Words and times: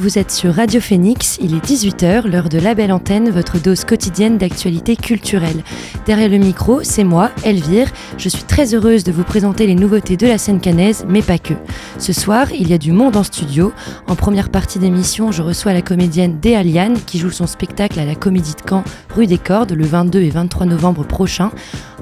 Vous 0.00 0.18
êtes 0.18 0.30
sur 0.30 0.54
Radio 0.54 0.80
Phoenix, 0.80 1.36
il 1.42 1.54
est 1.54 1.62
18h, 1.62 2.26
l'heure 2.26 2.48
de 2.48 2.58
la 2.58 2.74
belle 2.74 2.90
antenne, 2.90 3.28
votre 3.28 3.60
dose 3.60 3.84
quotidienne 3.84 4.38
d'actualité 4.38 4.96
culturelle. 4.96 5.62
Derrière 6.06 6.30
le 6.30 6.38
micro, 6.38 6.82
c'est 6.82 7.04
moi, 7.04 7.30
Elvire. 7.44 7.88
Je 8.16 8.30
suis 8.30 8.44
très 8.44 8.74
heureuse 8.74 9.04
de 9.04 9.12
vous 9.12 9.24
présenter 9.24 9.66
les 9.66 9.74
nouveautés 9.74 10.16
de 10.16 10.26
la 10.26 10.38
scène 10.38 10.58
canaise, 10.58 11.04
mais 11.06 11.20
pas 11.20 11.36
que. 11.36 11.52
Ce 11.98 12.14
soir, 12.14 12.50
il 12.50 12.70
y 12.70 12.72
a 12.72 12.78
du 12.78 12.92
monde 12.92 13.14
en 13.14 13.22
studio. 13.22 13.74
En 14.06 14.16
première 14.16 14.48
partie 14.48 14.78
d'émission, 14.78 15.32
je 15.32 15.42
reçois 15.42 15.74
la 15.74 15.82
comédienne 15.82 16.40
Déa 16.40 16.62
qui 17.04 17.18
joue 17.18 17.30
son 17.30 17.46
spectacle 17.46 18.00
à 18.00 18.06
la 18.06 18.14
Comédie 18.14 18.54
de 18.54 18.68
Caen, 18.68 18.84
rue 19.14 19.26
des 19.26 19.38
Cordes, 19.38 19.72
le 19.72 19.84
22 19.84 20.20
et 20.20 20.30
23 20.30 20.64
novembre 20.64 21.04
prochain. 21.04 21.50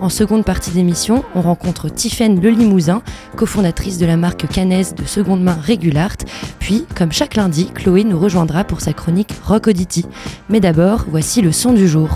En 0.01 0.11
seconde 0.11 0.45
partie 0.45 0.71
d'émission, 0.71 1.25
on 1.35 1.43
rencontre 1.43 1.89
Tiffaine 1.89 2.41
Le 2.41 2.51
Limousin, 2.51 3.03
cofondatrice 3.37 3.99
de 3.99 4.07
la 4.07 4.17
marque 4.17 4.47
canaise 4.47 4.95
de 4.95 5.05
seconde 5.05 5.43
main 5.43 5.59
Regulart. 5.61 6.17
Puis, 6.61 6.87
comme 6.97 7.11
chaque 7.11 7.35
lundi, 7.35 7.73
Chloé 7.75 8.05
nous 8.05 8.19
rejoindra 8.19 8.63
pour 8.63 8.81
sa 8.81 8.93
chronique 8.93 9.35
Rock 9.45 9.67
Auditi. 9.67 10.07
Mais 10.49 10.61
d'abord, 10.61 11.05
voici 11.09 11.43
le 11.43 11.51
son 11.51 11.73
du 11.73 11.89
jour. 11.89 12.11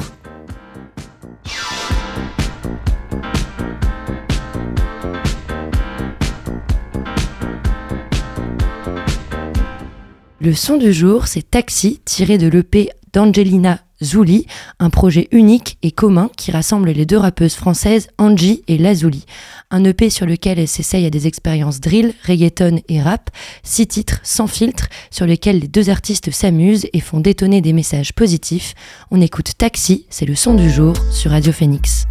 Le 10.40 10.54
son 10.54 10.76
du 10.76 10.92
jour, 10.92 11.26
c'est 11.26 11.50
Taxi, 11.50 12.00
tiré 12.04 12.38
de 12.38 12.46
l'EP 12.46 12.90
d'Angelina 13.12 13.80
Zouli, 14.02 14.46
un 14.78 14.90
projet 14.90 15.28
unique 15.32 15.78
et 15.82 15.90
commun 15.90 16.30
qui 16.36 16.50
rassemble 16.50 16.90
les 16.90 17.06
deux 17.06 17.16
rappeuses 17.16 17.54
françaises 17.54 18.08
Angie 18.18 18.62
et 18.68 18.78
Lazuli. 18.78 19.24
Un 19.70 19.84
EP 19.84 20.10
sur 20.10 20.26
lequel 20.26 20.58
elles 20.58 20.68
s'essayent 20.68 21.06
à 21.06 21.10
des 21.10 21.26
expériences 21.26 21.80
drill, 21.80 22.14
reggaeton 22.26 22.80
et 22.88 23.00
rap, 23.00 23.30
six 23.62 23.86
titres 23.86 24.20
sans 24.22 24.46
filtre 24.46 24.88
sur 25.10 25.26
lesquels 25.26 25.60
les 25.60 25.68
deux 25.68 25.90
artistes 25.90 26.30
s'amusent 26.30 26.88
et 26.92 27.00
font 27.00 27.20
détonner 27.20 27.60
des 27.60 27.72
messages 27.72 28.12
positifs. 28.12 28.74
On 29.10 29.20
écoute 29.20 29.52
Taxi, 29.56 30.06
c'est 30.10 30.26
le 30.26 30.34
son 30.34 30.54
du 30.54 30.70
jour 30.70 30.94
sur 31.10 31.30
Radio 31.30 31.52
Phoenix. 31.52 32.06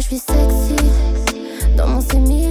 je 0.00 0.16
sexy 0.16 0.76
dans 1.76 1.86
mon 1.86 2.00
simili, 2.00 2.49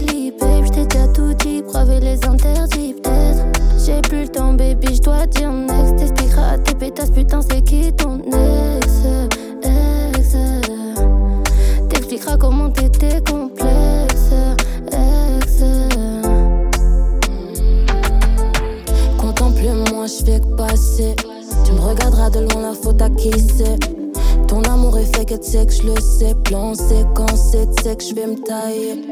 Plus 4.03 4.21
le 4.21 4.27
temps, 4.29 4.53
baby, 4.53 4.95
j'dois 4.95 5.27
dire 5.27 5.51
next. 5.51 5.97
T'expliqueras 5.97 6.53
à 6.53 6.57
tes 6.57 6.73
pétasses, 6.73 7.11
putain, 7.11 7.41
c'est 7.41 7.61
qui 7.61 7.93
ton 7.93 8.19
ex, 8.19 8.87
ex? 9.61 10.35
T'expliqueras 11.89 12.37
comment 12.37 12.71
t'étais 12.71 13.21
complexe, 13.21 14.33
ex. 14.91 15.63
Contemple-moi, 19.19 20.07
j'fais 20.07 20.39
que 20.39 20.55
passer. 20.55 21.15
Tu 21.65 21.71
me 21.73 21.81
regarderas 21.81 22.31
de 22.31 22.39
loin, 22.39 22.61
la 22.63 22.73
faute 22.73 23.01
à 23.03 23.09
qui 23.09 23.31
c'est? 23.31 23.77
Ton 24.47 24.63
amour 24.63 24.97
est 24.97 25.15
fait 25.15 25.25
que 25.25 25.35
tu 25.35 25.63
que 25.63 25.71
je 25.71 25.83
le 25.83 25.99
sais. 26.01 26.33
Plan 26.45 26.73
séquence, 26.73 27.51
tu 27.51 27.83
sais 27.83 27.95
que 27.95 28.03
je 28.03 28.15
vais 28.15 28.25
me 28.25 28.43
tailler. 28.43 29.05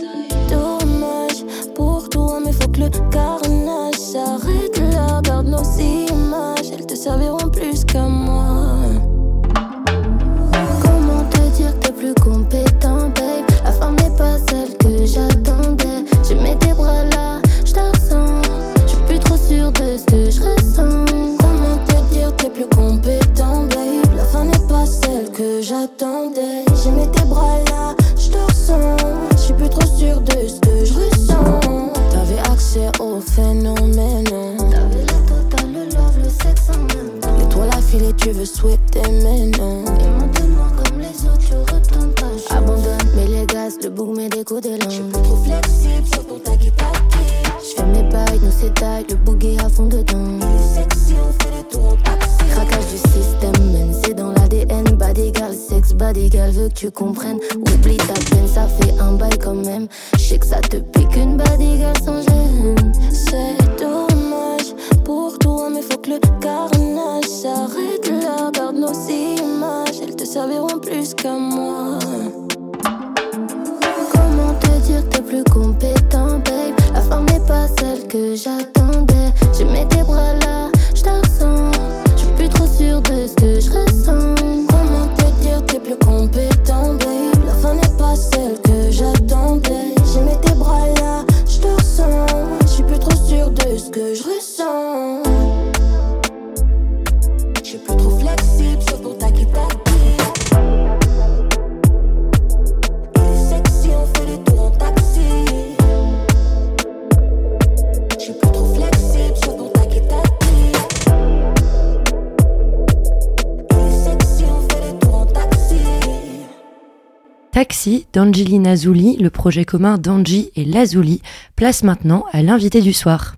d'Angelina 118.18 118.76
Zouli, 118.76 119.16
le 119.18 119.30
projet 119.30 119.64
commun 119.64 120.00
d'Angie 120.00 120.50
et 120.56 120.66
Lazuli, 120.66 121.22
place 121.56 121.84
maintenant 121.84 122.26
à 122.32 122.42
l'invité 122.42 122.82
du 122.82 122.92
soir. 122.92 123.36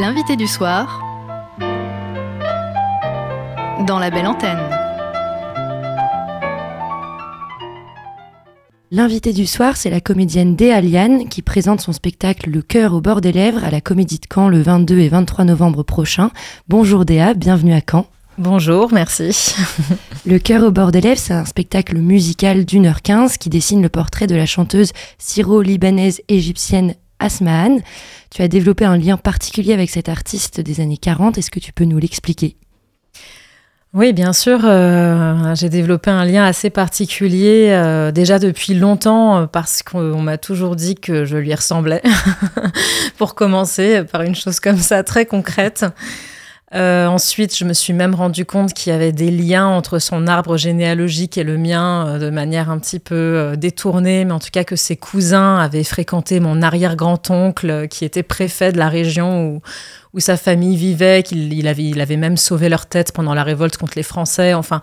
L'invité 0.00 0.34
du 0.34 0.46
soir 0.46 1.02
dans 3.86 3.98
La 3.98 4.08
Belle 4.08 4.26
Antenne. 4.26 4.56
L'invité 8.90 9.34
du 9.34 9.44
soir, 9.44 9.76
c'est 9.76 9.90
la 9.90 10.00
comédienne 10.00 10.56
Déa 10.56 10.80
Liane 10.80 11.28
qui 11.28 11.42
présente 11.42 11.82
son 11.82 11.92
spectacle 11.92 12.48
Le 12.48 12.62
cœur 12.62 12.94
au 12.94 13.02
bord 13.02 13.20
des 13.20 13.32
lèvres 13.32 13.62
à 13.62 13.70
la 13.70 13.82
Comédie 13.82 14.20
de 14.20 14.26
Caen 14.34 14.48
le 14.48 14.62
22 14.62 15.00
et 15.00 15.10
23 15.10 15.44
novembre 15.44 15.82
prochain. 15.82 16.30
Bonjour 16.66 17.04
Déa, 17.04 17.34
bienvenue 17.34 17.74
à 17.74 17.82
Caen. 17.86 18.06
Bonjour, 18.38 18.92
merci. 18.92 19.54
Le 20.26 20.38
cœur 20.38 20.62
au 20.62 20.70
bord 20.70 20.92
des 20.92 21.00
lèvres, 21.00 21.18
c'est 21.18 21.32
un 21.32 21.46
spectacle 21.46 21.96
musical 21.96 22.66
d'une 22.66 22.84
heure 22.84 23.00
quinze 23.00 23.38
qui 23.38 23.48
dessine 23.48 23.80
le 23.80 23.88
portrait 23.88 24.26
de 24.26 24.36
la 24.36 24.44
chanteuse 24.44 24.92
syro-libanaise 25.16 26.20
égyptienne 26.28 26.94
Asmahan. 27.18 27.78
Tu 28.30 28.42
as 28.42 28.48
développé 28.48 28.84
un 28.84 28.98
lien 28.98 29.16
particulier 29.16 29.72
avec 29.72 29.88
cette 29.88 30.10
artiste 30.10 30.60
des 30.60 30.80
années 30.82 30.98
40, 30.98 31.38
est-ce 31.38 31.50
que 31.50 31.60
tu 31.60 31.72
peux 31.72 31.84
nous 31.84 31.98
l'expliquer? 31.98 32.56
Oui, 33.94 34.12
bien 34.12 34.34
sûr. 34.34 34.60
Euh, 34.64 35.54
j'ai 35.54 35.70
développé 35.70 36.10
un 36.10 36.26
lien 36.26 36.44
assez 36.44 36.68
particulier 36.68 37.70
euh, 37.70 38.12
déjà 38.12 38.38
depuis 38.38 38.74
longtemps 38.74 39.38
euh, 39.38 39.46
parce 39.46 39.82
qu'on 39.82 40.20
m'a 40.20 40.36
toujours 40.36 40.76
dit 40.76 40.96
que 40.96 41.24
je 41.24 41.38
lui 41.38 41.54
ressemblais. 41.54 42.02
Pour 43.16 43.34
commencer, 43.34 44.04
par 44.04 44.20
une 44.20 44.34
chose 44.34 44.60
comme 44.60 44.76
ça, 44.76 45.02
très 45.02 45.24
concrète. 45.24 45.86
Ensuite, 46.72 47.56
je 47.56 47.64
me 47.64 47.72
suis 47.72 47.92
même 47.92 48.14
rendu 48.14 48.44
compte 48.44 48.74
qu'il 48.74 48.92
y 48.92 48.96
avait 48.96 49.12
des 49.12 49.30
liens 49.30 49.66
entre 49.66 49.98
son 49.98 50.26
arbre 50.26 50.56
généalogique 50.56 51.38
et 51.38 51.44
le 51.44 51.56
mien 51.56 52.18
de 52.18 52.30
manière 52.30 52.70
un 52.70 52.78
petit 52.78 52.98
peu 52.98 53.54
détournée, 53.56 54.24
mais 54.24 54.32
en 54.32 54.38
tout 54.38 54.50
cas 54.52 54.64
que 54.64 54.76
ses 54.76 54.96
cousins 54.96 55.58
avaient 55.58 55.84
fréquenté 55.84 56.40
mon 56.40 56.62
arrière-grand-oncle 56.62 57.88
qui 57.88 58.04
était 58.04 58.22
préfet 58.22 58.72
de 58.72 58.78
la 58.78 58.88
région 58.88 59.46
où, 59.48 59.62
où 60.12 60.20
sa 60.20 60.36
famille 60.36 60.76
vivait, 60.76 61.22
qu'il 61.22 61.68
avait, 61.68 61.84
il 61.84 62.00
avait 62.00 62.16
même 62.16 62.36
sauvé 62.36 62.68
leur 62.68 62.86
tête 62.86 63.12
pendant 63.12 63.34
la 63.34 63.44
révolte 63.44 63.76
contre 63.76 63.92
les 63.96 64.02
Français. 64.02 64.54
Enfin, 64.54 64.80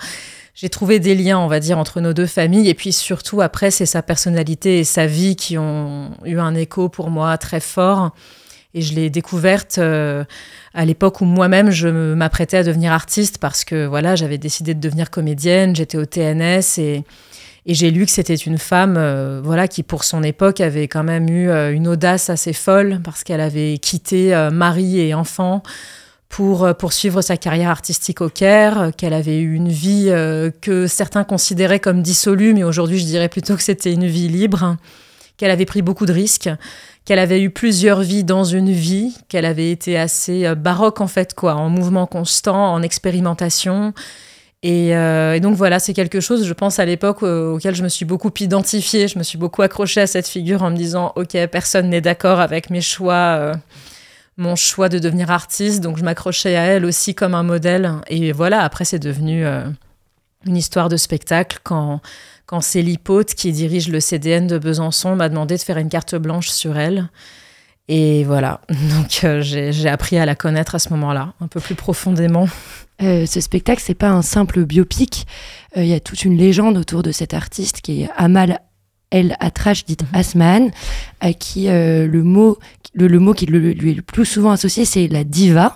j'ai 0.56 0.70
trouvé 0.70 1.00
des 1.00 1.16
liens, 1.16 1.40
on 1.40 1.48
va 1.48 1.60
dire, 1.60 1.80
entre 1.80 2.00
nos 2.00 2.14
deux 2.14 2.28
familles. 2.28 2.70
Et 2.70 2.76
puis 2.76 2.94
surtout, 2.94 3.42
après, 3.42 3.72
c'est 3.72 3.88
sa 3.88 4.04
personnalité 4.04 4.80
et 4.80 4.84
sa 4.84 5.08
vie 5.08 5.36
qui 5.36 5.58
ont 5.58 6.12
eu 6.26 6.38
un 6.38 6.54
écho 6.54 6.90
pour 6.90 7.10
moi 7.10 7.38
très 7.38 7.60
fort. 7.60 8.12
Et 8.76 8.82
je 8.82 8.96
l'ai 8.96 9.10
découverte 9.12 9.78
euh, 9.78 10.24
à 10.74 10.86
l'époque 10.86 11.22
où 11.22 11.26
moi-même 11.26 11.70
je 11.70 11.88
m'apprêtais 11.88 12.58
à 12.58 12.64
devenir 12.64 12.92
artiste 12.92 13.38
parce 13.38 13.64
que 13.64 13.86
voilà, 13.86 14.16
j'avais 14.16 14.40
décidé 14.40 14.74
de 14.74 14.80
devenir 14.80 15.12
comédienne, 15.12 15.76
j'étais 15.76 15.98
au 15.98 16.06
TNS 16.06 16.80
et 16.80 17.04
j'ai 17.68 17.92
lu 17.92 18.06
que 18.06 18.12
c'était 18.12 18.36
une 18.36 18.58
femme, 18.58 18.96
euh, 18.98 19.42
voilà, 19.44 19.68
qui 19.68 19.84
pour 19.84 20.04
son 20.04 20.24
époque 20.24 20.60
avait 20.60 20.88
quand 20.88 21.04
même 21.04 21.30
eu 21.30 21.50
euh, 21.50 21.72
une 21.72 21.88
audace 21.88 22.32
assez 22.32 22.52
folle 22.52 23.00
parce 23.04 23.24
qu'elle 23.24 23.42
avait 23.42 23.78
quitté 23.78 24.36
mari 24.52 25.00
et 25.00 25.14
enfant 25.14 25.62
pour 26.30 26.76
poursuivre 26.78 27.22
sa 27.22 27.38
carrière 27.38 27.70
artistique 27.70 28.22
au 28.22 28.30
Caire, 28.30 28.90
qu'elle 28.98 29.14
avait 29.14 29.38
eu 29.38 29.54
une 29.54 29.70
vie 29.70 30.06
que 30.62 30.88
certains 30.88 31.24
considéraient 31.24 31.80
comme 31.80 32.02
dissolue, 32.02 32.56
mais 32.56 32.64
aujourd'hui 32.64 32.98
je 32.98 33.06
dirais 33.06 33.30
plutôt 33.30 33.56
que 33.56 33.62
c'était 33.62 33.94
une 33.94 34.08
vie 34.08 34.30
libre, 34.30 34.78
qu'elle 35.38 35.52
avait 35.52 35.66
pris 35.66 35.84
beaucoup 35.84 36.08
de 36.08 36.12
risques, 36.12 36.50
qu'elle 37.06 37.20
avait 37.20 37.42
eu 37.42 37.50
plusieurs 37.50 38.02
vies 38.02 38.24
dans 38.24 38.44
une 38.44 38.72
vie, 38.72 39.18
qu'elle 39.28 39.46
avait 39.46 39.72
été 39.72 39.98
assez 39.98 40.54
baroque 40.56 41.02
en 41.02 41.08
fait, 41.08 41.34
quoi, 41.34 41.56
en 41.56 41.70
mouvement 41.70 42.08
constant, 42.08 42.74
en 42.74 42.82
expérimentation 42.82 43.94
euh, 44.66 45.34
et, 45.34 45.40
donc 45.40 45.56
voilà, 45.56 45.80
c'est 45.80 45.94
quelque 45.94 46.20
chose, 46.20 46.46
je 46.46 46.54
pense, 46.54 46.80
à 46.80 46.86
l'époque 46.86 47.24
auquel 47.24 47.76
je 47.76 47.84
me 47.84 47.90
suis 47.90 48.06
beaucoup 48.06 48.32
identifiée. 48.40 49.08
Je 49.08 49.18
me 49.18 49.24
suis 49.24 49.38
beaucoup 49.38 49.62
accrochée 49.62 50.02
à 50.02 50.08
cette 50.08 50.28
figure 50.28 50.64
en 50.64 50.72
me 50.72 50.78
disant, 50.78 51.12
OK, 51.16 51.38
personne 51.48 51.90
n'est 51.90 52.02
d'accord 52.02 52.40
avec 52.40 52.70
mes 52.70 52.82
choix, 52.82 53.38
euh, 53.38 53.54
mon 54.38 54.56
choix 54.56 54.90
de 54.90 55.00
devenir 55.00 55.32
artiste. 55.32 55.82
Donc 55.82 55.98
je 55.98 56.04
m'accrochais 56.04 56.56
à 56.56 56.64
elle 56.64 56.86
aussi 56.86 57.14
comme 57.14 57.36
un 57.36 57.44
modèle. 57.44 57.92
Et 58.08 58.32
voilà, 58.32 58.62
après, 58.62 58.86
c'est 58.86 59.00
devenu 59.00 59.46
euh, 59.46 59.64
une 60.46 60.56
histoire 60.56 60.90
de 60.90 60.98
spectacle 60.98 61.60
quand, 61.64 62.02
quand 62.46 62.62
Célie 62.62 62.98
Pote, 62.98 63.34
qui 63.34 63.52
dirige 63.52 63.90
le 63.90 64.00
CDN 64.00 64.48
de 64.48 64.58
Besançon, 64.58 65.16
m'a 65.16 65.30
demandé 65.30 65.58
de 65.58 65.62
faire 65.62 65.78
une 65.78 65.90
carte 65.90 66.16
blanche 66.16 66.50
sur 66.50 66.78
elle. 66.78 67.10
Et 67.88 68.24
voilà, 68.24 68.62
donc 68.70 69.26
j'ai 69.42 69.90
appris 69.90 70.18
à 70.18 70.26
la 70.26 70.36
connaître 70.36 70.76
à 70.76 70.80
ce 70.80 70.90
moment-là, 70.90 71.34
un 71.42 71.48
peu 71.48 71.60
plus 71.60 71.76
profondément. 71.76 72.48
Euh, 73.02 73.26
ce 73.26 73.42
spectacle, 73.42 73.82
c'est 73.84 73.96
pas 73.96 74.10
un 74.10 74.22
simple 74.22 74.66
biopic. 74.66 75.26
Euh, 75.78 75.84
il 75.84 75.90
y 75.90 75.94
a 75.94 76.00
toute 76.00 76.24
une 76.24 76.38
légende 76.38 76.78
autour 76.78 77.04
de 77.04 77.12
cet 77.12 77.34
artiste 77.34 77.82
qui 77.82 78.04
est 78.04 78.10
Amal 78.16 78.60
El 79.10 79.36
Atrash, 79.40 79.86
dit 79.86 79.98
mhm. 80.02 80.20
Asman, 80.20 80.72
à 81.20 81.34
qui 81.34 81.70
euh, 81.70 82.08
le, 82.08 82.24
mot, 82.24 82.58
le, 82.94 83.20
mot 83.20 83.34
qui 83.34 83.46
lui 83.46 83.92
est 83.92 83.96
le 83.96 84.02
plus 84.02 84.26
souvent 84.26 84.52
associé, 84.52 84.86
c'est 84.86 85.08
la 85.08 85.24
diva. 85.24 85.76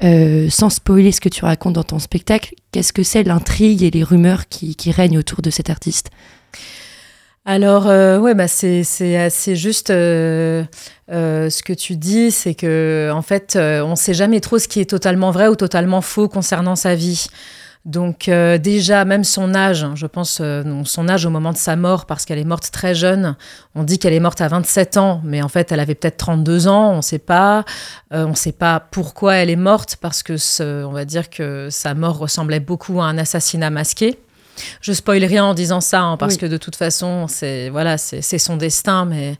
Sans 0.00 0.70
spoiler 0.70 1.12
ce 1.12 1.20
que 1.20 1.28
tu 1.28 1.44
racontes 1.44 1.74
dans 1.74 1.84
ton 1.84 1.98
spectacle, 1.98 2.54
qu'est-ce 2.72 2.92
que 2.92 3.02
c'est 3.02 3.24
l'intrigue 3.24 3.82
et 3.82 3.90
les 3.90 4.04
rumeurs 4.04 4.48
qui, 4.48 4.76
qui 4.76 4.90
règnent 4.90 5.18
autour 5.18 5.42
de 5.42 5.50
cet 5.50 5.70
artiste? 5.70 6.10
Alors, 7.50 7.86
euh, 7.86 8.18
ouais, 8.18 8.34
bah 8.34 8.46
c'est 8.46 9.16
assez 9.16 9.56
juste 9.56 9.88
euh, 9.88 10.64
euh, 11.10 11.48
ce 11.48 11.62
que 11.62 11.72
tu 11.72 11.96
dis, 11.96 12.30
c'est 12.30 12.54
que 12.54 13.10
en 13.10 13.22
fait, 13.22 13.56
on 13.56 13.92
ne 13.92 13.96
sait 13.96 14.12
jamais 14.12 14.40
trop 14.40 14.58
ce 14.58 14.68
qui 14.68 14.80
est 14.80 14.90
totalement 14.90 15.30
vrai 15.30 15.48
ou 15.48 15.56
totalement 15.56 16.02
faux 16.02 16.28
concernant 16.28 16.76
sa 16.76 16.94
vie. 16.94 17.28
Donc 17.84 18.28
déjà, 18.28 19.04
même 19.04 19.24
son 19.24 19.54
âge, 19.54 19.86
je 19.94 20.06
pense 20.06 20.42
son 20.84 21.08
âge 21.08 21.24
au 21.24 21.30
moment 21.30 21.52
de 21.52 21.56
sa 21.56 21.76
mort, 21.76 22.04
parce 22.04 22.24
qu'elle 22.24 22.38
est 22.38 22.44
morte 22.44 22.70
très 22.70 22.94
jeune, 22.94 23.36
on 23.74 23.82
dit 23.82 23.98
qu'elle 23.98 24.12
est 24.12 24.20
morte 24.20 24.40
à 24.40 24.48
27 24.48 24.96
ans, 24.98 25.22
mais 25.24 25.40
en 25.40 25.48
fait 25.48 25.72
elle 25.72 25.80
avait 25.80 25.94
peut-être 25.94 26.18
32 26.18 26.68
ans, 26.68 26.92
on 26.92 26.96
ne 26.98 27.02
sait 27.02 27.18
pas. 27.18 27.64
on 28.10 28.28
ne 28.28 28.34
sait 28.34 28.52
pas 28.52 28.80
pourquoi 28.80 29.36
elle 29.36 29.48
est 29.48 29.56
morte, 29.56 29.96
parce 30.00 30.22
que 30.22 30.34
on 30.84 30.92
va 30.92 31.04
dire 31.04 31.30
que 31.30 31.68
sa 31.70 31.94
mort 31.94 32.18
ressemblait 32.18 32.60
beaucoup 32.60 33.00
à 33.00 33.04
un 33.06 33.16
assassinat 33.16 33.70
masqué. 33.70 34.18
Je 34.80 34.92
spoil 34.92 35.24
rien 35.24 35.44
en 35.44 35.54
disant 35.54 35.80
ça, 35.80 36.02
hein, 36.02 36.16
parce 36.16 36.36
que 36.36 36.46
de 36.46 36.56
toute 36.56 36.76
façon, 36.76 37.26
c'est 37.28 37.68
voilà, 37.70 37.96
c'est 37.96 38.38
son 38.38 38.56
destin, 38.56 39.04
mais 39.04 39.36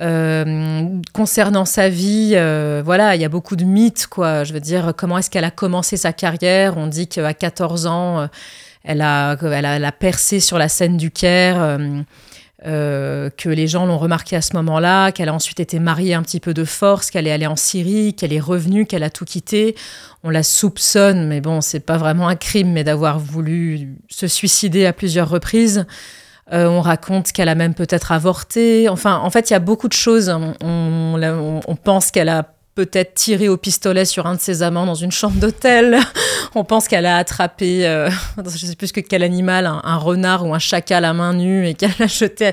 euh, 0.00 1.00
concernant 1.12 1.64
sa 1.64 1.88
vie, 1.88 2.32
euh, 2.34 2.82
voilà, 2.84 3.14
il 3.14 3.22
y 3.22 3.24
a 3.24 3.28
beaucoup 3.28 3.54
de 3.54 3.64
mythes, 3.64 4.08
quoi. 4.08 4.42
Je 4.42 4.52
veux 4.52 4.60
dire, 4.60 4.92
comment 4.96 5.18
est-ce 5.18 5.30
qu'elle 5.30 5.44
a 5.44 5.52
commencé 5.52 5.96
sa 5.96 6.12
carrière? 6.12 6.76
On 6.76 6.88
dit 6.88 7.06
qu'à 7.06 7.32
14 7.32 7.86
ans, 7.86 8.20
euh, 8.20 8.26
elle 8.82 9.02
a, 9.02 9.36
elle 9.40 9.84
a, 9.84 9.92
percé 9.92 10.40
sur 10.40 10.58
la 10.58 10.68
scène 10.68 10.96
du 10.96 11.10
Caire. 11.10 11.78
Que 12.64 13.48
les 13.48 13.66
gens 13.66 13.84
l'ont 13.84 13.98
remarqué 13.98 14.36
à 14.36 14.40
ce 14.40 14.56
moment-là, 14.56 15.12
qu'elle 15.12 15.28
a 15.28 15.34
ensuite 15.34 15.60
été 15.60 15.78
mariée 15.78 16.14
un 16.14 16.22
petit 16.22 16.40
peu 16.40 16.54
de 16.54 16.64
force, 16.64 17.10
qu'elle 17.10 17.26
est 17.26 17.32
allée 17.32 17.46
en 17.46 17.56
Syrie, 17.56 18.14
qu'elle 18.14 18.32
est 18.32 18.40
revenue, 18.40 18.86
qu'elle 18.86 19.02
a 19.02 19.10
tout 19.10 19.26
quitté. 19.26 19.74
On 20.22 20.30
la 20.30 20.42
soupçonne, 20.42 21.28
mais 21.28 21.42
bon, 21.42 21.60
c'est 21.60 21.80
pas 21.80 21.98
vraiment 21.98 22.26
un 22.26 22.36
crime, 22.36 22.72
mais 22.72 22.82
d'avoir 22.82 23.18
voulu 23.18 23.96
se 24.08 24.26
suicider 24.26 24.86
à 24.86 24.94
plusieurs 24.94 25.28
reprises. 25.28 25.86
Euh, 26.52 26.66
on 26.66 26.80
raconte 26.82 27.32
qu'elle 27.32 27.48
a 27.48 27.54
même 27.54 27.74
peut-être 27.74 28.12
avorté. 28.12 28.88
Enfin, 28.88 29.16
en 29.16 29.30
fait, 29.30 29.50
il 29.50 29.54
y 29.54 29.56
a 29.56 29.60
beaucoup 29.60 29.88
de 29.88 29.94
choses. 29.94 30.34
On, 30.62 31.76
pense 31.82 32.10
qu'elle 32.10 32.28
a 32.28 32.48
peut-être 32.74 33.14
tiré 33.14 33.48
au 33.48 33.56
pistolet 33.56 34.04
sur 34.04 34.26
un 34.26 34.34
de 34.34 34.40
ses 34.40 34.62
amants 34.62 34.84
dans 34.84 34.94
une 34.94 35.12
chambre 35.12 35.38
d'hôtel. 35.38 35.98
On 36.56 36.64
pense 36.64 36.88
qu'elle 36.88 37.06
a 37.06 37.18
attrapé, 37.18 37.86
euh, 37.86 38.10
je 38.44 38.66
sais 38.66 38.76
plus 38.76 38.92
que 38.92 39.00
quel 39.00 39.22
animal, 39.22 39.66
un, 39.66 39.96
renard 39.96 40.46
ou 40.46 40.54
un 40.54 40.58
chacal 40.58 41.04
à 41.04 41.12
main 41.12 41.34
nue 41.34 41.68
et 41.68 41.74
qu'elle 41.74 41.94
l'a 41.98 42.06
jeté. 42.06 42.50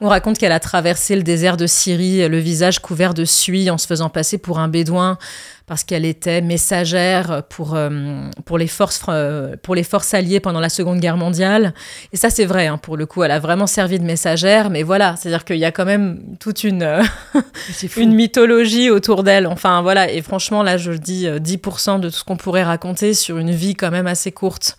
On 0.00 0.08
raconte 0.08 0.38
qu'elle 0.38 0.52
a 0.52 0.60
traversé 0.60 1.16
le 1.16 1.22
désert 1.22 1.56
de 1.56 1.66
Syrie, 1.66 2.28
le 2.28 2.38
visage 2.38 2.80
couvert 2.80 3.14
de 3.14 3.24
suie 3.24 3.70
en 3.70 3.78
se 3.78 3.86
faisant 3.86 4.08
passer 4.08 4.38
pour 4.38 4.58
un 4.58 4.68
bédouin 4.68 5.18
parce 5.66 5.84
qu'elle 5.84 6.04
était 6.04 6.40
messagère 6.40 7.42
pour, 7.48 7.74
euh, 7.74 8.28
pour, 8.44 8.58
les 8.58 8.66
forces, 8.66 9.02
euh, 9.08 9.56
pour 9.62 9.74
les 9.74 9.82
forces 9.82 10.14
alliées 10.14 10.40
pendant 10.40 10.60
la 10.60 10.68
Seconde 10.68 11.00
Guerre 11.00 11.16
mondiale. 11.16 11.74
Et 12.12 12.16
ça, 12.16 12.30
c'est 12.30 12.44
vrai, 12.44 12.66
hein, 12.66 12.78
pour 12.78 12.96
le 12.96 13.06
coup, 13.06 13.22
elle 13.22 13.30
a 13.30 13.38
vraiment 13.38 13.66
servi 13.66 13.98
de 13.98 14.04
messagère, 14.04 14.70
mais 14.70 14.82
voilà, 14.82 15.16
c'est-à-dire 15.16 15.44
qu'il 15.44 15.58
y 15.58 15.64
a 15.64 15.72
quand 15.72 15.84
même 15.84 16.20
toute 16.40 16.64
une, 16.64 16.82
euh, 16.82 17.02
une 17.96 18.14
mythologie 18.14 18.90
autour 18.90 19.22
d'elle. 19.22 19.46
Enfin, 19.46 19.82
voilà, 19.82 20.10
et 20.10 20.22
franchement, 20.22 20.62
là, 20.62 20.76
je 20.76 20.92
dis 20.92 21.26
10% 21.26 22.00
de 22.00 22.08
tout 22.08 22.16
ce 22.16 22.24
qu'on 22.24 22.36
pourrait 22.36 22.64
raconter 22.64 23.14
sur 23.14 23.38
une 23.38 23.50
vie 23.50 23.74
quand 23.74 23.90
même 23.90 24.06
assez 24.06 24.32
courte. 24.32 24.76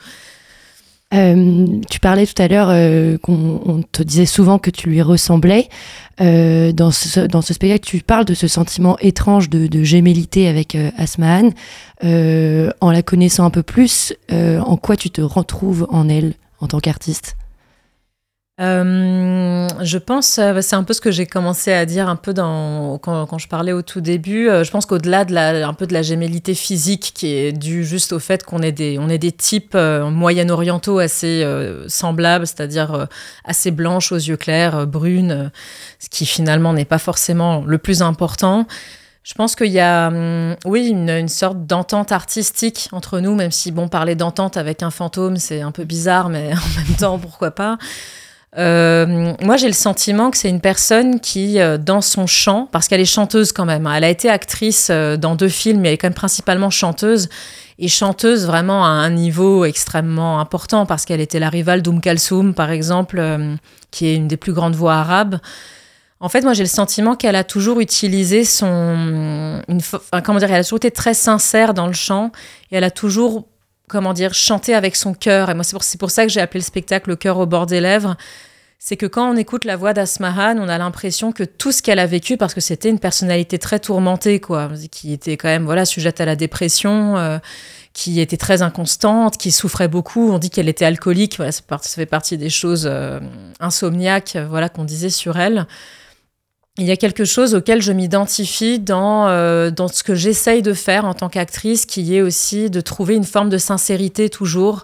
Euh, 1.13 1.79
tu 1.89 1.99
parlais 1.99 2.25
tout 2.25 2.41
à 2.41 2.47
l'heure 2.47 2.69
euh, 2.69 3.17
qu'on 3.17 3.83
te 3.91 4.03
disait 4.03 4.25
souvent 4.25 4.59
que 4.59 4.69
tu 4.69 4.89
lui 4.89 5.01
ressemblais. 5.01 5.69
Euh, 6.21 6.71
dans, 6.71 6.91
ce, 6.91 7.21
dans 7.21 7.41
ce 7.41 7.53
spectacle, 7.53 7.85
tu 7.85 7.99
parles 8.01 8.25
de 8.25 8.33
ce 8.33 8.47
sentiment 8.47 8.97
étrange 8.99 9.49
de, 9.49 9.67
de 9.67 10.47
avec 10.47 10.77
Asmaan. 10.97 11.51
en 12.01 12.91
la 12.91 13.01
connaissant 13.03 13.45
un 13.45 13.49
peu 13.49 13.63
plus, 13.63 14.13
en 14.31 14.77
quoi 14.77 14.95
tu 14.95 15.09
te 15.09 15.21
retrouves 15.21 15.87
en 15.89 16.09
elle 16.09 16.33
en 16.59 16.67
tant 16.67 16.79
qu'artiste? 16.79 17.35
Euh, 18.61 19.67
je 19.81 19.97
pense, 19.97 20.37
euh, 20.37 20.61
c'est 20.61 20.75
un 20.75 20.83
peu 20.83 20.93
ce 20.93 21.01
que 21.01 21.09
j'ai 21.09 21.25
commencé 21.25 21.73
à 21.73 21.87
dire 21.87 22.07
un 22.07 22.15
peu 22.15 22.33
quand 22.35 23.37
je 23.39 23.47
parlais 23.47 23.71
au 23.71 23.81
tout 23.81 23.99
début. 23.99 24.47
Euh, 24.47 24.63
je 24.63 24.69
pense 24.69 24.85
qu'au-delà 24.85 25.25
de 25.25 25.33
la, 25.33 25.67
un 25.67 25.73
peu 25.73 25.87
de 25.87 25.93
la 25.93 26.03
gémellité 26.03 26.53
physique 26.53 27.13
qui 27.15 27.33
est 27.33 27.51
due 27.51 27.83
juste 27.83 28.13
au 28.13 28.19
fait 28.19 28.43
qu'on 28.43 28.61
est 28.61 28.71
des, 28.71 28.99
on 28.99 29.09
est 29.09 29.17
des 29.17 29.31
types 29.31 29.75
moyen-orientaux 29.75 30.99
assez 30.99 31.43
semblables, 31.87 32.45
c'est-à-dire 32.45 33.07
assez 33.43 33.71
blanches 33.71 34.11
aux 34.11 34.17
yeux 34.17 34.37
clairs, 34.37 34.85
brunes, 34.85 35.51
ce 35.99 36.09
qui 36.09 36.25
finalement 36.27 36.73
n'est 36.73 36.85
pas 36.85 36.99
forcément 36.99 37.63
le 37.65 37.79
plus 37.79 38.03
important. 38.03 38.67
Je 39.23 39.33
pense 39.33 39.55
qu'il 39.55 39.71
y 39.71 39.79
a, 39.79 40.09
hum, 40.09 40.55
oui, 40.65 40.89
une, 40.89 41.09
une 41.09 41.29
sorte 41.29 41.65
d'entente 41.65 42.11
artistique 42.11 42.89
entre 42.91 43.19
nous, 43.19 43.35
même 43.35 43.51
si, 43.51 43.71
bon, 43.71 43.87
parler 43.87 44.15
d'entente 44.15 44.57
avec 44.57 44.83
un 44.83 44.91
fantôme, 44.91 45.37
c'est 45.37 45.61
un 45.61 45.71
peu 45.71 45.85
bizarre, 45.85 46.27
mais 46.27 46.51
en 46.53 46.79
même 46.81 46.95
temps, 46.99 47.17
pourquoi 47.17 47.51
pas. 47.51 47.77
Euh, 48.57 49.33
moi, 49.41 49.57
j'ai 49.57 49.67
le 49.67 49.73
sentiment 49.73 50.29
que 50.29 50.37
c'est 50.37 50.49
une 50.49 50.61
personne 50.61 51.19
qui, 51.19 51.59
euh, 51.59 51.77
dans 51.77 52.01
son 52.01 52.27
chant, 52.27 52.67
parce 52.71 52.87
qu'elle 52.87 53.01
est 53.01 53.05
chanteuse 53.05 53.51
quand 53.51 53.65
même, 53.65 53.87
hein, 53.87 53.95
elle 53.95 54.03
a 54.03 54.09
été 54.09 54.29
actrice 54.29 54.89
euh, 54.91 55.17
dans 55.17 55.35
deux 55.35 55.49
films, 55.49 55.81
mais 55.81 55.87
elle 55.89 55.93
est 55.95 55.97
quand 55.97 56.07
même 56.07 56.13
principalement 56.13 56.69
chanteuse, 56.69 57.29
et 57.79 57.87
chanteuse 57.87 58.45
vraiment 58.45 58.85
à 58.85 58.89
un 58.89 59.09
niveau 59.09 59.65
extrêmement 59.65 60.39
important, 60.39 60.85
parce 60.85 61.05
qu'elle 61.05 61.21
était 61.21 61.39
la 61.39 61.49
rivale 61.49 61.81
d'Oum 61.81 61.99
Kalsoum, 61.99 62.53
par 62.53 62.69
exemple, 62.69 63.21
qui 63.89 64.05
est 64.05 64.15
une 64.15 64.27
des 64.27 64.37
plus 64.37 64.53
grandes 64.53 64.75
voix 64.75 64.93
arabes. 64.93 65.39
En 66.19 66.29
fait, 66.29 66.41
moi, 66.41 66.53
j'ai 66.53 66.63
le 66.63 66.69
sentiment 66.69 67.15
qu'elle 67.15 67.35
a 67.35 67.43
toujours 67.43 67.79
utilisé 67.79 68.45
son... 68.45 69.61
Une, 69.67 69.81
comment 70.23 70.39
dire 70.39 70.51
Elle 70.51 70.61
a 70.61 70.63
toujours 70.63 70.77
été 70.77 70.91
très 70.91 71.15
sincère 71.15 71.73
dans 71.73 71.87
le 71.87 71.93
chant, 71.93 72.31
et 72.71 72.77
elle 72.77 72.83
a 72.83 72.91
toujours 72.91 73.47
comment 73.87 74.13
dire, 74.13 74.33
chanter 74.33 74.73
avec 74.73 74.95
son 74.95 75.13
cœur. 75.13 75.49
Et 75.49 75.53
moi, 75.53 75.63
c'est 75.63 75.73
pour, 75.73 75.83
pour, 75.99 76.11
ça 76.11 76.23
que 76.23 76.31
j'ai 76.31 76.41
appelé 76.41 76.59
le 76.59 76.65
spectacle 76.65 77.09
Le 77.09 77.15
cœur 77.15 77.37
au 77.37 77.45
bord 77.45 77.65
des 77.65 77.81
lèvres. 77.81 78.15
C'est 78.79 78.97
que 78.97 79.05
quand 79.05 79.31
on 79.31 79.37
écoute 79.37 79.63
la 79.63 79.77
voix 79.77 79.93
d'Asmahan, 79.93 80.57
on 80.57 80.67
a 80.67 80.77
l'impression 80.77 81.31
que 81.31 81.43
tout 81.43 81.71
ce 81.71 81.81
qu'elle 81.81 81.99
a 81.99 82.05
vécu, 82.05 82.35
parce 82.35 82.53
que 82.53 82.59
c'était 82.59 82.89
une 82.89 82.99
personnalité 82.99 83.57
très 83.57 83.79
tourmentée, 83.79 84.41
quoi, 84.41 84.69
qui 84.91 85.13
était 85.13 85.37
quand 85.37 85.47
même 85.47 85.63
voilà 85.63 85.85
sujette 85.85 86.19
à 86.19 86.25
la 86.25 86.35
dépression, 86.35 87.15
euh, 87.15 87.37
qui 87.93 88.19
était 88.19 88.35
très 88.35 88.61
inconstante, 88.61 89.37
qui 89.37 89.53
souffrait 89.53 89.87
beaucoup. 89.87 90.31
On 90.33 90.37
dit 90.37 90.49
qu'elle 90.49 90.67
était 90.67 90.83
alcoolique, 90.83 91.37
voilà, 91.37 91.53
ça, 91.53 91.63
fait 91.81 92.05
partie 92.05 92.37
des 92.37 92.49
choses 92.49 92.85
euh, 92.85 93.21
insomniaques, 93.61 94.37
voilà 94.49 94.67
qu'on 94.67 94.83
disait 94.83 95.09
sur 95.09 95.39
elle 95.39 95.65
il 96.77 96.85
y 96.85 96.91
a 96.91 96.97
quelque 96.97 97.23
chose 97.23 97.53
auquel 97.53 97.81
je 97.81 97.91
m'identifie 97.91 98.79
dans, 98.79 99.27
euh, 99.27 99.69
dans 99.69 99.87
ce 99.87 100.01
que 100.03 100.15
j'essaye 100.15 100.63
de 100.63 100.73
faire 100.73 101.05
en 101.05 101.13
tant 101.13 101.29
qu'actrice, 101.29 101.85
qui 101.85 102.15
est 102.15 102.21
aussi 102.21 102.69
de 102.69 102.81
trouver 102.81 103.15
une 103.15 103.25
forme 103.25 103.49
de 103.49 103.59
sincérité 103.59 104.29
toujours, 104.29 104.83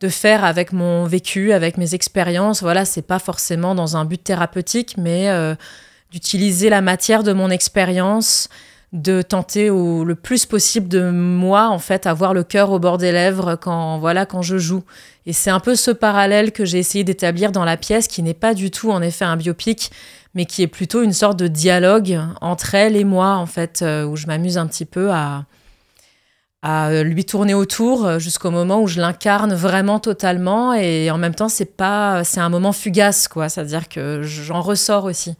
de 0.00 0.08
faire 0.08 0.44
avec 0.44 0.72
mon 0.72 1.04
vécu, 1.04 1.52
avec 1.52 1.78
mes 1.78 1.94
expériences. 1.94 2.60
Voilà, 2.60 2.84
c'est 2.84 3.06
pas 3.06 3.20
forcément 3.20 3.76
dans 3.76 3.96
un 3.96 4.04
but 4.04 4.22
thérapeutique, 4.22 4.96
mais 4.98 5.30
euh, 5.30 5.54
d'utiliser 6.10 6.68
la 6.70 6.80
matière 6.80 7.22
de 7.22 7.32
mon 7.32 7.50
expérience, 7.50 8.48
de 8.92 9.22
tenter 9.22 9.70
au, 9.70 10.04
le 10.04 10.16
plus 10.16 10.44
possible 10.44 10.88
de 10.88 11.08
moi, 11.08 11.68
en 11.68 11.78
fait, 11.78 12.06
avoir 12.06 12.34
le 12.34 12.42
cœur 12.42 12.72
au 12.72 12.80
bord 12.80 12.98
des 12.98 13.12
lèvres 13.12 13.54
quand, 13.54 13.98
voilà, 13.98 14.26
quand 14.26 14.42
je 14.42 14.58
joue. 14.58 14.82
Et 15.24 15.32
c'est 15.32 15.50
un 15.50 15.60
peu 15.60 15.76
ce 15.76 15.92
parallèle 15.92 16.50
que 16.50 16.64
j'ai 16.64 16.78
essayé 16.78 17.04
d'établir 17.04 17.52
dans 17.52 17.64
la 17.64 17.76
pièce, 17.76 18.08
qui 18.08 18.24
n'est 18.24 18.34
pas 18.34 18.54
du 18.54 18.72
tout, 18.72 18.90
en 18.90 19.00
effet, 19.00 19.24
un 19.24 19.36
biopic, 19.36 19.92
mais 20.34 20.46
qui 20.46 20.62
est 20.62 20.66
plutôt 20.68 21.02
une 21.02 21.12
sorte 21.12 21.38
de 21.38 21.46
dialogue 21.46 22.20
entre 22.40 22.74
elle 22.74 22.96
et 22.96 23.04
moi, 23.04 23.34
en 23.36 23.46
fait, 23.46 23.82
euh, 23.82 24.04
où 24.04 24.16
je 24.16 24.26
m'amuse 24.26 24.58
un 24.58 24.66
petit 24.66 24.84
peu 24.84 25.10
à, 25.12 25.44
à 26.62 27.02
lui 27.02 27.24
tourner 27.24 27.54
autour 27.54 28.18
jusqu'au 28.18 28.50
moment 28.50 28.80
où 28.80 28.86
je 28.86 29.00
l'incarne 29.00 29.52
vraiment 29.52 29.98
totalement. 29.98 30.72
Et 30.74 31.10
en 31.10 31.18
même 31.18 31.34
temps 31.34 31.48
c'est 31.48 31.76
pas 31.76 32.24
c'est 32.24 32.40
un 32.40 32.48
moment 32.48 32.72
fugace 32.72 33.28
quoi. 33.28 33.48
C'est 33.48 33.60
à 33.60 33.64
dire 33.64 33.88
que 33.88 34.22
j'en 34.22 34.60
ressors 34.62 35.04
aussi 35.04 35.34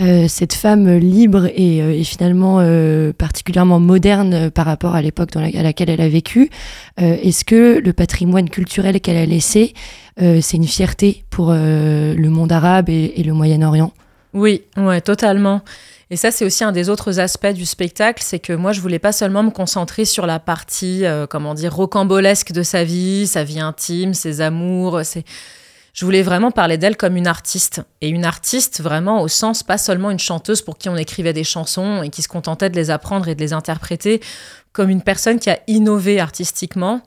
euh, 0.00 0.26
cette 0.28 0.54
femme 0.54 0.96
libre 0.96 1.46
et, 1.54 1.82
euh, 1.82 2.02
finalement 2.02 2.58
particulièrement 3.12 3.80
moderne 3.80 4.50
par 4.50 4.66
rapport 4.66 4.94
à 4.94 5.02
l'époque 5.02 5.36
à 5.36 5.62
laquelle 5.62 5.90
elle 5.90 6.00
a 6.00 6.08
vécu, 6.08 6.50
est-ce 6.98 7.44
que 7.44 7.80
le 7.82 7.92
patrimoine 7.92 8.48
culturel 8.50 9.00
qu'elle 9.00 9.16
a 9.16 9.26
laissé 9.26 9.74
euh, 10.20 10.40
c'est 10.42 10.58
une 10.58 10.66
fierté 10.66 11.24
pour 11.30 11.50
euh, 11.50 12.14
le 12.14 12.28
monde 12.28 12.52
arabe 12.52 12.88
et, 12.88 13.22
le 13.22 13.32
Moyen-Orient? 13.32 13.92
Oui, 14.34 14.62
ouais, 14.76 15.00
totalement. 15.00 15.62
Et 16.10 16.16
ça, 16.16 16.30
c'est 16.30 16.44
aussi 16.44 16.64
un 16.64 16.72
des 16.72 16.90
autres 16.90 17.20
aspects 17.20 17.46
du 17.52 17.64
spectacle, 17.64 18.22
c'est 18.22 18.38
que 18.38 18.52
moi, 18.52 18.72
je 18.72 18.80
voulais 18.80 18.98
pas 18.98 19.12
seulement 19.12 19.42
me 19.42 19.50
concentrer 19.50 20.04
sur 20.04 20.26
la 20.26 20.38
partie, 20.38 21.06
euh, 21.06 21.26
comment 21.26 21.54
dire, 21.54 21.74
rocambolesque 21.74 22.52
de 22.52 22.62
sa 22.62 22.84
vie, 22.84 23.26
sa 23.26 23.44
vie 23.44 23.60
intime, 23.60 24.12
ses 24.12 24.42
amours. 24.42 25.00
C'est, 25.04 25.24
je 25.92 26.04
voulais 26.04 26.22
vraiment 26.22 26.50
parler 26.50 26.78
d'elle 26.78 26.96
comme 26.96 27.16
une 27.16 27.26
artiste. 27.26 27.82
Et 28.00 28.08
une 28.08 28.24
artiste 28.24 28.80
vraiment 28.80 29.22
au 29.22 29.28
sens, 29.28 29.62
pas 29.62 29.78
seulement 29.78 30.10
une 30.10 30.18
chanteuse 30.18 30.62
pour 30.62 30.78
qui 30.78 30.88
on 30.88 30.96
écrivait 30.96 31.32
des 31.32 31.44
chansons 31.44 32.02
et 32.02 32.08
qui 32.08 32.22
se 32.22 32.28
contentait 32.28 32.70
de 32.70 32.76
les 32.76 32.90
apprendre 32.90 33.28
et 33.28 33.34
de 33.34 33.40
les 33.40 33.52
interpréter, 33.52 34.20
comme 34.72 34.88
une 34.90 35.02
personne 35.02 35.38
qui 35.38 35.50
a 35.50 35.58
innové 35.66 36.18
artistiquement 36.20 37.02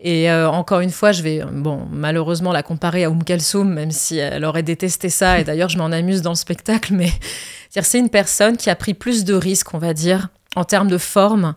et 0.00 0.30
euh, 0.30 0.48
encore 0.48 0.80
une 0.80 0.90
fois, 0.90 1.10
je 1.10 1.22
vais, 1.22 1.42
bon, 1.50 1.86
malheureusement 1.90 2.52
la 2.52 2.62
comparer 2.62 3.04
à 3.04 3.10
Oum 3.10 3.24
Kalsoum, 3.24 3.68
même 3.68 3.90
si 3.90 4.18
elle 4.18 4.44
aurait 4.44 4.62
détesté 4.62 5.08
ça. 5.08 5.40
Et 5.40 5.44
d'ailleurs, 5.44 5.68
je 5.68 5.78
m'en 5.78 5.86
amuse 5.86 6.22
dans 6.22 6.30
le 6.30 6.36
spectacle, 6.36 6.94
mais 6.94 7.10
c'est 7.70 7.98
une 7.98 8.10
personne 8.10 8.56
qui 8.56 8.70
a 8.70 8.76
pris 8.76 8.94
plus 8.94 9.24
de 9.24 9.34
risques, 9.34 9.74
on 9.74 9.78
va 9.78 9.94
dire, 9.94 10.28
en 10.54 10.64
termes 10.64 10.88
de 10.88 10.98
forme. 10.98 11.54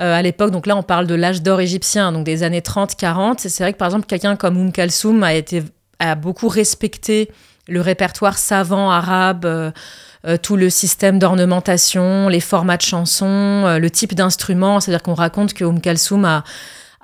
Euh, 0.00 0.14
à 0.14 0.22
l'époque, 0.22 0.50
donc 0.50 0.66
là, 0.66 0.76
on 0.76 0.82
parle 0.82 1.06
de 1.06 1.14
l'âge 1.14 1.42
d'or 1.42 1.60
égyptien, 1.60 2.10
donc 2.10 2.24
des 2.24 2.42
années 2.42 2.62
30-40. 2.62 3.34
c'est 3.38 3.62
vrai 3.62 3.72
que 3.72 3.78
par 3.78 3.86
exemple, 3.86 4.06
quelqu'un 4.06 4.34
comme 4.34 4.56
Oum 4.56 4.72
Kalsoum 4.72 5.22
a, 5.22 5.34
été, 5.34 5.62
a 5.98 6.14
beaucoup 6.14 6.48
respecté 6.48 7.30
le 7.68 7.80
répertoire 7.80 8.38
savant 8.38 8.90
arabe. 8.90 9.44
Euh, 9.44 9.72
tout 10.42 10.56
le 10.56 10.70
système 10.70 11.18
d'ornementation, 11.18 12.28
les 12.28 12.40
formats 12.40 12.78
de 12.78 12.82
chansons, 12.82 13.76
le 13.78 13.90
type 13.90 14.14
d'instrument. 14.14 14.80
C'est-à-dire 14.80 15.02
qu'on 15.02 15.12
raconte 15.12 15.52
que 15.52 15.64
Oum 15.64 15.82
Kalsoum 15.82 16.24
a, 16.24 16.44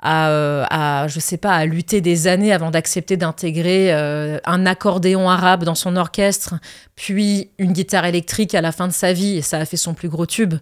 euh, 0.03 0.65
à, 0.71 1.07
je 1.07 1.19
sais 1.19 1.37
pas, 1.37 1.53
à 1.53 1.65
lutter 1.65 2.01
des 2.01 2.25
années 2.25 2.51
avant 2.51 2.71
d'accepter 2.71 3.17
d'intégrer 3.17 3.93
euh, 3.93 4.39
un 4.45 4.65
accordéon 4.65 5.29
arabe 5.29 5.63
dans 5.63 5.75
son 5.75 5.95
orchestre, 5.95 6.55
puis 6.95 7.51
une 7.59 7.71
guitare 7.71 8.05
électrique 8.05 8.55
à 8.55 8.61
la 8.61 8.71
fin 8.71 8.87
de 8.87 8.93
sa 8.93 9.13
vie, 9.13 9.37
et 9.37 9.41
ça 9.43 9.59
a 9.59 9.65
fait 9.65 9.77
son 9.77 9.93
plus 9.93 10.09
gros 10.09 10.25
tube. 10.25 10.55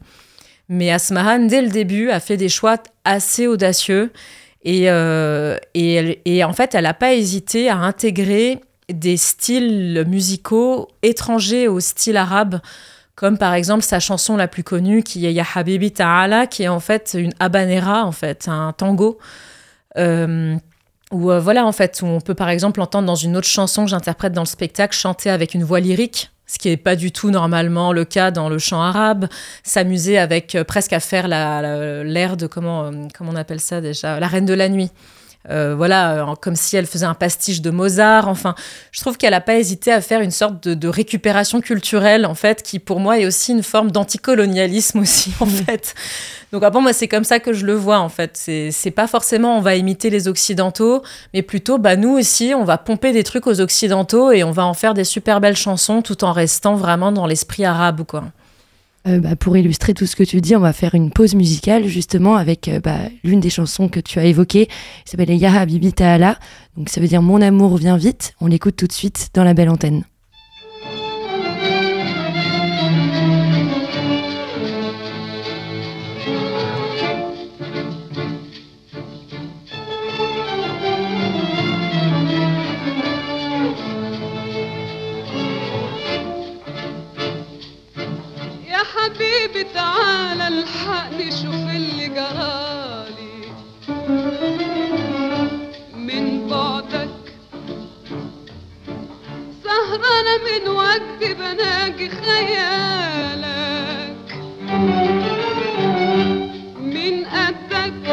Mais 0.67 0.91
Asmahan, 0.91 1.47
dès 1.47 1.61
le 1.61 1.69
début, 1.69 2.09
a 2.09 2.19
fait 2.19 2.35
des 2.35 2.49
choix 2.49 2.77
assez 3.05 3.47
audacieux, 3.47 4.11
et, 4.63 4.89
euh, 4.89 5.57
et, 5.73 6.21
et 6.25 6.43
en 6.43 6.53
fait, 6.53 6.75
elle 6.75 6.83
n'a 6.83 6.93
pas 6.93 7.13
hésité 7.13 7.69
à 7.69 7.77
intégrer 7.77 8.59
des 8.91 9.17
styles 9.17 10.03
musicaux 10.07 10.87
étrangers 11.01 11.67
au 11.67 11.79
style 11.79 12.17
arabe 12.17 12.59
comme 13.19 13.37
par 13.37 13.53
exemple 13.53 13.83
sa 13.83 13.99
chanson 13.99 14.37
la 14.37 14.47
plus 14.47 14.63
connue 14.63 15.03
qui 15.03 15.25
est 15.25 15.33
Ya 15.33 15.43
Habibi 15.53 15.91
Ta'ala, 15.91 16.47
qui 16.47 16.63
est 16.63 16.69
en 16.69 16.79
fait 16.79 17.17
une 17.19 17.33
habanera, 17.41 18.05
en 18.05 18.13
fait, 18.13 18.47
un 18.47 18.71
tango. 18.71 19.17
Euh, 19.97 20.55
euh, 21.11 21.39
voilà, 21.41 21.65
en 21.65 21.73
fait, 21.73 21.99
où 22.01 22.05
on 22.05 22.21
peut 22.21 22.33
par 22.33 22.47
exemple 22.47 22.79
entendre 22.79 23.05
dans 23.05 23.15
une 23.15 23.35
autre 23.35 23.45
chanson 23.45 23.83
que 23.83 23.89
j'interprète 23.89 24.31
dans 24.31 24.43
le 24.43 24.47
spectacle 24.47 24.95
chanter 24.95 25.29
avec 25.29 25.53
une 25.53 25.65
voix 25.65 25.81
lyrique, 25.81 26.31
ce 26.49 26.57
qui 26.57 26.69
n'est 26.69 26.77
pas 26.77 26.95
du 26.95 27.11
tout 27.11 27.29
normalement 27.29 27.93
le 27.93 28.05
cas 28.05 28.31
dans 28.31 28.49
le 28.49 28.57
chant 28.57 28.81
arabe, 28.81 29.27
s'amuser 29.63 30.17
avec 30.17 30.55
euh, 30.55 30.63
presque 30.63 30.93
à 30.93 30.99
faire 30.99 31.27
l'air 31.27 32.37
de 32.37 32.47
comment, 32.47 32.91
comment 33.15 33.31
on 33.31 33.35
appelle 33.35 33.59
ça 33.59 33.81
déjà, 33.81 34.19
la 34.19 34.27
reine 34.27 34.47
de 34.47 34.55
la 34.55 34.67
nuit. 34.67 34.89
Euh, 35.49 35.73
voilà, 35.73 36.35
comme 36.41 36.57
si 36.57 36.75
elle 36.75 36.85
faisait 36.85 37.05
un 37.05 37.13
pastiche 37.13 37.61
de 37.61 37.69
Mozart. 37.69 38.27
Enfin, 38.27 38.55
je 38.91 38.99
trouve 38.99 39.17
qu'elle 39.17 39.31
n'a 39.31 39.41
pas 39.41 39.55
hésité 39.55 39.91
à 39.91 40.01
faire 40.01 40.19
une 40.19 40.31
sorte 40.31 40.67
de, 40.67 40.87
récupération 40.87 41.61
culturelle, 41.61 42.25
en 42.25 42.35
fait, 42.35 42.61
qui 42.61 42.77
pour 42.79 42.99
moi 42.99 43.19
est 43.19 43.25
aussi 43.25 43.53
une 43.53 43.63
forme 43.63 43.89
d'anticolonialisme 43.89 44.99
aussi, 45.01 45.31
en 45.39 45.45
fait. 45.45 45.95
Donc 46.51 46.63
après, 46.63 46.81
moi, 46.81 46.93
c'est 46.93 47.07
comme 47.07 47.23
ça 47.23 47.39
que 47.39 47.53
je 47.53 47.65
le 47.65 47.73
vois, 47.73 47.99
en 47.99 48.09
fait. 48.09 48.31
C'est 48.35 48.91
pas 48.91 49.07
forcément 49.07 49.57
on 49.57 49.61
va 49.61 49.75
imiter 49.75 50.09
les 50.09 50.27
Occidentaux, 50.27 51.03
mais 51.33 51.41
plutôt, 51.41 51.77
bah, 51.77 51.95
nous 51.95 52.17
aussi, 52.17 52.53
on 52.55 52.65
va 52.65 52.77
pomper 52.77 53.13
des 53.13 53.23
trucs 53.23 53.47
aux 53.47 53.61
Occidentaux 53.61 54.31
et 54.31 54.43
on 54.43 54.51
va 54.51 54.65
en 54.65 54.73
faire 54.73 54.93
des 54.93 55.05
super 55.05 55.39
belles 55.39 55.57
chansons 55.57 56.01
tout 56.01 56.23
en 56.23 56.33
restant 56.33 56.75
vraiment 56.75 57.11
dans 57.11 57.25
l'esprit 57.25 57.65
arabe, 57.65 58.03
quoi. 58.05 58.25
Euh, 59.07 59.19
bah, 59.19 59.35
pour 59.35 59.55
illustrer 59.55 59.93
tout 59.93 60.05
ce 60.05 60.15
que 60.15 60.23
tu 60.23 60.41
dis, 60.41 60.55
on 60.55 60.59
va 60.59 60.73
faire 60.73 60.93
une 60.93 61.09
pause 61.11 61.33
musicale 61.33 61.87
justement 61.87 62.35
avec 62.35 62.67
euh, 62.67 62.81
bah, 62.81 62.97
l'une 63.23 63.39
des 63.39 63.49
chansons 63.49 63.87
que 63.87 63.99
tu 63.99 64.19
as 64.19 64.25
évoquées, 64.25 64.65
qui 64.65 65.11
s'appelle 65.11 65.31
Yaha 65.31 65.65
Bibi 65.65 65.93
Ta'ala. 65.93 66.37
Donc 66.75 66.89
ça 66.89 66.99
veut 66.99 67.07
dire 67.07 67.21
Mon 67.21 67.41
amour 67.41 67.77
vient 67.77 67.97
vite. 67.97 68.33
On 68.41 68.47
l'écoute 68.47 68.75
tout 68.75 68.87
de 68.87 68.93
suite 68.93 69.29
dans 69.33 69.43
la 69.43 69.53
belle 69.53 69.69
antenne. 69.69 70.03
الحقني 90.47 91.31
شوف 91.31 91.55
اللي 91.75 92.07
جرالي. 92.07 93.39
من 95.95 96.47
بعدك 96.47 97.09
سهرانة 99.63 100.35
من 100.47 100.63
وقت 100.67 101.21
بناجي 101.21 102.09
خيالك. 102.09 103.39
من 106.79 107.25
قدك 107.25 108.05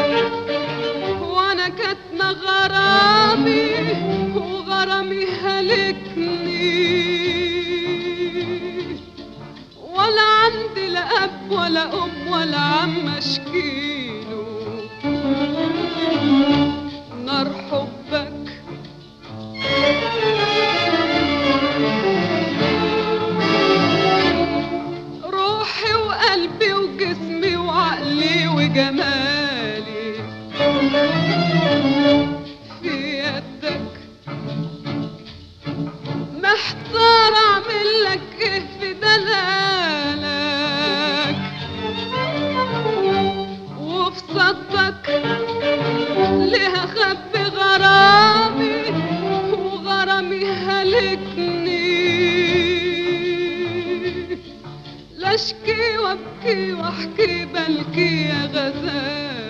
وأنا 1.21 1.69
كاتمة 1.69 2.31
غرامي 2.31 3.69
وغرامي 4.35 5.25
هلكني. 5.25 6.67
ولا 10.07 10.21
عندي 10.43 10.87
لا 10.89 11.23
اب 11.23 11.51
ولا 11.51 11.83
أم 12.03 12.27
ولا 12.31 12.57
عم 12.57 13.07
اشكيله 13.07 14.47
نار 17.25 17.49
حبك. 17.71 18.33
روحي 25.23 25.93
وقلبي 25.93 26.73
وجسمي 26.73 27.55
وعقلي 27.57 28.47
وجمالي. 28.47 30.07
صار 36.93 37.33
أعمل 37.33 37.87
لك 38.03 38.29
في 38.79 38.89
دلالك. 38.93 40.27
وفي 43.79 44.19
صدك 44.19 45.05
ليها 46.31 46.85
خب 46.85 47.33
غرامي 47.55 48.81
وغرامي 49.51 50.45
هلكني. 50.45 51.87
لاشكي 55.17 55.97
وأبكي 55.97 56.73
وأحكي 56.73 57.45
بلكي 57.45 58.11
يا 58.29 58.41
غزال. 58.53 59.46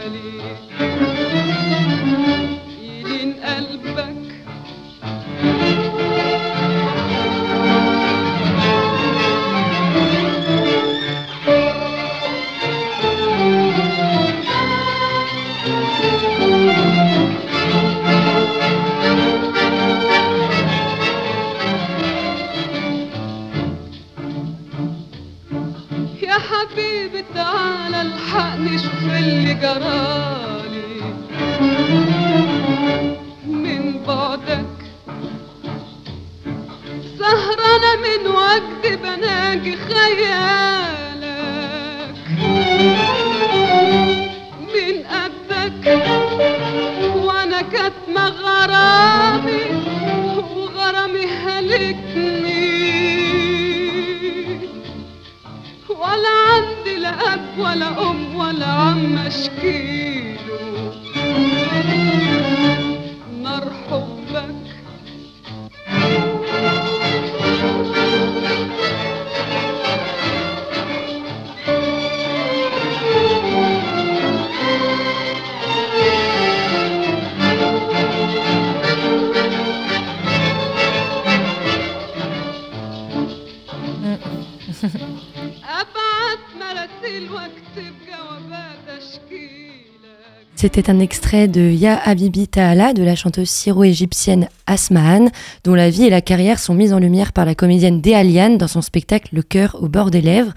Un 90.89 90.99
extrait 90.99 91.49
de 91.49 91.61
Ya 91.61 91.97
Habibi 91.97 92.47
Ta'ala 92.47 92.93
de 92.93 93.03
la 93.03 93.15
chanteuse 93.15 93.49
syro-égyptienne 93.49 94.47
Asmahan, 94.67 95.27
dont 95.65 95.75
la 95.75 95.89
vie 95.89 96.05
et 96.05 96.09
la 96.09 96.21
carrière 96.21 96.59
sont 96.59 96.73
mises 96.73 96.93
en 96.93 96.99
lumière 96.99 97.33
par 97.33 97.43
la 97.43 97.55
comédienne 97.55 97.99
Déaliane 97.99 98.57
dans 98.57 98.69
son 98.69 98.81
spectacle 98.81 99.35
Le 99.35 99.41
cœur 99.41 99.77
au 99.81 99.89
bord 99.89 100.11
des 100.11 100.21
lèvres. 100.21 100.53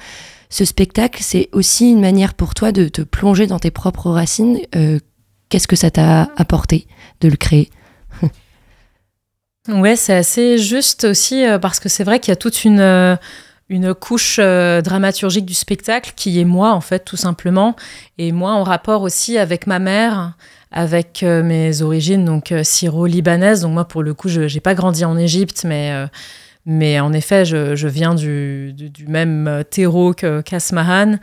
Ce 0.48 0.64
spectacle, 0.64 1.20
c'est 1.24 1.48
aussi 1.52 1.90
une 1.90 2.00
manière 2.00 2.34
pour 2.34 2.54
toi 2.54 2.70
de 2.70 2.86
te 2.86 3.02
plonger 3.02 3.48
dans 3.48 3.58
tes 3.58 3.72
propres 3.72 4.10
racines. 4.10 4.60
Euh, 4.76 5.00
Qu'est-ce 5.48 5.66
que 5.66 5.74
ça 5.74 5.90
t'a 5.90 6.30
apporté 6.36 6.86
de 7.20 7.28
le 7.28 7.36
créer? 7.36 7.70
Ouais, 9.68 9.94
c'est 9.94 10.14
assez 10.14 10.56
juste 10.56 11.04
aussi 11.04 11.44
euh, 11.44 11.58
parce 11.58 11.80
que 11.80 11.90
c'est 11.90 12.02
vrai 12.02 12.18
qu'il 12.18 12.30
y 12.30 12.32
a 12.32 12.36
toute 12.36 12.64
une, 12.64 12.80
euh, 12.80 13.14
une 13.70 13.94
couche 13.94 14.38
euh, 14.38 14.82
dramaturgique 14.82 15.46
du 15.46 15.54
spectacle 15.54 16.12
qui 16.14 16.38
est 16.38 16.44
moi, 16.44 16.72
en 16.72 16.82
fait, 16.82 17.04
tout 17.04 17.16
simplement. 17.16 17.76
Et 18.18 18.32
moi, 18.32 18.52
en 18.52 18.64
rapport 18.64 19.00
aussi 19.00 19.38
avec 19.38 19.66
ma 19.66 19.78
mère, 19.78 20.34
avec 20.72 21.22
euh, 21.22 21.42
mes 21.42 21.82
origines, 21.82 22.24
donc 22.24 22.52
euh, 22.52 22.62
syro-libanaises. 22.62 23.62
Donc, 23.62 23.72
moi, 23.72 23.84
pour 23.86 24.02
le 24.02 24.14
coup, 24.14 24.28
je 24.28 24.42
n'ai 24.42 24.60
pas 24.60 24.74
grandi 24.74 25.04
en 25.04 25.16
Égypte, 25.16 25.64
mais, 25.64 25.92
euh, 25.92 26.06
mais 26.66 27.00
en 27.00 27.12
effet, 27.12 27.44
je, 27.44 27.74
je 27.74 27.88
viens 27.88 28.14
du, 28.14 28.72
du, 28.72 29.06
même 29.06 29.64
terreau 29.70 30.14
que 30.14 30.40
qu'Asmahan. 30.42 31.16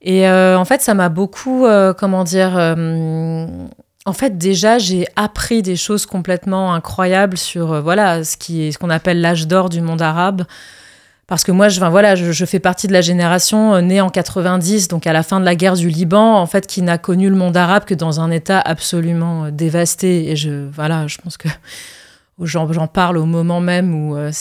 Et 0.00 0.28
en 0.28 0.64
fait, 0.64 0.80
ça 0.80 0.94
m'a 0.94 1.08
beaucoup, 1.08 1.66
comment 1.98 2.22
dire, 2.22 2.52
en 2.56 4.12
fait, 4.12 4.38
déjà, 4.38 4.78
j'ai 4.78 5.08
appris 5.16 5.60
des 5.60 5.74
choses 5.74 6.06
complètement 6.06 6.72
incroyables 6.72 7.36
sur, 7.36 7.82
voilà, 7.82 8.22
ce 8.22 8.36
qui 8.36 8.72
ce 8.72 8.78
qu'on 8.78 8.90
appelle 8.90 9.20
l'âge 9.20 9.48
d'or 9.48 9.68
du 9.68 9.80
monde 9.80 10.00
arabe. 10.00 10.44
Parce 11.28 11.44
que 11.44 11.52
moi, 11.52 11.68
je, 11.68 11.78
voilà, 11.78 12.14
je, 12.14 12.44
fais 12.46 12.58
partie 12.58 12.86
de 12.86 12.92
la 12.94 13.02
génération 13.02 13.74
euh, 13.74 13.80
née 13.82 14.00
en 14.00 14.08
90, 14.08 14.88
donc 14.88 15.06
à 15.06 15.12
la 15.12 15.22
fin 15.22 15.40
de 15.40 15.44
la 15.44 15.54
guerre 15.54 15.74
du 15.74 15.90
Liban, 15.90 16.36
en 16.36 16.46
fait, 16.46 16.66
qui 16.66 16.80
n'a 16.80 16.96
connu 16.96 17.28
le 17.28 17.36
monde 17.36 17.54
arabe 17.54 17.84
que 17.84 17.94
dans 17.94 18.18
un 18.18 18.30
état 18.30 18.58
absolument 18.58 19.44
euh, 19.44 19.50
dévasté. 19.50 20.30
Et 20.30 20.36
je, 20.36 20.66
voilà, 20.72 21.06
je 21.06 21.18
pense 21.18 21.36
que 21.36 21.48
j'en 22.40 22.86
parle 22.86 23.18
au 23.18 23.26
moment 23.26 23.60
même 23.60 23.94
où 23.94 24.16
euh, 24.16 24.32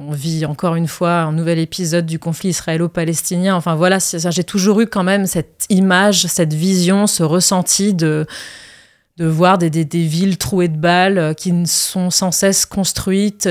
on 0.00 0.10
vit 0.10 0.44
encore 0.44 0.74
une 0.74 0.88
fois 0.88 1.20
un 1.20 1.32
nouvel 1.32 1.60
épisode 1.60 2.04
du 2.04 2.18
conflit 2.18 2.48
israélo-palestinien. 2.48 3.54
Enfin 3.54 3.76
voilà, 3.76 3.98
j'ai 4.00 4.44
toujours 4.44 4.80
eu 4.80 4.88
quand 4.88 5.04
même 5.04 5.26
cette 5.26 5.66
image, 5.68 6.26
cette 6.26 6.52
vision, 6.52 7.06
ce 7.06 7.22
ressenti 7.22 7.94
de 7.94 8.26
de 9.16 9.26
voir 9.26 9.58
des, 9.58 9.70
des, 9.70 10.02
villes 10.04 10.38
trouées 10.38 10.68
de 10.68 10.76
balles 10.76 11.18
euh, 11.18 11.34
qui 11.34 11.52
sont 11.66 12.10
sans 12.10 12.32
cesse 12.32 12.64
construites, 12.64 13.48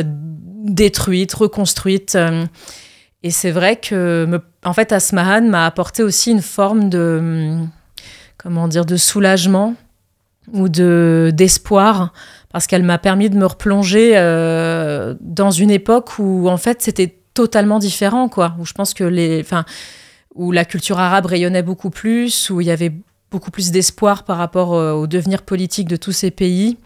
détruites, 0.66 1.34
reconstruites. 1.34 2.16
euh. 2.16 2.46
Et 3.24 3.30
c'est 3.30 3.52
vrai 3.52 3.76
que, 3.76 4.42
en 4.66 4.74
fait, 4.74 4.92
Asmahan 4.92 5.44
m'a 5.44 5.68
apporté 5.68 6.02
aussi 6.02 6.32
une 6.32 6.42
forme 6.42 6.90
de, 6.90 7.18
hum, 7.20 7.70
comment 8.38 8.68
dire, 8.68 8.86
de 8.86 8.98
soulagement 8.98 9.76
ou 10.52 10.70
de 10.70 11.32
d'espoir 11.34 12.14
parce 12.52 12.68
qu'elle 12.68 12.84
m'a 12.84 12.98
permis 12.98 13.30
de 13.30 13.38
me 13.38 13.46
replonger 13.46 14.14
euh, 14.16 15.16
dans 15.22 15.52
une 15.52 15.72
époque 15.72 16.18
où 16.20 16.50
en 16.50 16.58
fait 16.58 16.82
c'était 16.82 17.16
totalement 17.34 17.80
différent 17.80 18.28
quoi 18.28 18.56
où 18.60 18.66
je 18.66 18.74
pense 18.74 18.94
que 18.94 19.04
les 19.04 19.40
enfin 19.42 19.66
où 20.34 20.52
la 20.52 20.66
culture 20.66 21.00
arabe 21.00 21.28
rayonnait 21.28 21.62
beaucoup 21.62 21.90
plus 21.90 22.50
où 22.50 22.60
il 22.60 22.68
y 22.68 22.72
avait 22.72 22.92
beaucoup 23.32 23.50
plus 23.50 23.72
d'espoir 23.72 24.24
par 24.24 24.38
rapport 24.38 24.76
euh, 24.76 24.92
au 24.92 25.08
devenir 25.08 25.42
politique 25.42 25.88
de 25.88 25.96
tous 25.96 26.12
ces 26.12 26.30
pays. 26.30 26.78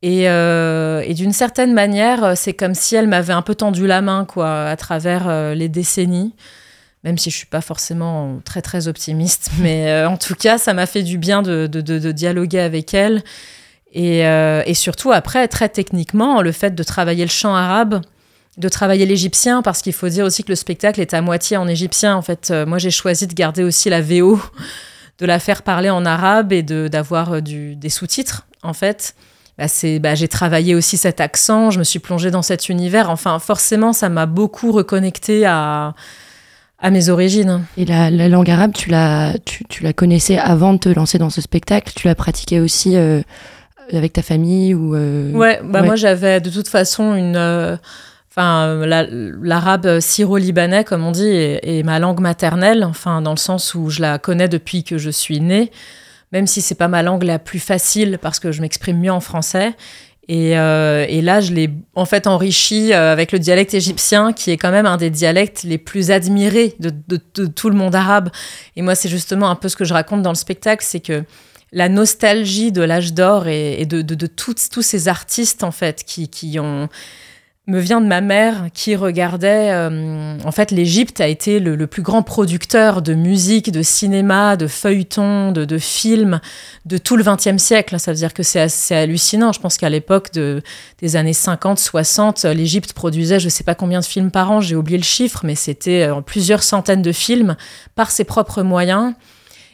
Et, 0.00 0.28
euh, 0.28 1.12
d'une 1.12 1.32
certaine 1.32 1.74
manière 1.74 2.22
euh, 2.22 2.32
c'est 2.36 2.52
comme 2.52 2.74
si 2.74 2.94
elle 2.94 3.08
m'avait 3.08 3.32
un 3.32 3.42
peu 3.42 3.56
tendu 3.56 3.86
la 3.88 4.00
main 4.00 4.24
quoi 4.24 4.64
à 4.64 4.76
travers 4.76 5.54
les 5.54 5.68
décennies. 5.68 6.34
Même 7.04 7.18
si 7.18 7.30
je 7.30 7.36
suis 7.36 7.46
pas 7.46 7.60
forcément 7.60 8.40
très 8.44 8.62
très 8.62 8.88
optimiste 8.88 9.50
mais 9.60 10.04
en 10.04 10.16
tout 10.16 10.34
cas 10.34 10.58
ça 10.58 10.72
m'a 10.72 10.86
fait 10.86 11.02
du 11.02 11.18
bien 11.18 11.42
de, 11.42 11.66
de, 11.66 12.12
dialoguer 12.12 12.60
avec 12.60 12.94
elle. 12.94 13.22
Et, 13.92 14.18
et 14.20 14.74
surtout, 14.74 15.12
après, 15.12 15.48
très 15.48 15.70
techniquement, 15.70 16.42
le 16.42 16.52
fait 16.52 16.74
de 16.74 16.82
travailler 16.82 17.24
le 17.24 17.30
chant 17.30 17.54
arabe, 17.54 18.02
de 18.58 18.68
travailler 18.68 19.06
l'égyptien, 19.06 19.62
parce 19.62 19.80
qu'il 19.80 19.94
faut 19.94 20.10
dire 20.10 20.26
aussi 20.26 20.44
que 20.44 20.50
le 20.50 20.56
spectacle 20.56 21.00
est 21.00 21.14
à 21.14 21.22
moitié 21.22 21.56
en 21.56 21.66
égyptien. 21.66 22.14
En 22.14 22.20
fait, 22.20 22.52
moi, 22.66 22.76
j'ai 22.76 22.90
choisi 22.90 23.26
de 23.26 23.32
garder 23.32 23.64
aussi 23.64 23.88
la 23.88 24.02
VO, 24.02 24.38
de 25.18 25.26
la 25.26 25.38
faire 25.38 25.62
parler 25.62 25.90
en 25.90 26.04
arabe 26.04 26.52
et 26.52 26.62
d'avoir 26.62 27.34
euh, 27.34 27.40
des 27.40 27.88
sous-titres, 27.88 28.46
en 28.62 28.72
fait. 28.72 29.14
Bah, 29.58 29.66
bah, 30.00 30.14
j'ai 30.14 30.28
travaillé 30.28 30.76
aussi 30.76 30.96
cet 30.96 31.20
accent, 31.20 31.70
je 31.72 31.80
me 31.80 31.84
suis 31.84 31.98
plongée 31.98 32.30
dans 32.30 32.42
cet 32.42 32.68
univers. 32.68 33.10
Enfin, 33.10 33.40
forcément, 33.40 33.92
ça 33.92 34.08
m'a 34.08 34.26
beaucoup 34.26 34.70
reconnecté 34.70 35.44
à, 35.46 35.94
à 36.78 36.90
mes 36.90 37.08
origines. 37.08 37.64
Et 37.76 37.84
la, 37.84 38.08
la 38.10 38.28
langue 38.28 38.48
arabe, 38.48 38.72
tu 38.72 38.88
la, 38.88 39.32
tu, 39.44 39.64
tu 39.64 39.82
la 39.82 39.92
connaissais 39.92 40.38
avant 40.38 40.74
de 40.74 40.78
te 40.78 40.88
lancer 40.88 41.18
dans 41.18 41.30
ce 41.30 41.40
spectacle? 41.40 41.92
Tu 41.96 42.06
la 42.06 42.14
pratiquais 42.14 42.60
aussi 42.60 42.96
euh, 42.96 43.20
avec 43.92 44.12
ta 44.12 44.22
famille 44.22 44.74
ou 44.74 44.94
euh, 44.94 45.32
Ouais, 45.32 45.60
bah 45.64 45.80
ouais. 45.80 45.86
moi 45.86 45.96
j'avais 45.96 46.40
de 46.40 46.50
toute 46.50 46.68
façon 46.68 47.16
une. 47.16 47.34
euh, 47.36 47.76
Enfin, 48.38 48.86
la- 48.86 49.04
l'arabe 49.10 49.98
syro-libanais, 49.98 50.84
comme 50.84 51.04
on 51.04 51.10
dit, 51.10 51.26
est, 51.26 51.82
ma 51.84 51.98
langue 51.98 52.20
maternelle, 52.20 52.84
enfin, 52.84 53.20
dans 53.20 53.32
le 53.32 53.36
sens 53.36 53.74
où 53.74 53.90
je 53.90 54.00
la 54.00 54.20
connais 54.20 54.46
depuis 54.46 54.84
que 54.84 54.96
je 54.96 55.10
suis 55.10 55.40
née, 55.40 55.72
même 56.30 56.46
si 56.46 56.60
c'est 56.60 56.76
pas 56.76 56.86
ma 56.86 57.02
langue 57.02 57.24
la 57.24 57.40
plus 57.40 57.58
facile 57.58 58.16
parce 58.22 58.38
que 58.38 58.52
je 58.52 58.60
m'exprime 58.60 59.00
mieux 59.00 59.10
en 59.10 59.18
français. 59.18 59.74
Et, 60.28 60.56
euh, 60.56 61.04
là, 61.20 61.40
je 61.40 61.52
l'ai 61.52 61.68
en 61.96 62.04
fait 62.04 62.28
enrichi 62.28 62.92
euh, 62.92 63.10
avec 63.12 63.32
le 63.32 63.40
dialecte 63.40 63.74
égyptien, 63.74 64.32
qui 64.32 64.52
est 64.52 64.56
quand 64.56 64.70
même 64.70 64.86
un 64.86 64.98
des 64.98 65.10
dialectes 65.10 65.64
les 65.64 65.78
plus 65.78 66.12
admirés 66.12 66.76
de, 66.78 66.92
tout 67.48 67.70
le 67.70 67.76
monde 67.76 67.96
arabe. 67.96 68.30
Et 68.76 68.82
moi, 68.82 68.94
c'est 68.94 69.08
justement 69.08 69.50
un 69.50 69.56
peu 69.56 69.68
ce 69.68 69.74
que 69.74 69.84
je 69.84 69.94
raconte 69.94 70.22
dans 70.22 70.30
le 70.30 70.36
spectacle, 70.36 70.84
c'est 70.86 71.00
que 71.00 71.24
la 71.72 71.88
nostalgie 71.88 72.70
de 72.70 72.82
l'âge 72.82 73.14
d'or 73.14 73.48
et, 73.48 73.84
de, 73.84 74.26
tous 74.28 74.82
ces 74.82 75.08
artistes, 75.08 75.64
en 75.64 75.72
fait, 75.72 76.04
qui 76.04 76.60
ont 76.60 76.88
me 77.68 77.80
vient 77.80 78.00
de 78.00 78.06
ma 78.06 78.20
mère 78.20 78.66
qui 78.72 78.96
regardait. 78.96 79.70
euh, 79.72 80.38
en 80.42 80.52
fait, 80.52 80.70
l'Égypte 80.70 81.20
a 81.20 81.28
été 81.28 81.60
le, 81.60 81.86
plus 81.86 82.02
grand 82.02 82.22
producteur 82.22 83.02
de 83.02 83.14
musique, 83.14 83.70
de 83.70 83.82
cinéma, 83.82 84.56
de 84.56 84.66
feuilletons, 84.66 85.52
de, 85.52 85.78
films 85.78 86.40
de 86.86 86.98
tout 86.98 87.16
le 87.16 87.22
XXe 87.22 87.62
siècle. 87.62 88.00
Ça 88.00 88.10
veut 88.10 88.16
dire 88.16 88.34
que 88.34 88.42
c'est 88.42 88.60
assez 88.60 88.94
hallucinant. 88.94 89.52
Je 89.52 89.60
pense 89.60 89.76
qu'à 89.76 89.90
l'époque 89.90 90.32
de, 90.32 90.62
des 91.00 91.14
années 91.14 91.34
50, 91.34 91.78
60, 91.78 92.44
l'Égypte 92.44 92.94
produisait 92.94 93.38
je 93.38 93.44
ne 93.44 93.50
sais 93.50 93.64
pas 93.64 93.74
combien 93.74 94.00
de 94.00 94.04
films 94.04 94.30
par 94.30 94.50
an, 94.50 94.60
j'ai 94.60 94.74
oublié 94.74 94.98
le 94.98 95.04
chiffre, 95.04 95.40
mais 95.44 95.54
c'était 95.54 96.08
euh, 96.08 96.20
plusieurs 96.22 96.62
centaines 96.62 97.02
de 97.02 97.12
films 97.12 97.56
par 97.94 98.10
ses 98.10 98.24
propres 98.24 98.62
moyens. 98.62 99.14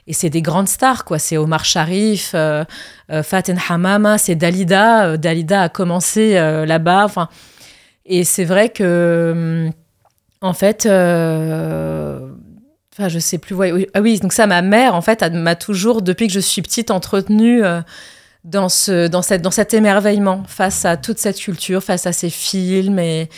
Et 0.07 0.12
c'est 0.12 0.30
des 0.30 0.42
grandes 0.42 0.68
stars, 0.68 1.04
quoi. 1.04 1.18
C'est 1.18 1.38
Omar 1.38 1.64
Sharif, 1.64 2.33
euh, 2.35 2.64
euh, 3.11 3.22
Faten 3.22 3.59
Hamama, 3.68 4.18
c'est 4.18 4.35
Dalida. 4.35 5.07
Euh, 5.07 5.16
Dalida 5.16 5.62
a 5.62 5.68
commencé 5.68 6.35
là-bas. 6.35 7.07
Et 8.07 8.25
c'est 8.25 8.45
vrai 8.45 8.69
que, 8.69 9.67
hum, 9.67 9.73
en 10.40 10.53
fait, 10.53 10.87
euh, 10.87 12.21
enfin, 12.93 13.09
je 13.09 13.19
sais 13.19 13.38
plus. 13.38 13.55
oui, 13.55 13.87
ah 13.95 14.01
oui, 14.01 14.21
donc 14.21 14.33
ça, 14.33 14.47
ma 14.47 14.62
mère, 14.62 14.95
en 14.95 15.01
fait, 15.01 15.23
m'a 15.33 15.55
toujours, 15.57 16.03
depuis 16.03 16.27
que 16.27 16.33
je 16.33 16.40
suis 16.40 16.61
petite, 16.62 16.90
entretenue 16.90 17.64
euh, 17.64 17.81
dans, 18.45 18.69
ce, 18.69 19.09
dans, 19.09 19.23
cette, 19.23 19.40
dans 19.43 19.51
cet 19.51 19.73
émerveillement 19.73 20.43
face 20.47 20.85
à 20.85 20.97
toute 20.97 21.19
cette 21.19 21.38
culture, 21.38 21.83
face 21.83 22.07
à 22.07 22.12
ces 22.12 22.31
films. 22.31 22.99
Et, 22.99 23.31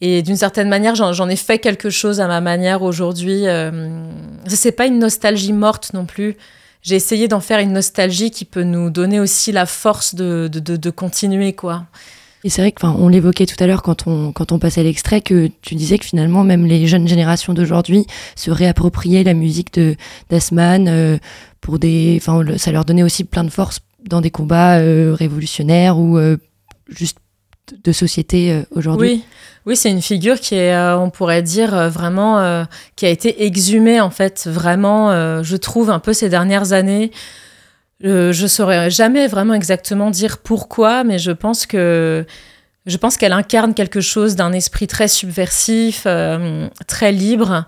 et 0.00 0.22
d'une 0.22 0.36
certaine 0.36 0.68
manière, 0.68 0.94
j'en 0.96 1.12
j'en 1.12 1.28
ai 1.28 1.36
fait 1.36 1.58
quelque 1.58 1.90
chose 1.90 2.20
à 2.20 2.26
ma 2.26 2.40
manière 2.40 2.82
aujourd'hui. 2.82 3.46
Euh, 3.46 4.02
c'est 4.48 4.72
pas 4.72 4.86
une 4.86 4.98
nostalgie 4.98 5.52
morte 5.52 5.92
non 5.94 6.06
plus. 6.06 6.36
J'ai 6.82 6.96
essayé 6.96 7.28
d'en 7.28 7.40
faire 7.40 7.58
une 7.58 7.72
nostalgie 7.72 8.30
qui 8.30 8.44
peut 8.44 8.62
nous 8.62 8.90
donner 8.90 9.20
aussi 9.20 9.52
la 9.52 9.66
force 9.66 10.14
de, 10.14 10.48
de, 10.50 10.60
de, 10.60 10.76
de 10.76 10.90
continuer, 10.90 11.52
quoi. 11.52 11.84
Et 12.44 12.50
c'est 12.50 12.62
vrai 12.62 12.72
qu'on 12.72 13.08
l'évoquait 13.08 13.46
tout 13.46 13.62
à 13.62 13.66
l'heure 13.66 13.82
quand 13.82 14.06
on, 14.06 14.32
quand 14.32 14.52
on 14.52 14.58
passait 14.58 14.82
l'extrait, 14.82 15.20
que 15.20 15.50
tu 15.60 15.74
disais 15.74 15.98
que 15.98 16.04
finalement, 16.04 16.44
même 16.44 16.66
les 16.66 16.86
jeunes 16.86 17.08
générations 17.08 17.52
d'aujourd'hui 17.52 18.06
se 18.36 18.50
réappropriaient 18.50 19.24
la 19.24 19.34
musique 19.34 19.72
de 19.74 19.96
d'Asman 20.30 20.86
euh, 20.88 21.18
pour 21.60 21.78
des. 21.78 22.20
Enfin, 22.20 22.44
ça 22.56 22.70
leur 22.70 22.84
donnait 22.84 23.02
aussi 23.02 23.24
plein 23.24 23.44
de 23.44 23.50
force 23.50 23.80
dans 24.04 24.20
des 24.20 24.30
combats 24.30 24.78
euh, 24.78 25.14
révolutionnaires 25.14 25.98
ou 25.98 26.16
euh, 26.16 26.36
juste 26.88 27.18
de 27.84 27.92
société 27.92 28.62
aujourd'hui. 28.70 29.08
Oui, 29.08 29.24
oui, 29.66 29.76
c'est 29.76 29.90
une 29.90 30.00
figure 30.00 30.40
qui 30.40 30.54
est, 30.54 30.74
on 30.94 31.10
pourrait 31.10 31.42
dire, 31.42 31.90
vraiment, 31.90 32.64
qui 32.96 33.04
a 33.04 33.10
été 33.10 33.44
exhumée, 33.44 34.00
en 34.00 34.08
fait, 34.08 34.48
vraiment, 34.50 35.42
je 35.42 35.56
trouve, 35.56 35.90
un 35.90 35.98
peu 35.98 36.14
ces 36.14 36.30
dernières 36.30 36.72
années. 36.72 37.10
Euh, 38.04 38.32
je 38.32 38.46
saurais 38.46 38.90
jamais 38.90 39.26
vraiment 39.26 39.54
exactement 39.54 40.10
dire 40.10 40.38
pourquoi, 40.38 41.04
mais 41.04 41.18
je 41.18 41.32
pense 41.32 41.66
que 41.66 42.24
je 42.86 42.96
pense 42.96 43.16
qu'elle 43.16 43.32
incarne 43.32 43.74
quelque 43.74 44.00
chose 44.00 44.34
d'un 44.36 44.52
esprit 44.52 44.86
très 44.86 45.08
subversif, 45.08 46.04
euh, 46.06 46.68
très 46.86 47.12
libre. 47.12 47.66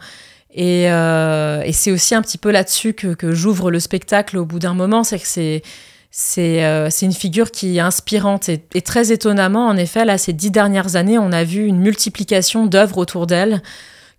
Et, 0.52 0.90
euh, 0.90 1.62
et 1.62 1.72
c'est 1.72 1.92
aussi 1.92 2.14
un 2.14 2.22
petit 2.22 2.38
peu 2.38 2.50
là-dessus 2.50 2.94
que, 2.94 3.14
que 3.14 3.32
j'ouvre 3.32 3.70
le 3.70 3.80
spectacle 3.80 4.38
au 4.38 4.46
bout 4.46 4.58
d'un 4.58 4.74
moment, 4.74 5.04
c'est 5.04 5.18
que 5.18 5.26
c'est 5.26 5.62
c'est 6.10 6.64
euh, 6.64 6.88
une 7.02 7.12
figure 7.12 7.50
qui 7.50 7.76
est 7.76 7.80
inspirante. 7.80 8.48
Et, 8.48 8.82
très 8.82 9.12
étonnamment, 9.12 9.68
en 9.68 9.76
effet, 9.76 10.04
là, 10.04 10.18
ces 10.18 10.32
dix 10.32 10.50
dernières 10.50 10.96
années, 10.96 11.18
on 11.18 11.32
a 11.32 11.44
vu 11.44 11.66
une 11.66 11.78
multiplication 11.78 12.66
d'œuvres 12.66 12.98
autour 12.98 13.26
d'elle, 13.26 13.62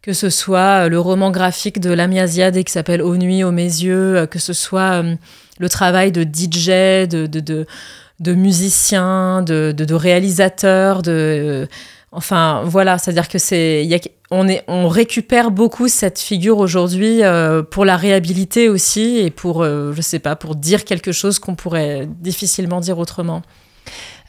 que 0.01 0.13
ce 0.13 0.29
soit 0.29 0.85
euh, 0.85 0.89
le 0.89 0.99
roman 0.99 1.31
graphique 1.31 1.79
de 1.79 1.91
Lamia 1.91 2.27
Ziadé 2.27 2.63
qui 2.63 2.71
s'appelle 2.71 3.01
Aux 3.01 3.17
nuits, 3.17 3.43
aux 3.43 3.51
mes 3.51 3.63
yeux, 3.63 4.17
euh, 4.17 4.25
que 4.25 4.39
ce 4.39 4.53
soit 4.53 5.03
euh, 5.03 5.15
le 5.61 5.69
travail 5.69 6.11
de 6.11 6.23
DJ, 6.23 7.07
de, 7.07 7.27
de, 7.27 7.65
de, 8.19 8.33
musiciens, 8.33 9.43
de, 9.43 9.73
euh, 11.07 11.65
Enfin, 12.13 12.63
voilà, 12.65 12.97
c'est-à-dire 12.97 13.29
que 13.29 13.37
c'est, 13.37 13.87
on 14.31 14.87
récupère 14.89 15.49
beaucoup 15.49 15.87
cette 15.87 16.19
figure 16.19 16.57
aujourd'hui 16.57 17.23
euh, 17.23 17.63
pour 17.63 17.85
la 17.85 17.95
réhabiliter 17.95 18.67
aussi 18.67 19.19
et 19.19 19.29
pour, 19.29 19.61
euh, 19.61 19.93
je 19.93 20.01
sais 20.01 20.19
pas, 20.19 20.35
pour 20.35 20.55
dire 20.55 20.83
quelque 20.83 21.13
chose 21.13 21.39
qu'on 21.39 21.55
pourrait 21.55 22.09
difficilement 22.19 22.81
dire 22.81 22.97
autrement. 22.97 23.43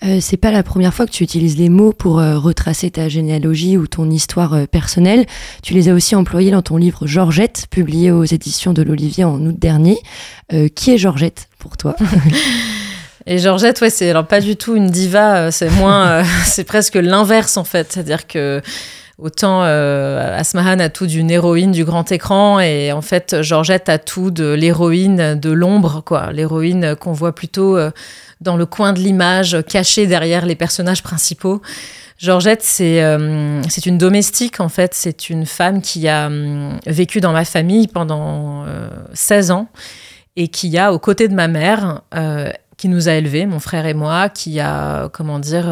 Euh, 0.04 0.18
c'est 0.20 0.36
pas 0.36 0.50
la 0.50 0.62
première 0.62 0.92
fois 0.92 1.06
que 1.06 1.12
tu 1.12 1.22
utilises 1.22 1.56
les 1.56 1.68
mots 1.68 1.92
pour 1.92 2.18
euh, 2.18 2.38
retracer 2.38 2.90
ta 2.90 3.08
généalogie 3.08 3.76
ou 3.76 3.86
ton 3.86 4.10
histoire 4.10 4.54
euh, 4.54 4.66
personnelle. 4.66 5.26
Tu 5.62 5.74
les 5.74 5.88
as 5.88 5.94
aussi 5.94 6.16
employés 6.16 6.50
dans 6.50 6.62
ton 6.62 6.76
livre 6.76 7.06
Georgette, 7.06 7.66
publié 7.70 8.10
aux 8.10 8.24
éditions 8.24 8.72
de 8.72 8.82
l'Olivier 8.82 9.24
en 9.24 9.40
août 9.40 9.58
dernier. 9.58 9.98
Qui 10.74 10.90
est 10.90 10.98
Georgette 10.98 11.48
pour 11.58 11.78
toi? 11.78 11.96
Et 13.26 13.38
Georgette, 13.38 13.80
ouais, 13.80 13.88
c'est 13.88 14.10
alors 14.10 14.26
pas 14.26 14.40
du 14.40 14.56
tout 14.56 14.76
une 14.76 14.90
diva, 14.90 15.50
c'est 15.50 15.70
moins, 15.70 16.24
c'est 16.44 16.64
presque 16.64 16.96
l'inverse 16.96 17.56
en 17.56 17.64
fait, 17.64 17.90
c'est-à-dire 17.90 18.26
que 18.26 18.60
autant 19.18 19.62
euh, 19.64 20.38
Asmahan 20.38 20.78
a 20.78 20.88
tout 20.88 21.06
d'une 21.06 21.30
héroïne 21.30 21.70
du 21.70 21.84
grand 21.84 22.10
écran 22.10 22.60
et 22.60 22.92
en 22.92 23.02
fait 23.02 23.42
Georgette 23.42 23.88
a 23.88 23.98
tout 23.98 24.30
de 24.30 24.52
l'héroïne 24.52 25.38
de 25.38 25.50
l'ombre, 25.50 26.02
quoi, 26.04 26.32
l'héroïne 26.32 26.96
qu'on 26.96 27.12
voit 27.12 27.34
plutôt 27.34 27.76
euh, 27.76 27.90
dans 28.40 28.56
le 28.56 28.66
coin 28.66 28.92
de 28.92 28.98
l'image, 28.98 29.58
cachée 29.68 30.06
derrière 30.06 30.46
les 30.46 30.56
personnages 30.56 31.02
principaux. 31.02 31.62
Georgette, 32.18 32.62
c'est 32.62 33.02
euh, 33.02 33.62
c'est 33.68 33.86
une 33.86 33.98
domestique 33.98 34.60
en 34.60 34.68
fait, 34.68 34.94
c'est 34.94 35.28
une 35.28 35.46
femme 35.46 35.82
qui 35.82 36.08
a 36.08 36.30
vécu 36.86 37.20
dans 37.20 37.32
ma 37.32 37.44
famille 37.44 37.88
pendant 37.88 38.64
euh, 38.66 38.88
16 39.14 39.50
ans 39.50 39.68
et 40.36 40.48
qui 40.48 40.78
a, 40.78 40.92
aux 40.92 40.98
côtés 40.98 41.28
de 41.28 41.34
ma 41.34 41.46
mère, 41.46 42.00
qui 42.78 42.88
nous 42.88 43.08
a 43.10 43.12
élevés, 43.12 43.44
mon 43.44 43.58
frère 43.58 43.84
et 43.84 43.92
moi, 43.92 44.30
qui 44.30 44.60
a, 44.60 45.10
comment 45.12 45.38
dire, 45.38 45.66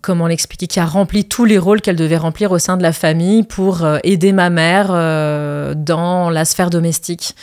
comment 0.00 0.26
l'expliquer, 0.26 0.66
qui 0.66 0.80
a 0.80 0.86
rempli 0.86 1.24
tous 1.24 1.44
les 1.44 1.58
rôles 1.58 1.80
qu'elle 1.80 1.96
devait 1.96 2.16
remplir 2.16 2.50
au 2.52 2.58
sein 2.58 2.76
de 2.76 2.82
la 2.82 2.92
famille 2.92 3.42
pour 3.42 3.84
euh, 3.84 3.98
aider 4.04 4.32
ma 4.32 4.50
mère 4.50 4.88
euh, 4.90 5.74
dans 5.74 6.30
la 6.30 6.44
sphère 6.44 6.70
domestique. 6.70 7.34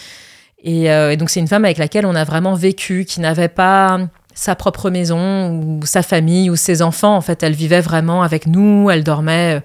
Et, 0.64 0.92
euh, 0.92 1.12
et 1.12 1.18
donc 1.18 1.30
c'est 1.30 1.40
une 1.40 1.48
femme 1.48 1.66
avec 1.66 1.78
laquelle 1.78 2.06
on 2.06 2.16
a 2.16 2.24
vraiment 2.24 2.56
vécu, 2.56 3.06
qui 3.06 3.22
n'avait 3.22 3.50
pas 3.50 4.00
sa 4.34 4.56
propre 4.56 4.90
maison 4.90 5.52
ou 5.52 5.86
sa 5.86 6.02
famille 6.02 6.50
ou 6.50 6.56
ses 6.56 6.82
enfants. 6.82 7.16
En 7.16 7.22
fait, 7.22 7.44
elle 7.44 7.54
vivait 7.54 7.82
vraiment 7.82 8.24
avec 8.24 8.48
nous, 8.48 8.90
elle 8.90 9.04
dormait 9.04 9.62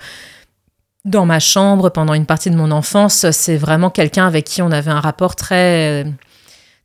dans 1.05 1.27
ma 1.27 1.41
chambre 1.41 1.91
pendant 1.91 2.15
une 2.15 2.27
partie 2.27 2.51
de 2.51 2.57
mon 2.57 2.71
enfance. 2.71 3.31
C'est 3.31 3.57
vraiment 3.57 3.91
quelqu'un 3.91 4.27
avec 4.27 4.45
qui 4.45 4.63
on 4.63 4.71
avait 4.71 4.91
un 4.91 5.01
rapport 5.01 5.37
très, 5.37 6.07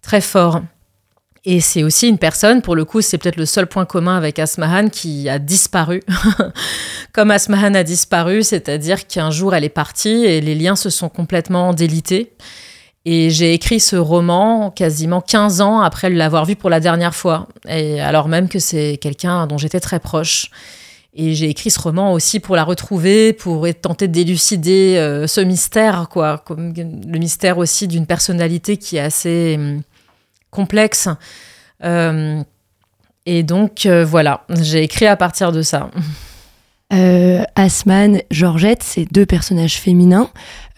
très 0.01 0.21
fort. 0.21 0.61
Et 1.49 1.61
c'est 1.61 1.81
aussi 1.81 2.09
une 2.09 2.17
personne, 2.17 2.61
pour 2.61 2.75
le 2.75 2.83
coup, 2.83 2.99
c'est 2.99 3.17
peut-être 3.17 3.37
le 3.37 3.45
seul 3.45 3.67
point 3.67 3.85
commun 3.85 4.17
avec 4.17 4.37
Asmahan 4.37 4.89
qui 4.89 5.29
a 5.29 5.39
disparu. 5.39 6.03
Comme 7.13 7.31
Asmahan 7.31 7.73
a 7.73 7.83
disparu, 7.83 8.43
c'est-à-dire 8.43 9.07
qu'un 9.07 9.31
jour 9.31 9.55
elle 9.55 9.63
est 9.63 9.69
partie 9.69 10.25
et 10.25 10.41
les 10.41 10.55
liens 10.55 10.75
se 10.75 10.89
sont 10.89 11.07
complètement 11.07 11.73
délités. 11.73 12.33
Et 13.05 13.29
j'ai 13.29 13.53
écrit 13.53 13.79
ce 13.79 13.95
roman 13.95 14.71
quasiment 14.71 15.21
15 15.21 15.61
ans 15.61 15.79
après 15.79 16.09
l'avoir 16.09 16.43
vu 16.43 16.57
pour 16.57 16.69
la 16.69 16.81
dernière 16.81 17.15
fois. 17.15 17.47
Et 17.69 18.01
alors 18.01 18.27
même 18.27 18.49
que 18.49 18.59
c'est 18.59 18.97
quelqu'un 18.97 19.47
dont 19.47 19.57
j'étais 19.57 19.79
très 19.79 20.01
proche. 20.01 20.51
Et 21.13 21.33
j'ai 21.33 21.49
écrit 21.49 21.71
ce 21.71 21.79
roman 21.79 22.11
aussi 22.11 22.41
pour 22.41 22.57
la 22.57 22.65
retrouver, 22.65 23.31
pour 23.31 23.65
tenter 23.81 24.09
d'élucider 24.09 24.97
euh, 24.97 25.27
ce 25.27 25.39
mystère, 25.39 26.09
quoi. 26.09 26.43
Comme 26.45 26.73
le 26.75 27.19
mystère 27.19 27.57
aussi 27.57 27.87
d'une 27.87 28.05
personnalité 28.05 28.75
qui 28.75 28.97
est 28.97 28.99
assez 28.99 29.55
hum, 29.57 29.81
complexe. 30.51 31.09
Euh, 31.83 32.41
et 33.25 33.43
donc, 33.43 33.85
euh, 33.85 34.05
voilà, 34.05 34.45
j'ai 34.61 34.83
écrit 34.83 35.05
à 35.05 35.15
partir 35.15 35.51
de 35.51 35.61
ça. 35.61 35.89
Euh, 36.93 37.43
Asman, 37.55 38.21
Georgette, 38.31 38.81
c'est 38.81 39.05
deux 39.11 39.25
personnages 39.25 39.75
féminins. 39.75 40.29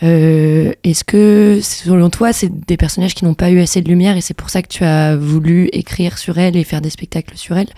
Euh, 0.02 0.74
Est-ce 0.84 1.04
que, 1.04 1.60
selon 1.62 2.10
toi, 2.10 2.34
c'est 2.34 2.50
des 2.66 2.78
personnages 2.78 3.14
qui 3.14 3.26
n'ont 3.26 3.36
pas 3.36 3.52
eu 3.52 3.62
assez 3.62 3.82
de 3.82 3.88
lumière 3.90 4.18
et 4.18 4.22
c'est 4.22 4.34
pour 4.34 4.50
ça 4.50 4.64
que 4.64 4.68
tu 4.68 4.84
as 4.84 5.16
voulu 5.16 5.70
écrire 5.72 6.18
sur 6.18 6.40
elles 6.40 6.58
et 6.58 6.64
faire 6.64 6.82
des 6.82 6.90
spectacles 6.90 7.38
sur 7.38 7.58
elles 7.58 7.70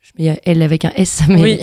Je 0.00 0.10
mets 0.18 0.40
elle 0.44 0.62
avec 0.62 0.84
un 0.84 0.92
S, 0.96 1.22
mais 1.28 1.40
Oui. 1.40 1.60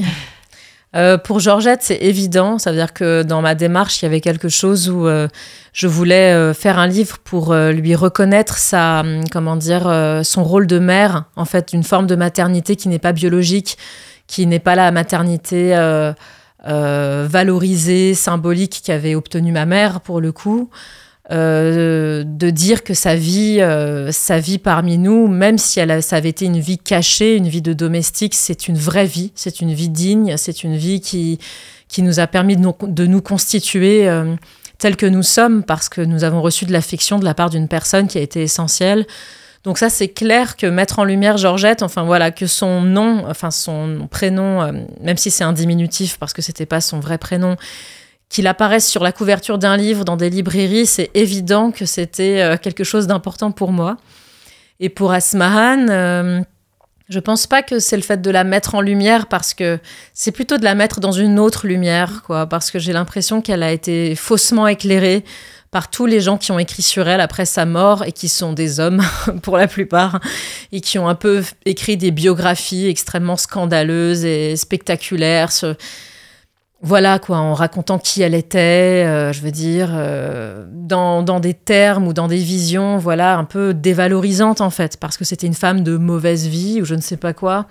Euh, 0.96 1.18
pour 1.18 1.40
Georgette, 1.40 1.82
c'est 1.82 1.98
évident. 1.98 2.58
Ça 2.58 2.72
veut 2.72 2.78
dire 2.78 2.94
que 2.94 3.24
dans 3.24 3.42
ma 3.42 3.56
démarche, 3.56 4.02
il 4.02 4.06
y 4.06 4.08
avait 4.08 4.22
quelque 4.22 4.50
chose 4.50 4.90
où 4.90 5.08
euh, 5.08 5.28
je 5.74 5.88
voulais 5.88 6.34
euh, 6.34 6.54
faire 6.54 6.80
un 6.80 6.88
livre 6.88 7.18
pour 7.20 7.54
lui 7.54 7.96
reconnaître 7.96 8.58
sa, 8.58 9.02
hum, 9.02 9.22
comment 9.32 9.56
dire, 9.56 9.92
son 10.24 10.44
rôle 10.44 10.68
de 10.68 10.80
mère, 10.80 11.26
en 11.36 11.46
fait, 11.46 11.74
une 11.74 11.84
forme 11.84 12.08
de 12.08 12.16
maternité 12.16 12.76
qui 12.76 12.88
n'est 12.88 13.00
pas 13.00 13.12
biologique, 13.12 13.78
qui 14.28 14.48
n'est 14.48 14.60
pas 14.60 14.76
la 14.76 14.92
maternité 14.92 15.76
valorisée, 16.64 18.14
symbolique 18.14 18.82
qu'avait 18.86 19.16
obtenue 19.16 19.52
ma 19.52 19.66
mère 19.66 20.02
pour 20.02 20.22
le 20.22 20.32
coup. 20.32 20.70
Euh, 21.32 22.24
de 22.24 22.52
dire 22.52 22.84
que 22.84 22.94
sa 22.94 23.16
vie, 23.16 23.60
euh, 23.60 24.12
sa 24.12 24.38
vie 24.38 24.60
parmi 24.60 25.00
nous, 25.00 25.28
même 25.28 25.58
si 25.58 25.80
elle 25.80 26.04
ça 26.04 26.18
avait 26.18 26.30
été 26.30 26.46
une 26.46 26.60
vie 26.60 26.78
cachée, 26.78 27.36
une 27.36 27.48
vie 27.48 27.64
de 27.64 27.74
domestique, 27.74 28.36
c'est 28.36 28.68
une 28.68 28.78
vraie 28.78 29.08
vie, 29.08 29.32
c'est 29.34 29.60
une 29.60 29.74
vie 29.74 29.90
digne, 29.90 30.38
c'est 30.38 30.64
une 30.64 30.76
vie 30.76 31.02
qui, 31.02 31.40
qui 31.88 32.04
nous 32.04 32.20
a 32.20 32.28
permis 32.28 32.56
de 32.56 32.62
nous, 32.62 32.76
de 32.80 33.08
nous 33.08 33.24
constituer 33.24 34.08
euh, 34.08 34.36
tels 34.78 34.98
que 34.98 35.08
nous 35.08 35.24
sommes, 35.24 35.64
parce 35.64 35.90
que 35.90 36.02
nous 36.02 36.24
avons 36.24 36.44
reçu 36.44 36.66
de 36.66 36.72
l'affection 36.72 37.18
de 37.18 37.26
la 37.26 37.34
part 37.34 37.50
d'une 37.50 37.68
personne 37.68 38.08
qui 38.08 38.20
a 38.20 38.22
été 38.22 38.44
essentielle. 38.44 39.08
Donc 39.64 39.80
ça, 39.80 39.90
c'est 39.90 40.10
clair 40.10 40.58
que 40.58 40.68
mettre 40.68 41.00
en 41.00 41.04
lumière 41.04 41.38
Georgette, 41.38 41.82
enfin 41.82 42.04
voilà, 42.04 42.30
que 42.30 42.46
son 42.46 42.82
nom, 42.82 43.26
enfin 43.28 43.50
son 43.50 44.08
prénom, 44.12 44.62
euh, 44.62 44.72
même 45.02 45.18
si 45.18 45.32
c'est 45.32 45.44
un 45.44 45.54
diminutif 45.54 46.20
parce 46.20 46.34
que 46.34 46.44
c'était 46.44 46.68
pas 46.68 46.82
son 46.82 47.00
vrai 47.00 47.18
prénom, 47.18 47.56
qu'il 48.30 48.48
apparaisse 48.48 48.88
sur 48.88 49.04
la 49.04 49.12
couverture 49.12 49.58
d'un 49.58 49.78
livre 49.78 50.04
dans 50.04 50.18
des 50.18 50.30
librairies, 50.30 50.86
c'est 50.86 51.12
évident 51.14 51.72
que 51.72 51.86
c'était 51.86 52.42
euh, 52.42 52.58
quelque 52.58 52.84
chose 52.84 53.08
d'important 53.08 53.52
pour 53.52 53.72
moi. 53.72 53.98
Et 54.80 54.90
pour 54.90 55.12
Asmahan, 55.12 55.88
euh, 55.90 56.42
je 57.08 57.20
pense 57.20 57.48
pas 57.48 57.62
que 57.62 57.80
c'est 57.80 57.96
le 57.96 58.02
fait 58.02 58.22
de 58.22 58.32
la 58.32 58.44
mettre 58.44 58.76
en 58.76 58.82
lumière 58.82 59.28
parce 59.28 59.54
que 59.54 59.80
c'est 60.14 60.32
plutôt 60.32 60.58
de 60.58 60.64
la 60.64 60.76
mettre 60.76 61.00
dans 61.00 61.12
une 61.12 61.40
autre 61.40 61.68
lumière, 61.68 62.24
quoi, 62.26 62.48
parce 62.48 62.72
que 62.72 62.80
j'ai 62.80 62.94
l'impression 62.94 63.42
qu'elle 63.42 63.64
a 63.64 63.72
été 63.72 64.16
faussement 64.16 64.68
éclairée 64.68 65.24
par 65.70 65.90
tous 65.90 66.06
les 66.06 66.22
gens 66.22 66.38
qui 66.38 66.52
ont 66.52 66.60
écrit 66.60 66.82
sur 66.82 67.08
elle 67.08 67.22
après 67.22 67.46
sa 67.46 67.66
mort 67.66 68.06
et 68.06 68.12
qui 68.12 68.30
sont 68.30 68.54
des 68.54 68.80
hommes 68.80 69.04
pour 69.44 69.58
la 69.58 69.68
plupart 69.68 70.20
et 70.72 70.82
qui 70.82 70.98
ont 70.98 71.08
un 71.08 71.16
peu 71.16 71.44
écrit 71.66 71.98
des 71.98 72.12
biographies 72.12 72.88
extrêmement 72.88 73.38
scandaleuses 73.38 74.26
et 74.26 74.56
spectaculaires. 74.56 75.52
Voilà 76.88 77.18
quoi, 77.18 77.38
en 77.38 77.56
racontant 77.56 77.98
qui 77.98 78.22
elle 78.22 78.36
était, 78.36 79.04
euh, 79.08 79.34
je 79.34 79.42
veux 79.42 79.50
dire, 79.50 79.90
euh, 79.92 80.68
dans, 80.72 81.24
dans, 81.24 81.40
des 81.40 81.56
termes 81.56 82.06
ou 82.06 82.14
dans 82.14 82.28
des 82.28 82.38
visions, 82.38 83.00
voilà, 83.00 83.40
un 83.40 83.44
peu 83.44 83.74
dévalorisantes 83.74 84.62
en 84.62 84.70
fait, 84.70 84.98
parce 84.98 85.18
que 85.18 85.26
c'était 85.26 85.48
une 85.48 85.56
femme 85.56 85.82
de 85.82 85.98
mauvaise 85.98 86.48
vie 86.48 86.84
ou 86.84 86.86
je 86.86 86.94
ne 86.94 87.02
sais 87.02 87.18
pas 87.18 87.34
quoi. 87.34 87.66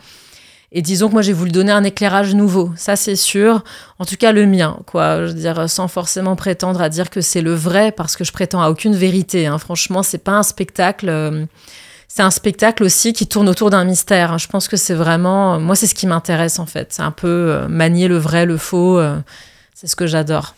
Et 0.72 0.83
disons 0.83 1.07
que 1.07 1.12
moi, 1.12 1.22
j'ai 1.22 1.33
voulu 1.33 1.53
donner 1.53 1.70
un 1.70 1.85
éclairage 1.85 2.35
nouveau, 2.35 2.72
ça 2.74 2.96
c'est 2.96 3.14
sûr. 3.14 3.62
En 4.00 4.05
tout 4.05 4.16
cas, 4.16 4.33
le 4.33 4.46
mien, 4.46 4.81
quoi. 4.87 5.24
Je 5.27 5.33
veux 5.33 5.38
dire, 5.38 5.70
sans 5.70 5.87
forcément 5.87 6.35
prétendre 6.35 6.81
à 6.81 6.88
dire 6.88 7.09
que 7.09 7.20
c'est 7.20 7.40
le 7.40 7.55
vrai, 7.55 7.92
parce 7.92 8.16
que 8.16 8.24
je 8.24 8.33
prétends 8.33 8.62
à 8.62 8.68
aucune 8.68 8.96
vérité. 8.96 9.46
Hein. 9.46 9.59
Franchement, 9.59 10.03
c'est 10.03 10.18
pas 10.18 10.33
un 10.33 10.42
spectacle. 10.42 11.09
Euh, 11.09 11.46
c'est 12.14 12.22
un 12.22 12.31
spectacle 12.31 12.85
aussi 12.85 13.12
qui 13.12 13.27
tourne 13.27 13.48
autour 13.48 13.70
d'un 13.70 13.85
mystère. 13.85 14.31
Hein. 14.31 14.38
Je 14.38 14.46
pense 14.46 14.68
que 14.68 14.77
c'est 14.77 14.94
vraiment. 14.94 15.59
Moi, 15.59 15.74
c'est 15.74 15.88
ce 15.88 15.96
qui 15.96 16.07
m'intéresse 16.07 16.61
en 16.61 16.66
fait. 16.66 16.92
C'est 16.92 17.03
un 17.03 17.11
peu 17.11 17.27
euh, 17.27 17.66
manier 17.66 18.07
le 18.07 18.18
vrai, 18.18 18.46
le 18.46 18.57
faux. 18.57 19.00
Euh, 19.00 19.18
c'est 19.74 19.88
ce 19.88 19.96
que 19.96 20.07
j'adore. 20.07 20.55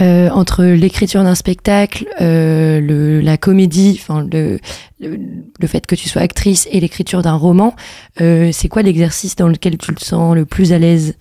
Euh, 0.00 0.28
entre 0.30 0.64
l'écriture 0.64 1.22
d'un 1.22 1.36
spectacle, 1.36 2.08
euh, 2.20 2.80
le, 2.80 3.20
la 3.20 3.36
comédie, 3.36 4.00
enfin 4.02 4.26
le, 4.28 4.58
le, 4.98 5.66
fait 5.68 5.86
que 5.86 5.94
tu 5.94 6.08
sois 6.08 6.22
actrice 6.22 6.66
et 6.72 6.80
l'écriture 6.80 7.22
d'un 7.22 7.36
roman, 7.36 7.76
euh, 8.20 8.50
c'est 8.52 8.66
quoi 8.66 8.82
l'exercice 8.82 9.36
dans 9.36 9.46
lequel 9.46 9.78
tu 9.78 9.92
le 9.92 10.00
sens 10.00 10.34
le 10.34 10.44
plus 10.44 10.72
à 10.72 10.78
l'aise? 10.80 11.14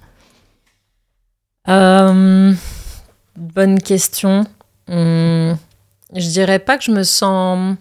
Bonne 1.67 2.57
question. 3.85 4.47
Hum, 4.89 5.55
je 6.15 6.27
dirais 6.29 6.57
pas 6.57 6.79
que 6.79 6.83
je 6.85 6.91
me 6.91 7.03
sens. 7.03 7.75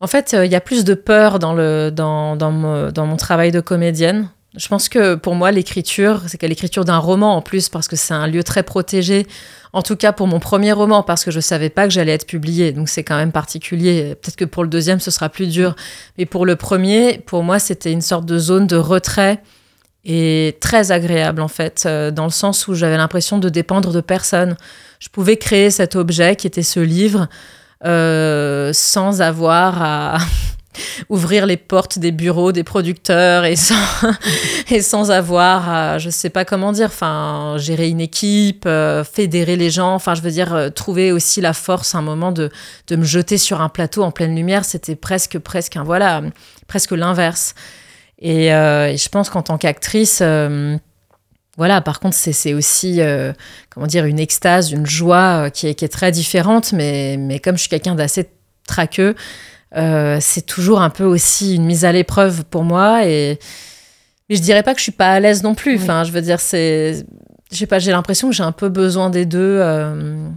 En 0.00 0.06
fait, 0.06 0.36
il 0.38 0.50
y 0.50 0.54
a 0.54 0.60
plus 0.60 0.84
de 0.84 0.94
peur 0.94 1.38
dans, 1.38 1.54
le, 1.54 1.90
dans, 1.90 2.36
dans, 2.36 2.50
mon 2.50 3.16
travail 3.16 3.50
de 3.50 3.60
comédienne. 3.60 4.28
Je 4.54 4.68
pense 4.68 4.88
que 4.88 5.14
pour 5.14 5.34
moi, 5.34 5.50
l'écriture, 5.52 6.22
c'est 6.26 6.42
l'écriture 6.42 6.84
d'un 6.84 6.98
roman 6.98 7.36
en 7.36 7.42
plus, 7.42 7.68
parce 7.68 7.88
que 7.88 7.96
c'est 7.96 8.14
un 8.14 8.26
lieu 8.26 8.42
très 8.42 8.62
protégé. 8.62 9.26
En 9.72 9.82
tout 9.82 9.96
cas, 9.96 10.12
pour 10.12 10.26
mon 10.26 10.38
premier 10.38 10.72
roman, 10.72 11.02
parce 11.02 11.24
que 11.24 11.30
je 11.30 11.36
ne 11.36 11.42
savais 11.42 11.70
pas 11.70 11.84
que 11.84 11.90
j'allais 11.90 12.12
être 12.12 12.26
publiée. 12.26 12.72
Donc, 12.72 12.88
c'est 12.88 13.04
quand 13.04 13.16
même 13.16 13.32
particulier. 13.32 14.14
Peut-être 14.20 14.36
que 14.36 14.44
pour 14.44 14.62
le 14.62 14.68
deuxième, 14.68 15.00
ce 15.00 15.10
sera 15.10 15.28
plus 15.30 15.46
dur. 15.46 15.76
Mais 16.18 16.26
pour 16.26 16.44
le 16.44 16.56
premier, 16.56 17.18
pour 17.18 17.42
moi, 17.42 17.58
c'était 17.58 17.92
une 17.92 18.02
sorte 18.02 18.26
de 18.26 18.38
zone 18.38 18.66
de 18.66 18.76
retrait 18.76 19.42
et 20.04 20.56
très 20.60 20.92
agréable, 20.92 21.40
en 21.40 21.48
fait, 21.48 21.84
euh, 21.86 22.10
dans 22.10 22.24
le 22.24 22.30
sens 22.30 22.68
où 22.68 22.74
j'avais 22.74 22.96
l'impression 22.96 23.38
de 23.38 23.48
dépendre 23.48 23.92
de 23.92 24.00
personne. 24.00 24.56
Je 25.00 25.08
pouvais 25.08 25.36
créer 25.36 25.70
cet 25.70 25.96
objet 25.96 26.36
qui 26.36 26.46
était 26.46 26.62
ce 26.62 26.80
livre 26.80 27.28
euh, 27.84 28.72
sans 28.72 29.20
avoir 29.20 29.82
à. 29.82 30.18
ouvrir 31.08 31.46
les 31.46 31.56
portes 31.56 31.98
des 31.98 32.12
bureaux 32.12 32.52
des 32.52 32.64
producteurs 32.64 33.44
et 33.44 33.56
sans, 33.56 33.74
et 34.70 34.82
sans 34.82 35.10
avoir, 35.10 35.68
à, 35.68 35.98
je 35.98 36.10
sais 36.10 36.30
pas 36.30 36.44
comment 36.44 36.72
dire, 36.72 36.86
enfin, 36.86 37.56
gérer 37.58 37.88
une 37.88 38.00
équipe, 38.00 38.64
euh, 38.66 39.04
fédérer 39.04 39.56
les 39.56 39.70
gens, 39.70 39.94
enfin, 39.94 40.14
je 40.14 40.22
veux 40.22 40.30
dire, 40.30 40.54
euh, 40.54 40.70
trouver 40.70 41.12
aussi 41.12 41.40
la 41.40 41.52
force 41.52 41.94
un 41.94 42.02
moment 42.02 42.32
de, 42.32 42.50
de 42.88 42.96
me 42.96 43.04
jeter 43.04 43.38
sur 43.38 43.60
un 43.60 43.68
plateau 43.68 44.02
en 44.02 44.10
pleine 44.10 44.34
lumière, 44.34 44.64
c'était 44.64 44.96
presque, 44.96 45.38
presque 45.38 45.76
un, 45.76 45.84
voilà, 45.84 46.22
presque 46.66 46.92
l'inverse. 46.92 47.54
Et, 48.18 48.52
euh, 48.52 48.88
et, 48.88 48.96
je 48.96 49.08
pense 49.10 49.28
qu'en 49.28 49.42
tant 49.42 49.58
qu'actrice, 49.58 50.22
voilà, 51.56 51.80
par 51.80 52.00
contre, 52.00 52.16
c'est 52.16 52.54
aussi, 52.54 53.00
comment 53.70 53.86
dire, 53.86 54.04
une 54.04 54.18
extase, 54.18 54.72
une 54.72 54.86
joie 54.86 55.50
qui 55.50 55.68
est, 55.68 55.74
qui 55.74 55.84
est 55.84 55.88
très 55.88 56.12
différente, 56.12 56.72
mais, 56.72 57.16
mais 57.16 57.38
comme 57.38 57.56
je 57.56 57.60
suis 57.60 57.70
quelqu'un 57.70 57.94
d'assez 57.94 58.28
traqueux, 58.66 59.14
euh, 59.76 60.18
c'est 60.20 60.46
toujours 60.46 60.80
un 60.80 60.90
peu 60.90 61.04
aussi 61.04 61.56
une 61.56 61.64
mise 61.64 61.84
à 61.84 61.92
l'épreuve 61.92 62.44
pour 62.44 62.64
moi. 62.64 63.06
Et 63.06 63.38
mais 64.28 64.36
je 64.36 64.42
dirais 64.42 64.62
pas 64.62 64.72
que 64.72 64.78
je 64.78 64.84
suis 64.84 64.92
pas 64.92 65.12
à 65.12 65.20
l'aise 65.20 65.42
non 65.42 65.54
plus. 65.54 65.76
Enfin, 65.76 66.04
je 66.04 66.12
veux 66.12 66.22
dire, 66.22 66.40
c'est, 66.40 67.04
j'ai 67.52 67.66
pas, 67.66 67.78
j'ai 67.78 67.92
l'impression 67.92 68.28
que 68.28 68.34
j'ai 68.34 68.42
un 68.42 68.52
peu 68.52 68.68
besoin 68.68 69.10
des 69.10 69.26
deux. 69.26 69.58
Euh, 69.60 70.28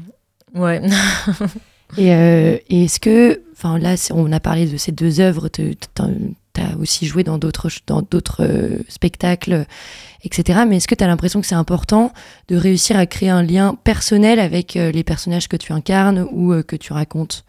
ouais. 0.54 0.82
et, 1.98 2.14
euh, 2.14 2.58
est-ce 2.70 3.00
que, 3.00 3.42
enfin 3.54 3.80
là, 3.80 3.96
on 4.12 4.32
a 4.32 4.40
parlé 4.40 4.68
de 4.68 4.78
ces 4.78 4.92
deux 4.92 5.20
œuvres. 5.20 5.50
Aussi 6.80 7.06
joué 7.06 7.24
dans 7.24 7.38
d'autres 7.38 7.70
dans 7.88 8.02
d'autres 8.02 8.48
spectacles, 8.88 9.66
etc. 10.24 10.62
Mais 10.68 10.78
est-ce 10.78 10.88
que 10.88 10.96
tu 10.96 11.04
as 11.04 11.08
l'impression 11.08 11.42
que 11.42 11.48
c'est 11.48 11.56
important 11.56 12.14
de 12.48 12.56
réussir 12.56 12.98
à 12.98 13.06
créer 13.06 13.30
un 13.30 13.44
lien 13.44 13.76
personnel 13.84 14.40
avec 14.40 14.74
les 14.74 15.04
personnages 15.04 15.48
que 15.48 15.58
tu 15.58 15.74
incarnes 15.74 16.28
ou 16.32 16.62
que 16.64 16.76
tu 16.76 16.94
racontes? 16.94 17.44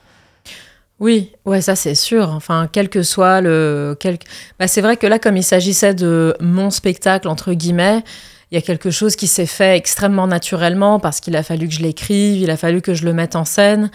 Oui, 1.00 1.32
ouais, 1.46 1.62
ça 1.62 1.76
c'est 1.76 1.94
sûr. 1.94 2.30
Enfin, 2.30 2.68
quel 2.70 2.90
que 2.90 3.02
soit 3.02 3.40
le. 3.40 3.96
Quel... 3.98 4.18
Bah, 4.58 4.68
c'est 4.68 4.82
vrai 4.82 4.98
que 4.98 5.06
là, 5.06 5.18
comme 5.18 5.36
il 5.38 5.42
s'agissait 5.42 5.94
de 5.94 6.36
mon 6.40 6.68
spectacle, 6.70 7.26
entre 7.26 7.54
guillemets, 7.54 8.04
il 8.50 8.56
y 8.56 8.58
a 8.58 8.60
quelque 8.60 8.90
chose 8.90 9.16
qui 9.16 9.26
s'est 9.26 9.46
fait 9.46 9.76
extrêmement 9.76 10.26
naturellement 10.26 11.00
parce 11.00 11.20
qu'il 11.20 11.36
a 11.36 11.42
fallu 11.42 11.68
que 11.68 11.74
je 11.74 11.80
l'écrive, 11.80 12.42
il 12.42 12.50
a 12.50 12.56
fallu 12.58 12.82
que 12.82 12.92
je 12.92 13.06
le 13.06 13.14
mette 13.14 13.34
en 13.34 13.46
scène. 13.46 13.90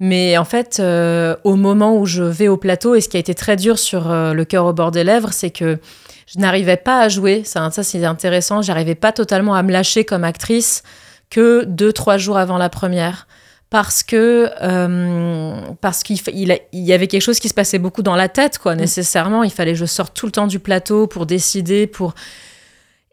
Mais 0.00 0.38
en 0.38 0.44
fait, 0.44 0.78
euh, 0.78 1.34
au 1.44 1.56
moment 1.56 1.96
où 1.96 2.06
je 2.06 2.22
vais 2.22 2.48
au 2.48 2.56
plateau, 2.56 2.94
et 2.94 3.00
ce 3.00 3.08
qui 3.08 3.16
a 3.16 3.20
été 3.20 3.34
très 3.34 3.56
dur 3.56 3.78
sur 3.78 4.10
euh, 4.10 4.32
Le 4.32 4.44
cœur 4.44 4.64
au 4.66 4.72
bord 4.72 4.90
des 4.90 5.04
lèvres, 5.04 5.32
c'est 5.32 5.50
que 5.50 5.78
je 6.26 6.38
n'arrivais 6.38 6.76
pas 6.76 7.00
à 7.00 7.08
jouer. 7.08 7.42
Ça, 7.44 7.70
ça 7.70 7.82
c'est 7.82 8.04
intéressant. 8.04 8.62
J'arrivais 8.62 8.94
pas 8.94 9.12
totalement 9.12 9.54
à 9.54 9.62
me 9.62 9.72
lâcher 9.72 10.04
comme 10.04 10.24
actrice 10.24 10.82
que 11.30 11.64
deux, 11.64 11.92
trois 11.92 12.16
jours 12.16 12.38
avant 12.38 12.58
la 12.58 12.68
première 12.68 13.26
parce 13.70 14.02
que 14.02 14.48
euh, 14.62 15.60
parce 15.82 16.02
qu'il 16.02 16.18
il, 16.32 16.58
y 16.72 16.92
avait 16.94 17.06
quelque 17.06 17.20
chose 17.20 17.38
qui 17.38 17.50
se 17.50 17.54
passait 17.54 17.78
beaucoup 17.78 18.00
dans 18.02 18.16
la 18.16 18.30
tête 18.30 18.56
quoi 18.56 18.74
mm. 18.74 18.78
nécessairement 18.78 19.42
il 19.42 19.50
fallait 19.50 19.72
que 19.72 19.78
je 19.78 19.84
sorte 19.84 20.16
tout 20.16 20.24
le 20.24 20.32
temps 20.32 20.46
du 20.46 20.58
plateau 20.58 21.06
pour 21.06 21.26
décider 21.26 21.86
pour 21.86 22.14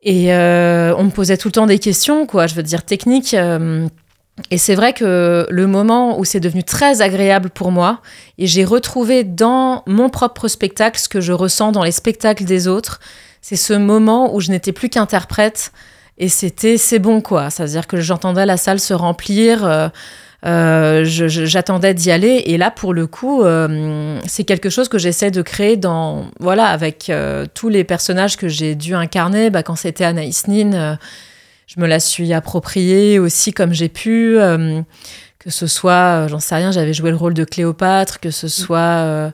et 0.02 0.32
on 0.32 1.04
me 1.04 1.10
posait 1.10 1.36
tout 1.36 1.50
le 1.50 1.52
temps 1.52 1.66
des 1.66 1.80
questions 1.80 2.26
quoi 2.26 2.48
je 2.48 2.56
veux 2.56 2.64
dire 2.64 2.86
techniques 2.86 3.34
euh, 3.34 3.90
et 4.52 4.58
c'est 4.58 4.76
vrai 4.76 4.94
que 4.94 5.48
le 5.50 5.68
moment 5.68 6.20
où 6.20 6.26
c'est 6.26 6.40
devenu 6.40 6.64
très 6.64 7.02
agréable 7.02 7.50
pour 7.50 7.72
moi 7.72 8.02
et 8.38 8.48
j'ai 8.48 8.66
retrouvé 8.66 9.24
dans 9.24 9.84
mon 9.88 10.10
propre 10.10 10.48
spectacle 10.48 11.00
ce 11.00 11.08
que 11.08 11.22
je 11.22 11.32
ressens 11.32 11.72
dans 11.72 11.84
les 11.84 11.92
spectacles 11.92 12.44
des 12.44 12.68
autres 12.68 13.00
c'est 13.42 13.56
ce 13.56 13.74
moment 13.74 14.36
où 14.36 14.42
je 14.42 14.52
n'étais 14.52 14.74
plus 14.74 14.90
qu'interprète 14.90 15.72
et 16.18 16.30
c'était 16.30 16.78
c'est 16.78 17.00
bon 17.00 17.22
quoi 17.22 17.50
c'est 17.50 17.64
à 17.64 17.68
dire 17.68 17.88
que 17.88 18.02
j'entendais 18.02 18.46
la 18.46 18.58
salle 18.58 18.80
se 18.80 18.94
remplir 18.94 19.92
euh, 20.46 21.04
j'attendais 21.06 21.94
d'y 21.94 22.12
aller. 22.12 22.44
Et 22.46 22.58
là, 22.58 22.70
pour 22.70 22.94
le 22.94 23.08
coup, 23.08 23.44
euh, 23.44 24.20
c'est 24.28 24.44
quelque 24.44 24.70
chose 24.70 24.90
que 24.90 24.98
j'essaie 24.98 25.32
de 25.32 25.42
créer 25.42 25.76
dans, 25.76 26.26
voilà, 26.40 26.68
avec 26.68 27.10
euh, 27.10 27.46
tous 27.54 27.70
les 27.70 27.84
personnages 27.84 28.38
que 28.38 28.48
j'ai 28.48 28.76
dû 28.76 28.94
incarner. 28.94 29.50
Bah, 29.50 29.64
quand 29.64 29.76
c'était 29.76 30.04
Anaïs 30.04 30.48
Nin, 30.48 30.98
je 31.68 31.80
me 31.80 31.88
la 31.88 32.00
suis 32.00 32.34
appropriée 32.34 33.20
aussi 33.20 33.54
comme 33.54 33.74
j'ai 33.74 33.90
pu. 33.90 34.38
que 35.40 35.50
ce 35.50 35.68
soit, 35.68 36.28
j'en 36.28 36.40
sais 36.40 36.56
rien, 36.56 36.72
j'avais 36.72 36.94
joué 36.94 37.10
le 37.12 37.18
rôle 37.18 37.34
de 37.34 37.44
Cléopâtre, 37.44 38.20
que 38.20 38.32
ce 38.32 38.48
soit. 38.48 39.32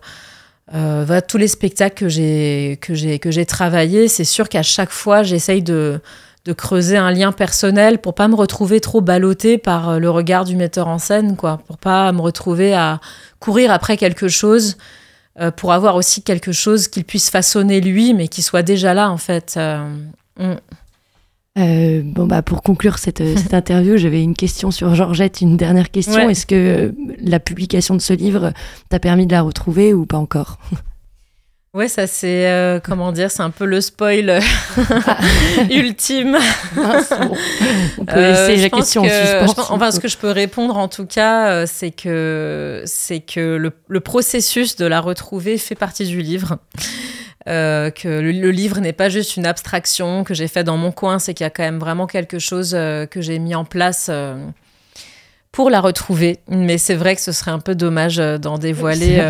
voilà, 0.72 1.22
tous 1.22 1.38
les 1.38 1.48
spectacles 1.48 1.96
que 1.96 2.10
j'ai 2.10 2.78
que 2.82 2.94
j'ai 2.94 3.20
que 3.20 3.32
j'ai 3.32 3.46
travaillé, 3.46 4.08
c'est 4.08 4.24
sûr 4.24 4.50
qu'à 4.50 4.64
chaque 4.64 4.92
fois 4.92 5.24
j'essaye 5.24 5.62
de 5.62 6.02
de 6.46 6.54
creuser 6.54 6.98
un 6.98 7.12
lien 7.12 7.32
personnel 7.32 8.00
pour 8.00 8.16
pas 8.16 8.28
me 8.28 8.36
retrouver 8.36 8.80
trop 8.80 9.02
ballottée 9.02 9.58
par 9.58 9.90
euh, 9.90 10.00
le 10.00 10.10
regard 10.10 10.46
du 10.46 10.56
metteur 10.56 10.88
en 10.88 10.98
scène, 10.98 11.36
quoi, 11.36 11.60
pour 11.68 11.78
pas 11.78 12.12
me 12.12 12.22
retrouver 12.22 12.74
à 12.74 13.00
courir 13.40 13.72
après 13.72 13.96
quelque 13.98 14.28
chose, 14.28 14.78
euh, 15.40 15.52
pour 15.52 15.72
avoir 15.72 15.96
aussi 15.96 16.24
quelque 16.24 16.52
chose 16.52 16.88
qu'il 16.88 17.06
puisse 17.06 17.30
façonner 17.30 17.80
lui, 17.80 18.14
mais 18.14 18.28
qui 18.28 18.42
soit 18.42 18.64
déjà 18.64 18.94
là 18.94 19.12
en 19.12 19.18
fait. 19.18 19.56
Euh, 19.58 19.88
mm. 21.56 22.14
bon 22.14 22.28
bah 22.28 22.42
pour 22.42 22.62
conclure 22.64 22.98
cette, 22.98 23.24
cette 23.38 23.54
interview, 23.54 23.98
j'avais 23.98 24.22
une 24.24 24.36
question 24.36 24.72
sur 24.72 24.96
Georgette, 24.96 25.42
une 25.42 25.58
dernière 25.58 25.92
question. 25.92 26.30
Est-ce 26.30 26.46
que 26.46 26.94
la 27.20 27.40
publication 27.40 27.96
de 27.96 28.02
ce 28.02 28.14
livre 28.14 28.54
t'a 28.90 29.00
permis 29.00 29.28
de 29.28 29.34
la 29.34 29.42
retrouver 29.42 29.94
ou 29.94 30.06
pas 30.06 30.18
encore? 30.18 30.58
Ouais, 31.74 31.88
ça 31.88 32.06
c'est 32.06 32.50
euh, 32.50 32.82
comment 32.84 33.14
dire, 33.14 33.32
c'est 33.32 33.44
un 33.44 33.50
peu 33.50 33.64
le 33.64 33.80
spoil 33.80 34.42
ultime. 35.72 36.38
on 37.98 38.04
peut 38.04 38.20
laisser 38.20 38.58
la 38.58 38.70
question 38.70 39.04
en 39.04 39.46
suspens. 39.46 39.68
enfin, 39.70 39.92
ce 39.92 40.02
que 40.02 40.10
je 40.10 40.18
peux 40.18 40.32
répondre 40.32 40.76
en 40.76 40.90
tout 40.90 41.06
cas, 41.06 41.66
c'est 41.68 41.92
que 41.92 42.84
c'est 42.86 43.22
que 43.22 43.56
le, 43.56 43.72
le, 43.88 44.00
processus 44.02 44.76
de 44.76 44.86
la 44.86 45.00
retrouver 45.00 45.58
fait 45.58 45.76
partie 45.76 46.06
du 46.06 46.22
livre. 46.22 46.58
Euh, 47.48 47.90
que 47.90 48.08
le, 48.08 48.52
livre 48.52 48.80
n'est 48.80 48.94
pas 48.94 49.10
juste 49.10 49.36
une 49.36 49.48
abstraction 49.48 50.24
que 50.24 50.34
j'ai 50.34 50.48
fait 50.48 50.64
dans 50.64 50.78
mon 50.78 50.92
coin, 50.92 51.18
c'est 51.18 51.34
qu'il 51.34 51.44
y 51.44 51.48
a 51.48 51.50
quand 51.50 51.64
même 51.64 51.80
vraiment 51.80 52.06
quelque 52.06 52.38
chose 52.38 52.74
euh, 52.76 53.08
que 53.08 53.20
j'ai 53.22 53.40
mis 53.40 53.56
en 53.56 53.66
place 53.66 54.10
euh, 54.12 54.46
pour 55.52 55.70
la 55.70 55.82
retrouver. 55.82 56.40
Mais 56.48 56.78
c'est 56.78 56.96
vrai 56.96 57.16
que 57.16 57.22
ce 57.22 57.32
serait 57.32 57.52
un 57.52 57.60
peu 57.60 57.76
dommage 57.76 58.18
d'en 58.18 58.58
dévoiler. 58.58 59.22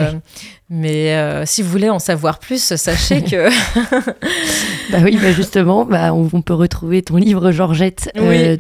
mais 0.70 1.46
si 1.46 1.62
vous 1.62 1.70
voulez 1.70 1.90
en 1.90 2.00
savoir 2.00 2.40
plus, 2.40 2.76
sachez 2.76 3.24
que. 3.24 3.50
bah 4.92 5.00
oui, 5.04 5.18
bah 5.22 5.32
justement, 5.32 5.86
bah 5.86 6.14
on, 6.14 6.42
peut 6.42 6.54
retrouver 6.54 7.02
ton 7.02 7.18
livre 7.18 7.52
Georgette 7.52 8.10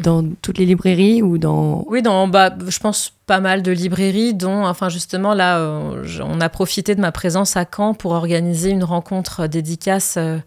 dans 0.04 0.26
toutes 0.42 0.58
les 0.58 0.66
librairies 0.66 1.22
ou 1.22 1.38
dans. 1.38 1.86
Oui, 1.88 2.02
dans, 2.02 2.28
bah, 2.28 2.54
je 2.68 2.80
pense 2.80 3.14
pas 3.32 3.40
mal 3.40 3.62
de 3.62 3.72
librairies, 3.72 4.34
dont, 4.34 4.66
enfin 4.66 4.90
justement, 4.90 5.34
là, 5.34 5.60
euh, 5.60 6.04
on 6.22 6.42
a 6.42 6.50
profité 6.50 6.96
de 6.96 7.00
ma 7.00 7.14
présence 7.14 7.56
à 7.56 7.64
Caen 7.64 7.94
pour 7.94 8.12
organiser 8.12 8.72
une 8.72 8.84
rencontre 8.84 9.48
dédicace 9.48 10.16
euh, 10.18 10.40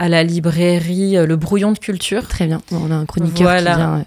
à 0.00 0.08
la 0.08 0.24
librairie 0.24 1.18
euh, 1.18 1.26
Le 1.26 1.36
Brouillon 1.36 1.72
de 1.72 1.78
Culture. 1.78 2.26
Très 2.26 2.46
bien, 2.46 2.62
on 2.72 2.90
a 2.90 2.94
un 2.94 3.04
chroniqueur 3.04 3.58
qui 3.58 3.64
vient, 3.64 4.04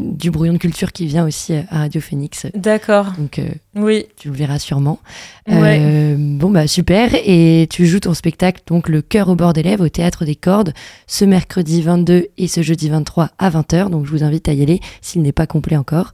du 0.00 0.30
Brouillon 0.30 0.54
de 0.54 0.58
Culture 0.58 0.92
qui 0.92 1.06
vient 1.06 1.26
aussi 1.26 1.54
à 1.54 1.80
Radio 1.80 2.00
Phoenix. 2.00 2.46
D'accord. 2.54 3.12
Donc, 3.18 3.38
oui. 3.76 4.06
tu 4.16 4.28
le 4.28 4.34
verras 4.34 4.58
sûrement. 4.58 4.98
bon, 5.46 6.50
bah 6.50 6.66
super. 6.66 7.10
Et 7.14 7.68
tu 7.70 7.86
joues 7.86 8.00
ton 8.00 8.14
spectacle, 8.14 8.62
donc 8.66 8.88
Le 8.88 9.02
cœur 9.02 9.28
au 9.28 9.34
bord 9.34 9.52
des 9.52 9.62
lèvres, 9.62 9.84
au 9.84 9.88
Théâtre 9.90 10.24
des 10.24 10.36
Cordes, 10.36 10.72
ce 11.06 11.26
mercredi 11.26 11.82
22 11.82 12.28
et 12.38 12.48
ce 12.48 12.62
jeudi 12.62 12.88
23 12.88 13.30
à 13.38 13.50
20h. 13.50 13.90
Donc, 13.90 14.06
je 14.06 14.10
vous 14.10 14.24
invite 14.24 14.48
à 14.48 14.54
y 14.54 14.62
aller 14.62 14.80
s'il 15.02 15.20
n'est 15.20 15.32
pas 15.32 15.46
complet 15.46 15.76
encore. 15.76 16.12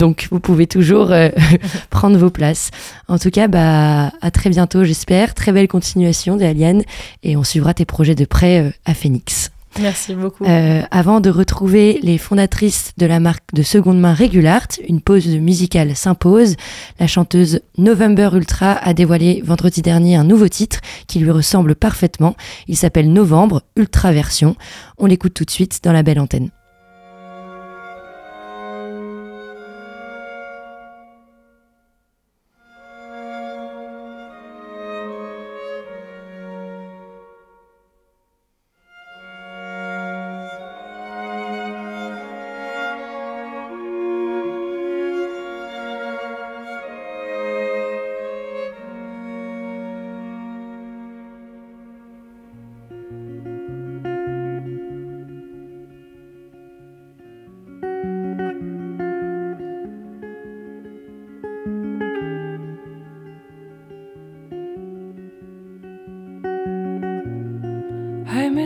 Donc, 0.00 0.28
vous 0.30 0.40
pouvez 0.40 0.66
toujours 0.66 1.12
euh, 1.12 1.28
prendre 1.90 2.16
vos 2.16 2.30
places. 2.30 2.70
En 3.06 3.18
tout 3.18 3.30
cas, 3.30 3.48
bah, 3.48 4.10
à 4.22 4.30
très 4.30 4.48
bientôt, 4.48 4.82
j'espère. 4.82 5.34
Très 5.34 5.52
belle 5.52 5.68
continuation 5.68 6.36
des 6.36 6.46
Aliens 6.46 6.80
et 7.22 7.36
on 7.36 7.44
suivra 7.44 7.74
tes 7.74 7.84
projets 7.84 8.14
de 8.14 8.24
près 8.24 8.60
euh, 8.60 8.70
à 8.86 8.94
Phoenix. 8.94 9.50
Merci 9.78 10.14
beaucoup. 10.14 10.46
Euh, 10.46 10.80
avant 10.90 11.20
de 11.20 11.28
retrouver 11.28 12.00
les 12.02 12.16
fondatrices 12.16 12.92
de 12.96 13.04
la 13.04 13.20
marque 13.20 13.52
de 13.52 13.62
seconde 13.62 14.00
main 14.00 14.14
Regulart, 14.14 14.66
une 14.88 15.02
pause 15.02 15.26
musicale 15.26 15.94
s'impose. 15.94 16.56
La 16.98 17.06
chanteuse 17.06 17.60
November 17.76 18.30
Ultra 18.32 18.72
a 18.72 18.94
dévoilé 18.94 19.42
vendredi 19.44 19.82
dernier 19.82 20.16
un 20.16 20.24
nouveau 20.24 20.48
titre 20.48 20.80
qui 21.08 21.18
lui 21.18 21.30
ressemble 21.30 21.74
parfaitement. 21.74 22.36
Il 22.68 22.76
s'appelle 22.76 23.12
Novembre 23.12 23.62
Ultra 23.76 24.12
Version. 24.12 24.56
On 24.96 25.04
l'écoute 25.04 25.34
tout 25.34 25.44
de 25.44 25.50
suite 25.50 25.80
dans 25.84 25.92
la 25.92 26.02
belle 26.02 26.20
antenne. 26.20 26.48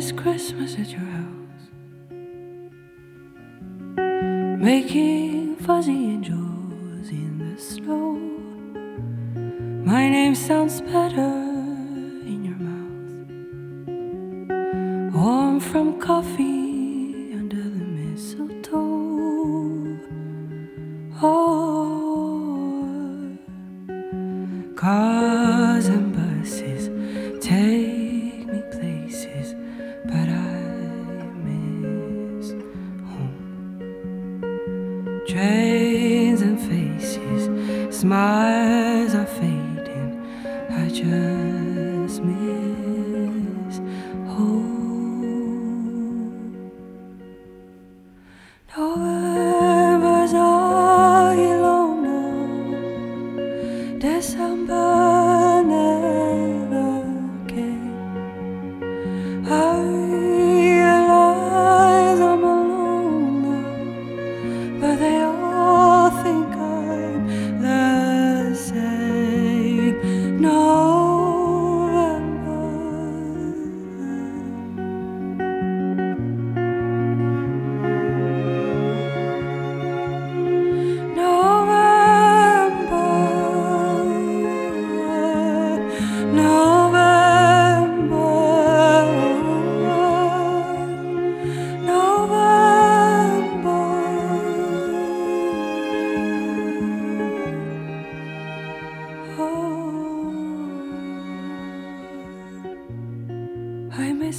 Miss 0.05 0.13
Christmas 0.13 0.79
at 0.79 0.91
your 0.91 1.01
house, 1.01 1.71
making 4.61 5.57
fuzzy 5.57 5.93
angels 5.93 7.09
in 7.09 7.39
the 7.39 7.59
snow. 7.59 8.13
My 9.87 10.11
name 10.11 10.35
sounds 10.35 10.83
better 10.83 11.44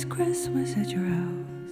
Christmas 0.10 0.78
at 0.78 0.90
your 0.90 1.04
house, 1.04 1.72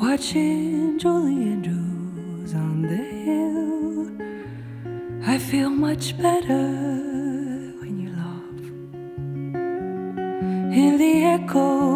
watching 0.00 0.98
Julie 0.98 1.42
Andrews 1.52 2.54
on 2.54 2.82
the 2.82 2.96
hill. 2.96 4.10
I 5.26 5.38
feel 5.38 5.70
much 5.70 6.16
better 6.18 6.64
when 7.80 8.00
you 8.00 8.10
laugh. 8.10 8.62
in 10.72 10.98
the 10.98 11.24
echo 11.24 11.89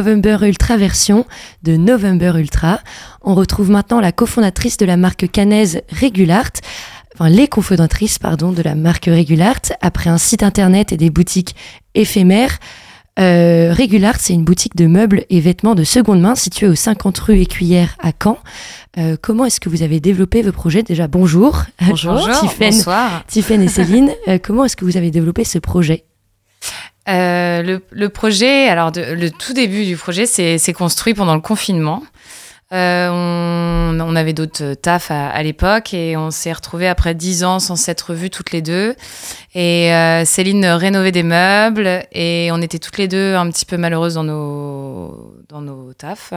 November 0.00 0.38
Ultra 0.40 0.78
version 0.78 1.26
de 1.62 1.76
November 1.76 2.32
Ultra. 2.38 2.80
On 3.20 3.34
retrouve 3.34 3.68
maintenant 3.68 4.00
la 4.00 4.12
cofondatrice 4.12 4.78
de 4.78 4.86
la 4.86 4.96
marque 4.96 5.30
cannaise 5.30 5.82
Regulart, 6.00 6.52
enfin 7.12 7.28
les 7.28 7.48
cofondatrices 7.48 8.18
pardon 8.18 8.50
de 8.50 8.62
la 8.62 8.74
marque 8.74 9.04
Regulart 9.04 9.60
après 9.82 10.08
un 10.08 10.16
site 10.16 10.42
internet 10.42 10.92
et 10.92 10.96
des 10.96 11.10
boutiques 11.10 11.54
éphémères. 11.94 12.58
Euh, 13.18 13.74
Regulart, 13.76 14.16
c'est 14.18 14.32
une 14.32 14.44
boutique 14.44 14.74
de 14.74 14.86
meubles 14.86 15.26
et 15.28 15.40
vêtements 15.40 15.74
de 15.74 15.84
seconde 15.84 16.22
main 16.22 16.34
située 16.34 16.66
au 16.68 16.74
50 16.74 17.18
rue 17.18 17.40
Écuyère 17.40 17.94
à 17.98 18.12
Caen. 18.18 18.38
Euh, 18.96 19.16
comment 19.20 19.44
est-ce 19.44 19.60
que 19.60 19.68
vous 19.68 19.82
avez 19.82 20.00
développé 20.00 20.40
vos 20.40 20.52
projets? 20.52 20.82
Déjà, 20.82 21.08
bonjour. 21.08 21.64
Bonjour, 21.86 22.14
bonsoir. 22.58 23.22
Et 23.36 23.68
Céline. 23.68 24.12
Euh, 24.28 24.38
comment 24.42 24.64
est-ce 24.64 24.76
que 24.76 24.86
vous 24.86 24.96
avez 24.96 25.10
développé 25.10 25.44
ce 25.44 25.58
projet? 25.58 26.04
Euh, 27.10 27.78
le, 27.90 28.08
projet, 28.08 28.68
alors 28.68 28.92
le 28.94 29.28
tout 29.30 29.52
début 29.52 29.84
du 29.84 29.96
projet, 29.96 30.26
c'est 30.26 30.72
construit 30.72 31.14
pendant 31.14 31.34
le 31.34 31.40
confinement. 31.40 32.02
Euh, 32.72 33.08
on, 33.10 33.98
on 34.00 34.14
avait 34.14 34.32
d'autres 34.32 34.74
tafs 34.74 35.10
à, 35.10 35.28
à 35.28 35.42
l'époque 35.42 35.92
et 35.92 36.16
on 36.16 36.30
s'est 36.30 36.52
retrouvés 36.52 36.86
après 36.86 37.16
dix 37.16 37.42
ans 37.42 37.58
sans 37.58 37.74
s'être 37.74 38.14
vus 38.14 38.30
toutes 38.30 38.52
les 38.52 38.62
deux. 38.62 38.94
Et 39.56 39.92
euh, 39.92 40.24
Céline 40.24 40.64
rénovait 40.64 41.10
des 41.10 41.24
meubles 41.24 42.04
et 42.12 42.50
on 42.52 42.62
était 42.62 42.78
toutes 42.78 42.98
les 42.98 43.08
deux 43.08 43.34
un 43.34 43.50
petit 43.50 43.64
peu 43.64 43.76
malheureuses 43.76 44.14
dans 44.14 44.22
nos, 44.22 45.34
dans 45.48 45.60
nos 45.60 45.92
tafs. 45.94 46.32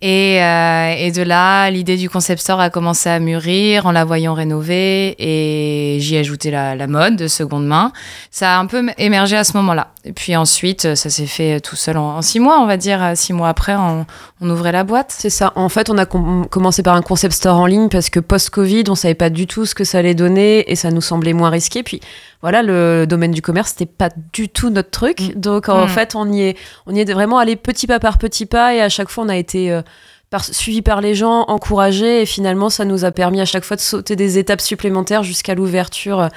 Et, 0.00 0.42
euh, 0.42 0.94
et 0.96 1.12
de 1.12 1.20
là, 1.20 1.68
l'idée 1.70 1.98
du 1.98 2.08
concept 2.08 2.40
store 2.40 2.60
a 2.60 2.70
commencé 2.70 3.10
à 3.10 3.18
mûrir 3.20 3.84
en 3.84 3.92
la 3.92 4.06
voyant 4.06 4.32
rénover 4.32 5.14
et 5.18 5.98
j'y 6.00 6.14
ai 6.16 6.20
ajouté 6.20 6.50
la, 6.50 6.74
la 6.74 6.86
mode 6.86 7.16
de 7.16 7.28
seconde 7.28 7.66
main. 7.66 7.92
Ça 8.30 8.56
a 8.56 8.58
un 8.58 8.64
peu 8.64 8.86
émergé 8.96 9.36
à 9.36 9.44
ce 9.44 9.54
moment-là. 9.58 9.88
Et 10.06 10.14
puis 10.14 10.34
ensuite, 10.34 10.94
ça 10.94 11.10
s'est 11.10 11.26
fait 11.26 11.60
tout 11.60 11.76
seul 11.76 11.98
en, 11.98 12.16
en 12.16 12.22
six 12.22 12.40
mois, 12.40 12.58
on 12.60 12.66
va 12.66 12.78
dire. 12.78 13.12
Six 13.16 13.34
mois 13.34 13.50
après, 13.50 13.74
on, 13.76 14.06
on 14.40 14.48
ouvrait 14.48 14.72
la 14.72 14.82
boîte. 14.82 15.14
C'est 15.14 15.28
ça. 15.28 15.52
En 15.56 15.68
fait, 15.68 15.90
on 15.90 15.98
a 15.98 16.06
com- 16.06 16.46
commencé 16.48 16.82
par 16.82 16.94
un 16.96 17.02
concept 17.02 17.34
store 17.34 17.58
en 17.58 17.66
ligne 17.66 17.90
parce 17.90 18.08
que 18.08 18.18
post-Covid, 18.18 18.84
on 18.88 18.94
savait 18.94 19.14
pas 19.14 19.28
du 19.28 19.46
tout 19.46 19.66
ce 19.66 19.74
que 19.74 19.84
ça 19.84 19.98
allait 19.98 20.14
donner 20.14 20.70
et 20.72 20.74
ça 20.74 20.90
nous 20.90 21.02
semblait 21.02 21.34
moins 21.34 21.50
risqué. 21.50 21.82
Puis 21.82 22.00
voilà, 22.40 22.62
le 22.62 23.04
domaine 23.06 23.32
du 23.32 23.42
commerce, 23.42 23.72
c'était 23.76 23.84
pas 23.84 24.08
du 24.32 24.48
tout 24.48 24.70
notre 24.70 24.90
truc. 24.90 25.36
Donc 25.38 25.68
en 25.68 25.84
Mm. 25.84 25.88
fait, 25.88 26.14
on 26.14 26.32
y 26.32 26.42
est, 26.44 26.56
on 26.86 26.94
y 26.94 27.00
est 27.00 27.12
vraiment 27.12 27.36
allé 27.38 27.56
petit 27.56 27.86
pas 27.86 27.98
par 28.00 28.16
petit 28.16 28.46
pas 28.46 28.74
et 28.74 28.80
à 28.80 28.88
chaque 28.88 29.10
fois, 29.10 29.24
on 29.24 29.28
a 29.28 29.36
été 29.36 29.70
euh, 29.70 29.82
par, 30.30 30.42
suivi 30.44 30.80
par 30.80 31.02
les 31.02 31.14
gens, 31.14 31.44
encouragé 31.48 32.22
et 32.22 32.26
finalement, 32.26 32.70
ça 32.70 32.86
nous 32.86 33.04
a 33.04 33.10
permis 33.10 33.42
à 33.42 33.44
chaque 33.44 33.64
fois 33.64 33.76
de 33.76 33.82
sauter 33.82 34.16
des 34.16 34.38
étapes 34.38 34.62
supplémentaires 34.62 35.24
jusqu'à 35.24 35.54
l'ouverture. 35.54 36.20
euh, 36.20 36.28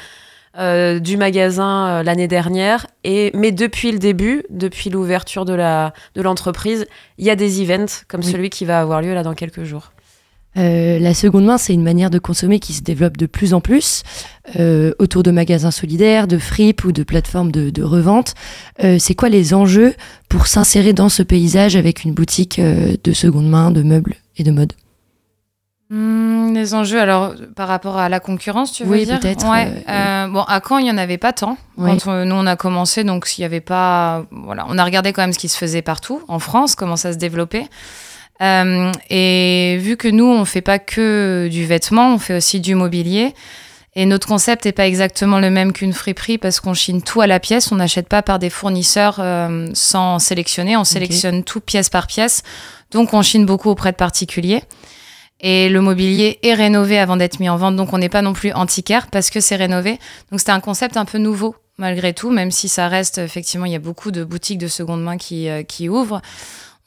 du 0.58 1.18
magasin 1.18 1.88
euh, 1.88 2.04
l'année 2.04 2.28
dernière 2.28 2.86
et 3.04 3.32
mais 3.34 3.52
depuis 3.52 3.92
le 3.92 4.00
début 4.00 4.44
depuis 4.50 4.90
l'ouverture 4.90 5.46
de 5.46 5.54
la 5.54 5.94
de 6.16 6.22
l'entreprise 6.22 6.86
il 7.18 7.26
y 7.26 7.30
a 7.32 7.36
des 7.36 7.62
events 7.62 8.04
comme 8.08 8.22
Oui. 8.22 8.32
celui 8.32 8.50
qui 8.50 8.64
va 8.66 8.80
avoir 8.80 9.02
lieu 9.02 9.14
là 9.14 9.24
dans 9.24 9.34
quelques 9.34 9.64
jours 9.64 9.92
Euh, 10.56 11.00
la 11.00 11.16
seconde 11.16 11.46
main, 11.46 11.58
c'est 11.58 11.74
une 11.74 11.82
manière 11.82 12.12
de 12.12 12.20
consommer 12.20 12.60
qui 12.60 12.74
se 12.74 12.84
développe 12.84 13.18
de 13.18 13.26
plus 13.26 13.56
en 13.56 13.60
plus 13.62 14.04
euh, 14.60 14.94
autour 15.00 15.24
de 15.24 15.32
magasins 15.32 15.72
solidaires, 15.72 16.28
de 16.28 16.38
fripes 16.38 16.84
ou 16.86 16.92
de 16.92 17.02
plateformes 17.02 17.52
de, 17.52 17.72
de 17.72 17.82
revente. 17.82 18.36
Euh, 18.84 18.98
c'est 19.00 19.16
quoi 19.16 19.30
les 19.30 19.56
enjeux 19.56 19.96
pour 20.30 20.46
s'insérer 20.46 20.94
dans 20.94 21.10
ce 21.10 21.24
paysage 21.24 21.76
avec 21.76 22.04
une 22.04 22.14
boutique 22.14 22.60
euh, 22.60 22.96
de 23.04 23.14
seconde 23.14 23.50
main, 23.50 23.72
de 23.72 23.82
meubles 23.82 24.14
et 24.38 24.44
de 24.44 24.52
mode? 24.52 24.74
Hmm, 25.96 26.54
les 26.56 26.74
enjeux, 26.74 27.00
alors 27.00 27.36
par 27.56 27.68
rapport 27.68 27.98
à 27.98 28.10
la 28.10 28.20
concurrence, 28.20 28.72
tu 28.72 28.84
veux 28.84 28.90
Oui, 28.90 29.06
dire 29.06 29.20
peut-être, 29.20 29.48
Ouais. 29.48 29.68
euh, 29.88 29.92
euh, 29.92 30.28
bon, 30.28 30.42
à 30.42 30.60
Caen, 30.68 30.80
il 30.80 30.86
n'y 30.86 30.92
en 30.92 30.98
avait 30.98 31.20
pas 31.20 31.34
tant. 31.34 31.56
Oui. 31.78 31.92
Quand 32.04 32.12
on- 32.12 32.26
nous, 32.26 32.34
on 32.34 32.48
a 32.48 32.56
commencé, 32.56 33.04
donc 33.04 33.28
il 33.38 33.42
n'y 33.42 33.46
avait 33.46 33.62
pas. 33.62 34.26
Voilà, 34.32 34.66
on 34.70 34.78
a 34.80 34.84
regardé 34.84 35.14
quand 35.14 35.22
même 35.22 35.34
ce 35.34 35.38
qui 35.38 35.50
se 35.50 35.58
faisait 35.58 35.84
partout, 35.84 36.24
en 36.28 36.40
France, 36.40 36.74
comment 36.74 36.96
ça 36.96 37.14
se 37.14 37.20
développait. 37.20 37.68
Euh, 38.42 38.92
et 39.12 39.78
vu 39.82 39.96
que 39.96 40.08
nous, 40.08 40.26
on 40.26 40.46
fait 40.46 40.62
pas 40.62 40.80
que 40.80 41.48
du 41.52 41.64
vêtement, 41.68 42.16
on 42.16 42.18
fait 42.18 42.38
aussi 42.38 42.60
du 42.60 42.74
mobilier. 42.74 43.36
Et 43.96 44.08
notre 44.08 44.28
concept 44.28 44.66
n'est 44.66 44.72
pas 44.72 44.88
exactement 44.88 45.38
le 45.40 45.52
même 45.52 45.72
qu'une 45.74 45.94
friperie 45.94 46.40
parce 46.40 46.60
qu'on 46.60 46.74
chine 46.74 47.04
tout 47.04 47.22
à 47.22 47.28
la 47.28 47.40
pièce. 47.40 47.72
On 47.72 47.76
n'achète 47.76 48.08
pas 48.10 48.24
par 48.24 48.40
des 48.40 48.50
fournisseurs 48.50 49.18
euh, 49.20 49.68
sans 49.76 50.18
sélectionner. 50.18 50.76
On 50.76 50.84
sélectionne 50.84 51.44
tout 51.44 51.60
pièce 51.60 51.90
par 51.90 52.08
pièce. 52.08 52.42
Donc, 52.90 53.14
on 53.14 53.22
chine 53.22 53.46
beaucoup 53.46 53.70
auprès 53.70 53.92
de 53.92 53.98
particuliers. 53.98 54.64
Et 55.44 55.70
le 55.70 55.82
mobilier 55.82 56.40
est 56.42 56.54
rénové 56.56 56.98
avant 56.98 57.18
d'être 57.18 57.40
mis 57.40 57.50
en 57.50 57.58
vente. 57.58 57.76
Donc, 57.76 57.94
on 57.94 58.00
n'est 58.00 58.10
pas 58.10 58.24
non 58.24 58.34
plus 58.34 58.52
antiquaire 58.54 59.08
parce 59.12 59.30
que 59.30 59.42
c'est 59.42 59.58
rénové. 59.58 60.00
Donc, 60.32 60.40
c'était 60.40 60.54
un 60.54 60.62
concept 60.62 60.98
un 60.98 61.06
peu 61.06 61.20
nouveau 61.20 61.56
malgré 61.78 62.14
tout, 62.14 62.30
même 62.30 62.52
si 62.52 62.70
ça 62.70 62.88
reste, 62.88 63.18
effectivement, 63.18 63.66
il 63.66 63.72
y 63.72 63.76
a 63.76 63.80
beaucoup 63.80 64.12
de 64.12 64.24
boutiques 64.24 64.58
de 64.58 64.68
seconde 64.68 65.04
main 65.04 65.18
qui, 65.18 65.50
euh, 65.50 65.64
qui 65.64 65.90
ouvrent. 65.90 66.22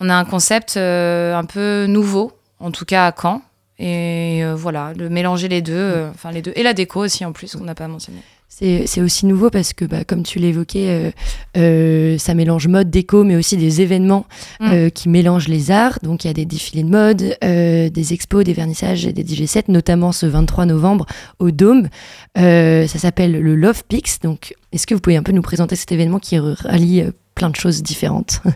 On 0.01 0.09
a 0.09 0.15
un 0.15 0.25
concept 0.25 0.77
euh, 0.77 1.35
un 1.35 1.45
peu 1.45 1.87
nouveau, 1.87 2.33
en 2.61 2.71
tout 2.71 2.85
cas 2.85 3.07
à 3.07 3.13
Caen. 3.13 3.43
Et 3.79 4.43
euh, 4.43 4.55
voilà, 4.55 4.95
de 4.95 5.09
mélanger 5.09 5.49
les 5.49 5.61
deux, 5.61 6.07
enfin 6.15 6.31
les 6.31 6.41
deux, 6.41 6.53
et 6.57 6.63
la 6.63 6.73
déco 6.73 7.01
aussi 7.01 7.25
en 7.25 7.33
plus 7.33 7.57
qu'on 7.57 7.65
n'a 7.65 7.75
pas 7.75 7.89
mentionné. 7.89 8.23
C'est 8.49 9.03
aussi 9.03 9.27
nouveau 9.27 9.51
parce 9.51 9.75
que, 9.75 9.85
bah, 9.85 10.05
comme 10.05 10.23
tu 10.23 10.39
l'évoquais, 10.39 10.89
euh, 10.89 11.11
euh, 11.59 12.17
ça 12.17 12.33
mélange 12.33 12.69
mode, 12.69 12.89
déco, 12.89 13.23
mais 13.23 13.37
aussi 13.37 13.59
des 13.59 13.83
événements 13.83 14.25
Mm. 14.61 14.73
euh, 14.73 14.89
qui 14.89 15.11
mélangent 15.11 15.49
les 15.49 15.71
arts. 15.71 15.99
Donc, 16.03 16.25
il 16.25 16.29
y 16.29 16.31
a 16.31 16.33
des 16.33 16.47
défilés 16.47 16.83
de 16.83 16.89
mode, 16.89 17.37
euh, 17.45 17.91
des 17.91 18.15
expos, 18.15 18.45
des 18.45 18.55
vernissages 18.55 19.05
et 19.07 19.13
des 19.13 19.25
DJ7, 19.25 19.69
notamment 19.69 20.11
ce 20.11 20.25
23 20.25 20.65
novembre 20.65 21.05
au 21.39 21.51
Dôme. 21.51 21.89
Ça 22.35 22.87
s'appelle 22.87 23.33
le 23.33 23.55
Love 23.57 23.83
Pix. 23.89 24.21
Donc, 24.21 24.55
est-ce 24.73 24.87
que 24.87 24.95
vous 24.95 25.01
pouvez 25.01 25.17
un 25.17 25.23
peu 25.23 25.33
nous 25.33 25.43
présenter 25.43 25.77
cet 25.77 25.93
événement 25.93 26.19
qui 26.19 26.39
rallie 26.39 27.05
plein 27.35 27.51
de 27.51 27.57
choses 27.57 27.83
différentes? 27.83 28.41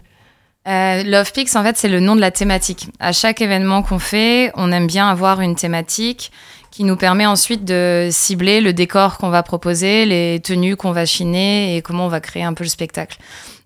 Euh, 0.68 1.02
Love 1.04 1.32
Pix, 1.32 1.56
en 1.56 1.62
fait, 1.64 1.78
c'est 1.78 1.88
le 1.88 2.00
nom 2.00 2.14
de 2.14 2.20
la 2.20 2.30
thématique. 2.30 2.88
À 3.00 3.12
chaque 3.12 3.40
événement 3.40 3.82
qu'on 3.82 3.98
fait, 3.98 4.52
on 4.54 4.70
aime 4.72 4.86
bien 4.86 5.08
avoir 5.08 5.40
une 5.40 5.56
thématique 5.56 6.30
qui 6.70 6.84
nous 6.84 6.96
permet 6.96 7.26
ensuite 7.26 7.64
de 7.64 8.08
cibler 8.10 8.60
le 8.60 8.72
décor 8.72 9.18
qu'on 9.18 9.30
va 9.30 9.42
proposer, 9.42 10.06
les 10.06 10.40
tenues 10.40 10.76
qu'on 10.76 10.92
va 10.92 11.06
chiner 11.06 11.76
et 11.76 11.82
comment 11.82 12.06
on 12.06 12.08
va 12.08 12.20
créer 12.20 12.44
un 12.44 12.54
peu 12.54 12.64
le 12.64 12.70
spectacle. 12.70 13.18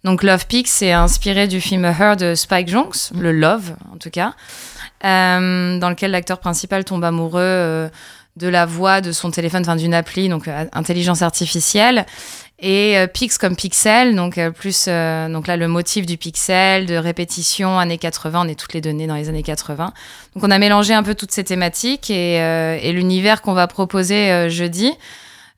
Donc 0.05 0.23
Love 0.23 0.47
Pix, 0.47 0.71
c'est 0.71 0.93
inspiré 0.93 1.49
du 1.49 1.61
film 1.61 1.85
Her 1.85 2.17
de 2.17 2.35
Spike 2.35 2.69
Jonze, 2.69 3.11
le 3.19 3.33
Love 3.33 3.75
en 3.93 3.97
tout 3.97 4.11
cas, 4.11 4.35
euh, 5.05 5.79
dans 5.79 5.89
lequel 5.89 6.11
l'acteur 6.11 6.39
principal 6.41 6.85
tombe 6.85 7.05
amoureux 7.05 7.41
euh, 7.41 7.89
de 8.37 8.49
la 8.49 8.67
voix 8.67 9.01
de 9.01 9.13
son 9.13 9.31
téléphone, 9.31 9.63
enfin 9.63 9.77
d'une 9.77 9.95
appli, 9.95 10.29
donc 10.29 10.49
euh, 10.49 10.67
intelligence 10.73 11.23
artificielle. 11.23 12.05
Et 12.61 12.97
euh, 12.97 13.09
Pix 13.09 13.37
comme 13.37 13.57
pixel, 13.57 14.15
donc 14.15 14.39
euh, 14.39 14.51
plus 14.51 14.87
euh, 14.87 15.29
donc 15.29 15.49
là 15.49 15.57
le 15.57 15.67
motif 15.67 16.07
du 16.07 16.17
pixel, 16.17 16.87
de 16.87 16.95
répétition, 16.95 17.79
années 17.81 17.99
80, 17.99 18.43
on 18.45 18.49
est 18.49 18.59
toutes 18.59 18.75
les 18.75 18.81
données 18.81 19.09
dans 19.09 19.17
les 19.17 19.29
années 19.29 19.43
80. 19.43 19.93
Donc 20.35 20.45
on 20.45 20.51
a 20.51 20.59
mélangé 20.59 20.95
un 20.95 21.03
peu 21.03 21.17
toutes 21.17 21.33
ces 21.33 21.43
thématiques 21.43 22.11
et, 22.11 22.41
euh, 22.41 22.79
et 22.81 22.93
l'univers 22.93 23.43
qu'on 23.43 23.55
va 23.55 23.67
proposer 23.67 24.31
euh, 24.31 24.49
jeudi 24.49 24.93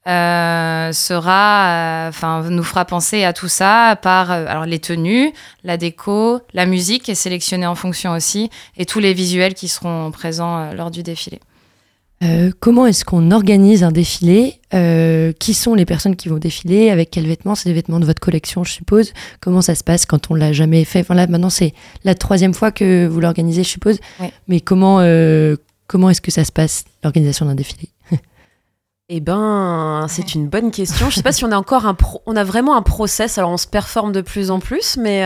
euh, 0.09 0.93
sera, 0.93 2.07
enfin 2.09 2.43
nous 2.49 2.65
fera 2.65 2.87
penser 2.87 3.25
à 3.25 3.35
tout 3.35 3.49
ça 3.49 3.99
par 4.01 4.31
alors 4.31 4.65
les 4.65 4.79
tenues, 4.79 5.35
la 5.65 5.77
déco, 5.77 6.41
la 6.55 6.65
musique 6.65 7.11
est 7.11 7.15
sélectionnée 7.15 7.67
en 7.67 7.75
fonction 7.75 8.13
aussi 8.13 8.49
et 8.79 8.87
tous 8.87 9.01
les 9.01 9.13
visuels 9.13 9.53
qui 9.53 9.69
seront 9.69 10.11
présents 10.13 10.73
lors 10.73 10.91
du 10.91 11.03
défilé. 11.03 11.41
Euh, 12.25 12.51
comment 12.61 12.87
est-ce 12.87 13.05
qu'on 13.05 13.31
organise 13.31 13.85
un 13.85 13.93
défilé 13.93 14.61
Euh, 14.73 15.33
Qui 15.39 15.53
sont 15.53 15.75
les 15.75 15.85
personnes 15.85 16.17
qui 16.17 16.29
vont 16.31 16.39
défiler 16.39 16.89
Avec 16.91 17.11
quels 17.11 17.27
vêtements 17.27 17.55
C'est 17.55 17.69
des 17.69 17.75
vêtements 17.75 18.01
de 18.01 18.07
votre 18.07 18.21
collection, 18.21 18.65
je 18.65 18.73
suppose. 18.73 19.13
Comment 19.41 19.61
ça 19.61 19.75
se 19.75 19.85
passe 19.85 20.07
quand 20.07 20.31
on 20.31 20.35
l'a 20.35 20.53
jamais 20.55 20.85
fait 20.85 21.01
Enfin 21.01 21.15
là, 21.15 21.27
maintenant, 21.27 21.51
c'est 21.51 21.75
la 22.05 22.15
troisième 22.15 22.55
fois 22.55 22.73
que 22.73 23.07
vous 23.07 23.21
l'organisez, 23.21 23.63
je 23.65 23.69
suppose. 23.69 23.99
Mais 24.49 24.61
comment, 24.61 25.01
euh, 25.01 25.57
comment 25.89 26.09
est-ce 26.09 26.23
que 26.23 26.31
ça 26.31 26.45
se 26.45 26.53
passe, 26.53 26.85
l'organisation 27.05 27.45
d'un 27.45 27.55
défilé 27.55 27.91
Eh 29.11 29.21
ben, 29.21 30.07
c'est 30.09 30.35
une 30.35 30.49
bonne 30.49 30.71
question. 30.71 31.11
Je 31.11 31.17
sais 31.17 31.23
pas 31.23 31.33
si 31.33 31.45
on 31.45 31.53
a 31.53 31.57
encore 31.59 31.87
un 31.87 31.95
pro- 31.95 32.23
on 32.27 32.35
a 32.35 32.45
vraiment 32.45 32.77
un 32.77 32.83
process. 32.83 33.37
Alors 33.39 33.51
on 33.51 33.57
se 33.59 33.67
performe 33.69 34.11
de 34.13 34.21
plus 34.23 34.51
en 34.51 34.59
plus, 34.59 34.97
mais 34.97 35.25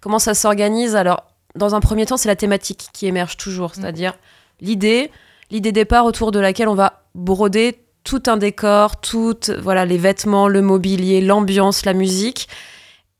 comment 0.00 0.18
ça 0.18 0.34
s'organise? 0.34 0.94
Alors, 0.96 1.22
dans 1.54 1.74
un 1.76 1.80
premier 1.80 2.04
temps, 2.06 2.16
c'est 2.16 2.28
la 2.28 2.36
thématique 2.36 2.88
qui 2.92 3.06
émerge 3.06 3.36
toujours, 3.36 3.74
c'est-à-dire 3.76 4.14
l'idée, 4.60 5.10
l'idée 5.50 5.72
départ 5.72 6.04
autour 6.06 6.32
de 6.32 6.38
laquelle 6.38 6.68
on 6.68 6.74
va 6.74 7.04
broder 7.14 7.78
tout 8.04 8.22
un 8.26 8.36
décor, 8.36 9.00
toutes 9.00 9.50
voilà 9.62 9.84
les 9.86 9.96
vêtements, 9.98 10.48
le 10.48 10.60
mobilier, 10.62 11.20
l'ambiance, 11.20 11.84
la 11.86 11.94
musique. 11.94 12.48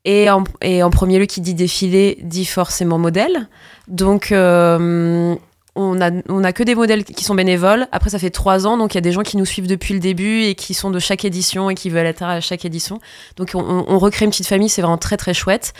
Et 0.07 0.29
en, 0.29 0.43
premier 0.91 1.17
lieu, 1.17 1.25
qui 1.25 1.41
dit 1.41 1.55
défilé 1.55 2.19
dit 2.21 2.45
forcément 2.45 2.99
modèle. 2.99 3.47
Donc, 3.87 4.31
euh, 4.31 5.33
on 5.75 5.99
a, 5.99 6.11
on 6.29 6.43
a 6.43 6.53
que 6.53 6.61
des 6.61 6.75
modèles 6.75 7.03
qui 7.03 7.23
sont 7.23 7.33
bénévoles. 7.33 7.87
Après, 7.91 8.11
ça 8.11 8.19
fait 8.19 8.29
trois 8.29 8.67
ans, 8.67 8.77
donc 8.77 8.93
il 8.93 8.97
y 8.97 8.99
a 8.99 9.01
des 9.01 9.11
gens 9.11 9.23
qui 9.23 9.35
nous 9.35 9.45
suivent 9.45 9.65
depuis 9.67 9.95
le 9.95 9.99
début 9.99 10.43
et 10.43 10.53
qui 10.53 10.75
sont 10.75 10.91
de 10.91 10.99
chaque 10.99 11.25
édition 11.25 11.71
et 11.71 11.75
qui 11.75 11.89
veulent 11.89 12.05
être 12.05 12.21
à 12.21 12.39
chaque 12.39 12.65
édition. 12.65 12.99
Donc, 13.37 13.51
on, 13.55 13.59
on- 13.61 13.85
on 13.87 13.97
recrée 13.97 14.25
une 14.25 14.31
petite 14.31 14.45
famille, 14.47 14.69
c'est 14.69 14.83
vraiment 14.83 14.99
très 14.99 15.17
très 15.17 15.33
chouette. 15.33 15.73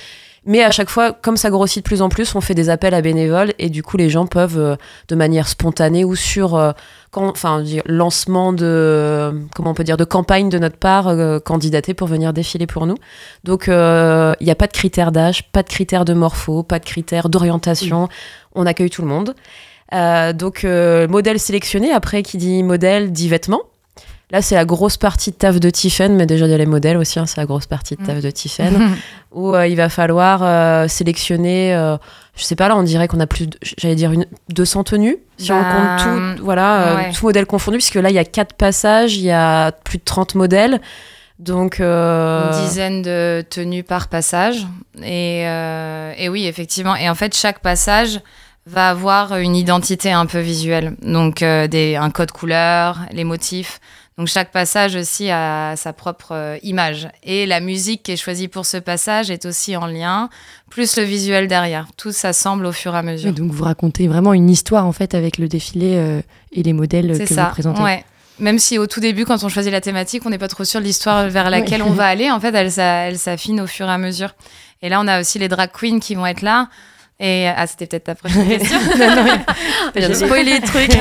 Mais 0.46 0.64
à 0.64 0.72
chaque 0.72 0.90
fois, 0.90 1.12
comme 1.12 1.38
ça 1.38 1.50
grossit 1.50 1.84
de 1.84 1.88
plus 1.88 2.02
en 2.02 2.10
plus, 2.10 2.36
on 2.36 2.42
fait 2.42 2.54
des 2.54 2.70
appels 2.70 2.94
à 2.94 3.02
bénévoles 3.02 3.54
et 3.58 3.70
du 3.70 3.82
coup, 3.82 3.98
les 3.98 4.10
gens 4.10 4.28
peuvent, 4.28 4.60
euh, 4.60 4.76
de 5.08 5.16
manière 5.16 5.48
spontanée 5.48 6.06
ou 6.06 6.16
sur 6.16 6.56
euh, 6.56 6.72
quand, 7.12 7.30
enfin, 7.30 7.64
lancement 7.86 8.54
de, 8.54 9.34
comment 9.56 9.72
on 9.72 9.74
peut 9.74 9.84
dire, 9.84 9.98
de 9.98 10.04
campagne 10.04 10.50
de 10.50 10.60
notre 10.60 10.78
part, 10.78 11.08
euh, 11.08 11.40
candidater 11.40 11.94
pour 11.94 12.08
venir 12.08 12.34
défiler 12.34 12.68
pour 12.68 12.86
nous. 12.86 12.96
Donc, 13.44 13.70
euh, 13.70 14.36
il 14.40 14.46
n'y 14.46 14.52
a 14.52 14.56
pas 14.56 14.68
de 14.68 14.74
critères 14.74 15.12
d'âge, 15.12 15.50
pas 15.52 15.64
de 15.64 15.70
critères 15.70 16.06
de 16.06 16.14
morpho, 16.14 16.62
pas 16.62 16.80
de 16.80 16.86
critères 16.86 17.30
d'orientation. 17.30 18.08
On 18.54 18.66
accueille 18.66 18.90
tout 18.90 19.02
le 19.02 19.08
monde. 19.08 19.34
Euh, 19.94 20.34
donc, 20.34 20.64
euh, 20.64 21.08
modèle 21.08 21.40
sélectionné. 21.40 21.92
Après, 21.92 22.24
qui 22.24 22.38
dit 22.38 22.64
modèle 22.64 23.12
dit 23.12 23.30
vêtements. 23.30 23.64
Là, 24.36 24.42
c'est 24.42 24.56
la 24.56 24.66
grosse 24.66 24.98
partie 24.98 25.32
de 25.32 25.38
taf 25.38 25.62
de 25.62 25.70
Tiffen, 25.70 26.14
mais 26.14 26.26
déjà, 26.26 26.46
il 26.46 26.52
y 26.52 26.54
a 26.54 26.58
les 26.58 26.66
modèles 26.66 26.98
aussi, 26.98 27.20
hein, 27.20 27.26
c'est 27.26 27.38
la 27.38 27.46
grosse 27.46 27.68
partie 27.68 27.96
de 27.96 28.06
taf 28.06 28.20
de 28.20 28.30
Tiffen, 28.30 28.98
où 29.32 29.56
euh, 29.56 29.66
il 29.66 29.78
va 29.78 29.88
falloir 29.88 30.42
euh, 30.44 30.90
sélectionner, 30.90 31.74
euh, 31.74 31.96
je 32.36 32.44
sais 32.44 32.58
pas, 32.58 32.68
là, 32.68 32.76
on 32.76 32.84
dirait 32.84 33.08
qu'on 33.08 33.22
a 33.22 33.28
plus, 33.28 33.48
j'allais 33.78 33.96
dire, 33.96 34.12
une, 34.12 34.26
200 34.50 34.84
tenues, 34.84 35.20
si 35.38 35.54
on 35.54 35.64
compte 35.64 36.04
tout, 36.04 36.44
voilà, 36.44 36.82
euh, 36.82 36.96
ouais. 36.98 37.12
tout 37.14 37.26
modèle 37.26 37.46
confondu, 37.46 37.78
puisque 37.78 37.96
là, 37.96 38.10
il 38.10 38.16
y 38.16 38.20
a 38.20 38.26
quatre 38.26 38.56
passages, 38.56 39.16
il 39.16 39.24
y 39.24 39.32
a 39.32 39.72
plus 39.72 40.00
de 40.00 40.04
30 40.04 40.36
modèles. 40.36 40.82
Donc, 41.40 41.80
Une 41.80 42.52
dizaine 42.66 43.04
de 43.04 43.42
tenues 43.50 43.84
par 43.84 44.10
passage. 44.10 44.68
Et, 45.02 45.44
et 45.44 46.28
oui, 46.28 46.46
effectivement. 46.46 46.98
Et 46.98 47.10
en 47.10 47.16
fait, 47.16 47.34
chaque 47.34 47.60
passage 47.60 48.20
va 48.66 48.90
avoir 48.90 49.38
une 49.38 49.56
identité 49.56 50.12
un 50.12 50.26
peu 50.26 50.40
visuelle. 50.40 50.96
Donc, 51.02 51.42
euh, 51.42 51.68
des, 51.68 51.96
un 51.96 52.10
code 52.10 52.32
couleur, 52.32 53.00
les 53.12 53.24
motifs. 53.24 53.80
Donc, 54.18 54.28
chaque 54.28 54.52
passage 54.52 54.96
aussi 54.96 55.30
a 55.30 55.76
sa 55.76 55.92
propre 55.92 56.32
euh, 56.32 56.58
image. 56.64 57.10
Et 57.24 57.46
la 57.46 57.60
musique 57.60 58.04
qui 58.04 58.14
est 58.14 58.18
choisie 58.18 58.48
pour 58.48 58.66
ce 58.66 58.78
passage 58.78 59.30
est 59.30 59.46
aussi 59.46 59.76
en 59.76 59.88
lien, 59.88 60.30
plus 60.70 60.96
le 60.96 61.04
visuel 61.04 61.48
derrière. 61.48 61.88
Tout 61.98 62.14
s'assemble 62.14 62.66
au 62.66 62.72
fur 62.72 62.96
et 62.96 62.98
à 62.98 63.04
mesure. 63.04 63.30
Et 63.30 63.34
donc 63.34 63.52
vous 63.52 63.64
racontez 63.64 64.08
vraiment 64.08 64.34
une 64.34 64.50
histoire 64.50 64.86
en 64.86 64.94
fait 64.94 65.14
avec 65.16 65.38
le 65.38 65.50
défilé 65.50 65.96
euh, 65.96 66.22
et 66.54 66.64
les 66.64 66.72
modèles 66.72 67.18
que 67.18 67.26
ça. 67.26 67.46
vous 67.46 67.52
présentez. 67.52 67.82
Ouais. 67.82 68.06
Même 68.40 68.60
si 68.60 68.78
au 68.78 68.88
tout 68.88 69.00
début, 69.00 69.26
quand 69.26 69.44
on 69.44 69.50
choisit 69.50 69.72
la 69.72 69.82
thématique, 69.82 70.26
on 70.26 70.30
n'est 70.30 70.38
pas 70.38 70.50
trop 70.50 70.66
sûr 70.66 70.82
de 70.82 70.86
l'histoire 70.86 71.30
vers 71.30 71.50
laquelle 71.50 71.82
on 71.82 71.92
va 71.92 72.06
aller, 72.06 72.30
en 72.32 72.40
fait, 72.40 72.54
elle 72.54 73.18
s'affine 73.18 73.62
au 73.62 73.68
fur 73.68 73.88
et 73.88 73.92
à 73.92 73.98
mesure. 73.98 74.36
Et 74.82 74.90
là, 74.90 75.00
on 75.02 75.08
a 75.08 75.22
aussi 75.22 75.40
les 75.40 75.48
drag 75.48 75.72
queens 75.72 76.00
qui 76.00 76.16
vont 76.16 76.26
être 76.26 76.42
là. 76.42 76.68
Et 77.18 77.48
ah, 77.48 77.66
c'était 77.66 77.86
peut-être 77.86 78.04
ta 78.04 78.16
prochaine 78.16 78.46
question. 78.60 78.78
j'ai 79.96 80.14
spoilé 80.14 80.60
le 80.60 80.68
truc. 80.68 80.92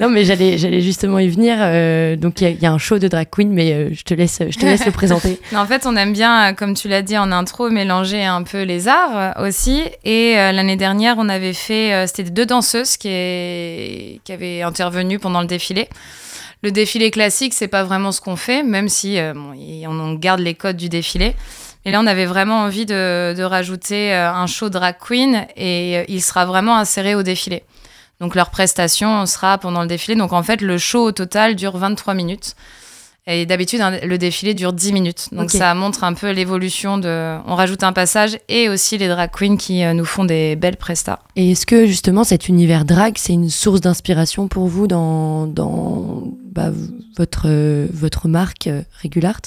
Non 0.00 0.08
mais 0.10 0.24
j'allais 0.24 0.58
j'allais 0.58 0.80
justement 0.80 1.20
y 1.20 1.28
venir. 1.28 1.56
euh, 1.60 2.16
donc 2.16 2.40
il 2.40 2.44
y, 2.44 2.46
a- 2.48 2.50
il 2.50 2.60
y 2.60 2.66
a 2.66 2.72
un 2.72 2.78
show 2.78 2.98
de 2.98 3.06
drag 3.06 3.28
queen, 3.30 3.50
mais 3.52 3.72
euh, 3.72 3.90
je 3.92 4.02
te 4.02 4.12
laisse 4.12 4.40
je 4.48 4.58
te 4.58 4.64
laisse 4.66 4.84
le 4.84 4.90
présenter. 4.92 5.40
Non, 5.52 5.60
en 5.60 5.66
fait, 5.66 5.86
on 5.86 5.94
aime 5.96 6.12
bien, 6.12 6.50
euh, 6.50 6.52
comme 6.52 6.74
tu 6.74 6.88
l'as 6.88 7.02
dit 7.02 7.16
en 7.16 7.30
intro, 7.30 7.70
mélanger 7.70 8.24
un 8.24 8.42
peu 8.42 8.62
les 8.62 8.88
arts 8.88 9.16
euh, 9.38 9.46
aussi. 9.48 9.82
Et 10.04 10.34
euh, 10.36 10.50
l'année 10.52 10.76
dernière, 10.76 11.14
on 11.18 11.28
avait 11.28 11.52
fait, 11.52 11.92
euh, 11.94 12.06
c'était 12.08 12.28
deux 12.30 12.46
danseuses 12.46 12.96
qui, 12.96 13.08
est- 13.08 14.20
qui 14.24 14.32
avaient 14.32 14.62
intervenu 14.62 15.18
pendant 15.20 15.40
le 15.42 15.46
défilé. 15.46 15.88
Le 16.64 16.70
défilé 16.72 17.10
classique, 17.10 17.54
c'est 17.54 17.68
pas 17.68 17.84
vraiment 17.84 18.10
ce 18.12 18.20
qu'on 18.20 18.36
fait, 18.36 18.62
même 18.62 18.88
si 18.88 19.18
euh, 19.18 19.32
bon, 19.34 19.52
on 19.88 20.14
garde 20.14 20.40
les 20.40 20.54
codes 20.54 20.76
du 20.76 20.88
défilé. 20.88 21.34
Et 21.84 21.90
là, 21.90 22.00
on 22.00 22.06
avait 22.06 22.26
vraiment 22.26 22.60
envie 22.60 22.86
de, 22.86 23.34
de 23.36 23.42
rajouter 23.42 24.12
euh, 24.14 24.32
un 24.32 24.46
show 24.46 24.68
drag 24.68 24.96
queen 25.00 25.46
et 25.56 25.98
euh, 25.98 26.04
il 26.08 26.22
sera 26.22 26.46
vraiment 26.46 26.76
inséré 26.76 27.14
au 27.14 27.22
défilé. 27.22 27.64
Donc 28.20 28.34
leur 28.36 28.50
prestation 28.50 29.26
sera 29.26 29.58
pendant 29.58 29.82
le 29.82 29.88
défilé. 29.88 30.16
Donc 30.16 30.32
en 30.32 30.42
fait, 30.44 30.60
le 30.60 30.78
show 30.78 31.02
au 31.04 31.12
total 31.12 31.56
dure 31.56 31.76
23 31.76 32.14
minutes. 32.14 32.54
Et 33.28 33.46
d'habitude, 33.46 33.80
un- 33.80 33.98
le 34.04 34.18
défilé 34.18 34.52
dure 34.54 34.72
10 34.72 34.92
minutes. 34.92 35.28
Donc 35.32 35.50
ça 35.58 35.74
montre 35.74 36.02
un 36.02 36.12
peu 36.12 36.30
l'évolution 36.30 36.98
de... 36.98 37.36
On 37.46 37.54
rajoute 37.54 37.84
un 37.84 37.92
passage 37.92 38.36
et 38.48 38.68
aussi 38.68 38.98
les 38.98 39.06
drag 39.08 39.30
queens 39.30 39.56
qui 39.56 39.84
euh, 39.84 39.92
nous 39.92 40.04
font 40.04 40.24
des 40.24 40.54
belles 40.56 40.76
prestas. 40.76 41.18
Et 41.36 41.52
est-ce 41.52 41.66
que 41.66 41.86
justement 41.86 42.22
cet 42.24 42.48
univers 42.48 42.84
drag 42.84 43.14
c'est 43.18 43.32
une 43.32 43.50
source 43.50 43.80
d'inspiration 43.80 44.46
pour 44.48 44.66
vous 44.66 44.86
dans 44.88 45.46
dans 45.46 46.24
bah, 46.52 46.70
votre 47.16 47.48
votre 47.92 48.26
marque 48.28 48.68
Regulart 49.04 49.40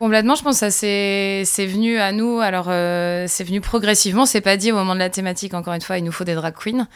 Complètement, 0.00 0.36
je 0.36 0.42
pense 0.42 0.54
que 0.54 0.60
ça 0.60 0.70
c'est 0.70 1.42
c'est 1.44 1.66
venu 1.66 1.98
à 1.98 2.12
nous. 2.12 2.38
Alors 2.40 2.66
euh, 2.68 3.24
c'est 3.26 3.42
venu 3.44 3.60
progressivement. 3.60 4.26
C'est 4.26 4.40
pas 4.40 4.56
dit 4.56 4.70
au 4.70 4.76
moment 4.76 4.94
de 4.94 5.00
la 5.00 5.10
thématique. 5.10 5.54
Encore 5.54 5.74
une 5.74 5.80
fois, 5.80 5.98
il 5.98 6.04
nous 6.04 6.12
faut 6.12 6.24
des 6.24 6.34
drag 6.34 6.54
queens. 6.54 6.86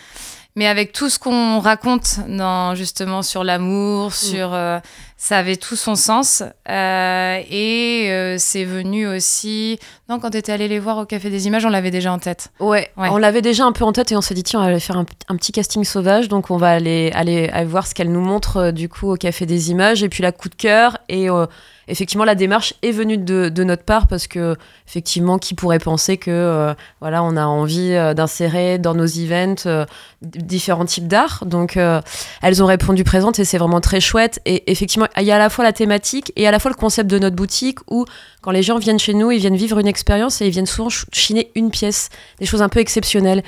Mais 0.54 0.66
avec 0.66 0.92
tout 0.92 1.08
ce 1.08 1.18
qu'on 1.18 1.60
raconte 1.60 2.18
dans 2.28 2.74
justement 2.74 3.22
sur 3.22 3.42
l'amour, 3.42 4.12
sur 4.12 4.52
euh, 4.52 4.80
ça 5.16 5.38
avait 5.38 5.56
tout 5.56 5.76
son 5.76 5.94
sens. 5.94 6.42
Euh, 6.68 7.40
et 7.50 8.08
euh, 8.10 8.36
c'est 8.38 8.64
venu 8.64 9.06
aussi. 9.08 9.78
Non, 10.10 10.20
quand 10.20 10.28
tu 10.30 10.36
étais 10.36 10.52
allé 10.52 10.68
les 10.68 10.78
voir 10.78 10.98
au 10.98 11.06
Café 11.06 11.30
des 11.30 11.46
Images, 11.46 11.64
on 11.64 11.70
l'avait 11.70 11.90
déjà 11.90 12.12
en 12.12 12.18
tête. 12.18 12.50
Ouais, 12.60 12.90
Ouais. 12.98 13.08
on 13.10 13.16
l'avait 13.16 13.40
déjà 13.40 13.64
un 13.64 13.72
peu 13.72 13.84
en 13.86 13.92
tête 13.92 14.12
et 14.12 14.16
on 14.16 14.20
s'est 14.20 14.34
dit 14.34 14.42
tiens 14.42 14.60
on 14.60 14.64
va 14.64 14.68
aller 14.68 14.78
faire 14.80 14.98
un, 14.98 15.06
un 15.28 15.36
petit 15.36 15.52
casting 15.52 15.84
sauvage 15.84 16.28
donc 16.28 16.50
on 16.50 16.58
va 16.58 16.68
aller 16.70 17.10
aller, 17.14 17.48
aller 17.48 17.64
voir 17.66 17.86
ce 17.86 17.94
qu'elle 17.94 18.12
nous 18.12 18.20
montre 18.20 18.56
euh, 18.58 18.72
du 18.72 18.90
coup 18.90 19.10
au 19.10 19.16
café 19.16 19.46
des 19.46 19.70
images 19.70 20.02
et 20.02 20.10
puis 20.10 20.22
la 20.22 20.32
coup 20.32 20.50
de 20.50 20.54
cœur 20.54 20.98
et 21.08 21.30
euh, 21.30 21.46
effectivement 21.88 22.24
la 22.24 22.34
démarche 22.34 22.74
est 22.82 22.92
venue 22.92 23.18
de, 23.18 23.50
notre 23.64 23.84
part 23.84 24.06
parce 24.06 24.26
que 24.26 24.56
effectivement 24.88 25.38
qui 25.38 25.54
pourrait 25.54 25.78
penser 25.78 26.16
que 26.16 26.30
euh, 26.30 26.74
voilà 27.00 27.22
on 27.22 27.36
a 27.36 27.44
envie 27.44 27.92
euh, 27.92 28.14
d'insérer 28.14 28.78
dans 28.78 28.94
nos 28.94 29.06
events 29.06 29.66
euh, 29.66 29.84
différents 30.22 30.84
types 30.84 31.08
d'art. 31.08 31.44
Donc 31.46 31.76
elles 31.76 32.62
ont 32.62 32.66
répondu 32.66 33.04
présentes 33.04 33.38
et 33.38 33.44
c'est 33.44 33.58
vraiment 33.58 33.80
très 33.80 34.00
chouette. 34.00 34.40
Et 34.44 34.70
effectivement 34.70 35.06
il 35.18 35.24
y 35.24 35.32
a 35.32 35.36
à 35.36 35.38
la 35.38 35.50
fois 35.50 35.64
la 35.64 35.72
thématique 35.72 36.32
et 36.36 36.46
à 36.46 36.50
la 36.50 36.58
fois 36.58 36.70
le 36.70 36.76
concept 36.76 37.10
de 37.10 37.18
notre 37.18 37.36
boutique 37.36 37.78
où 37.90 38.04
quand 38.40 38.50
les 38.50 38.62
gens 38.62 38.78
viennent 38.78 38.98
chez 38.98 39.14
nous 39.14 39.30
ils 39.30 39.38
viennent 39.38 39.56
vivre 39.56 39.78
une 39.78 39.86
expérience 39.86 40.40
et 40.40 40.46
ils 40.46 40.52
viennent 40.52 40.66
souvent 40.66 40.90
ch- 40.90 41.06
chiner 41.12 41.50
une 41.54 41.70
pièce. 41.70 42.08
Des 42.38 42.46
choses 42.46 42.62
un 42.62 42.68
peu 42.68 42.80
exceptionnelles. 42.80 43.42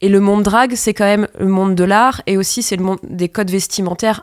Et 0.00 0.08
le 0.08 0.20
monde 0.20 0.44
drag, 0.44 0.74
c'est 0.76 0.94
quand 0.94 1.04
même 1.04 1.26
le 1.38 1.48
monde 1.48 1.74
de 1.74 1.82
l'art 1.82 2.22
et 2.26 2.36
aussi 2.36 2.62
c'est 2.62 2.76
le 2.76 2.84
monde 2.84 2.98
des 3.02 3.28
codes 3.28 3.50
vestimentaires 3.50 4.20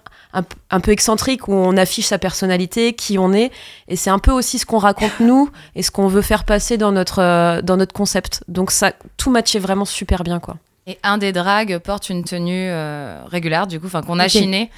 un, 0.70 0.80
peu 0.80 0.92
excentriques 0.92 1.48
où 1.48 1.54
on 1.54 1.78
affiche 1.78 2.06
sa 2.06 2.18
personnalité, 2.18 2.94
qui 2.94 3.18
on 3.18 3.34
est. 3.34 3.52
Et 3.88 3.96
c'est 3.96 4.10
un 4.10 4.20
peu 4.20 4.32
aussi 4.32 4.60
ce 4.60 4.66
qu'on 4.66 4.78
raconte 4.78 5.20
nous 5.20 5.50
et 5.76 5.84
ce 5.84 5.92
qu'on 5.92 6.08
veut 6.08 6.22
faire 6.22 6.44
passer 6.44 6.78
dans 6.78 6.92
notre, 6.92 7.22
euh, 7.22 7.62
dans 7.62 7.78
notre 7.78 7.94
concept. 7.94 8.44
Donc 8.48 8.72
ça, 8.72 8.92
tout 9.18 9.32
matchait 9.32 9.60
vraiment 9.60 9.86
super 9.86 10.24
bien, 10.24 10.40
quoi. 10.40 10.58
Et 10.88 11.00
un 11.04 11.18
des 11.18 11.32
drags 11.32 11.80
porte 11.80 12.10
une 12.10 12.24
tenue 12.24 12.70
euh, 12.70 13.24
régulière, 13.26 13.66
du 13.66 13.80
coup, 13.80 13.88
qu'on 13.90 14.20
a 14.20 14.26
Ok. 14.26 14.32
chinée 14.32 14.70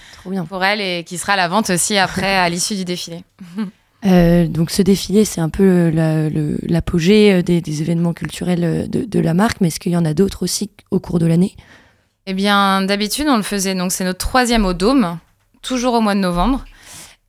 pour 0.48 0.64
elle 0.64 0.80
et 0.80 1.04
qui 1.04 1.18
sera 1.18 1.34
à 1.34 1.36
la 1.36 1.48
vente 1.50 1.70
aussi 1.70 1.98
après 1.98 2.34
à 2.38 2.48
l'issue 2.50 2.76
du 2.76 2.86
défilé. 2.86 3.24
Euh, 4.06 4.48
donc 4.48 4.70
ce 4.70 4.82
défilé, 4.82 5.26
c'est 5.26 5.42
un 5.42 5.50
peu 5.50 5.90
l'apogée 6.68 7.34
euh, 7.34 7.42
des, 7.42 7.62
des 7.62 7.82
événements 7.82 8.14
culturels 8.14 8.64
euh, 8.64 8.88
de, 8.88 9.04
de 9.06 9.20
la 9.20 9.34
marque, 9.34 9.60
mais 9.60 9.68
est-ce 9.70 9.80
qu'il 9.80 9.92
y 9.92 9.98
en 9.98 10.06
a 10.06 10.14
d'autres 10.14 10.44
aussi 10.44 10.70
au 10.92 11.00
cours 11.00 11.20
de 11.20 11.26
l'année? 11.26 11.56
Eh 12.28 12.34
bien, 12.34 12.82
d'habitude, 12.84 13.26
on 13.30 13.38
le 13.38 13.44
faisait. 13.44 13.74
Donc, 13.74 13.92
c'est 13.92 14.04
notre 14.04 14.20
troisième 14.20 14.66
au 14.66 14.74
Dôme, 14.74 15.18
toujours 15.62 15.94
au 15.94 16.02
mois 16.02 16.14
de 16.14 16.20
novembre. 16.20 16.66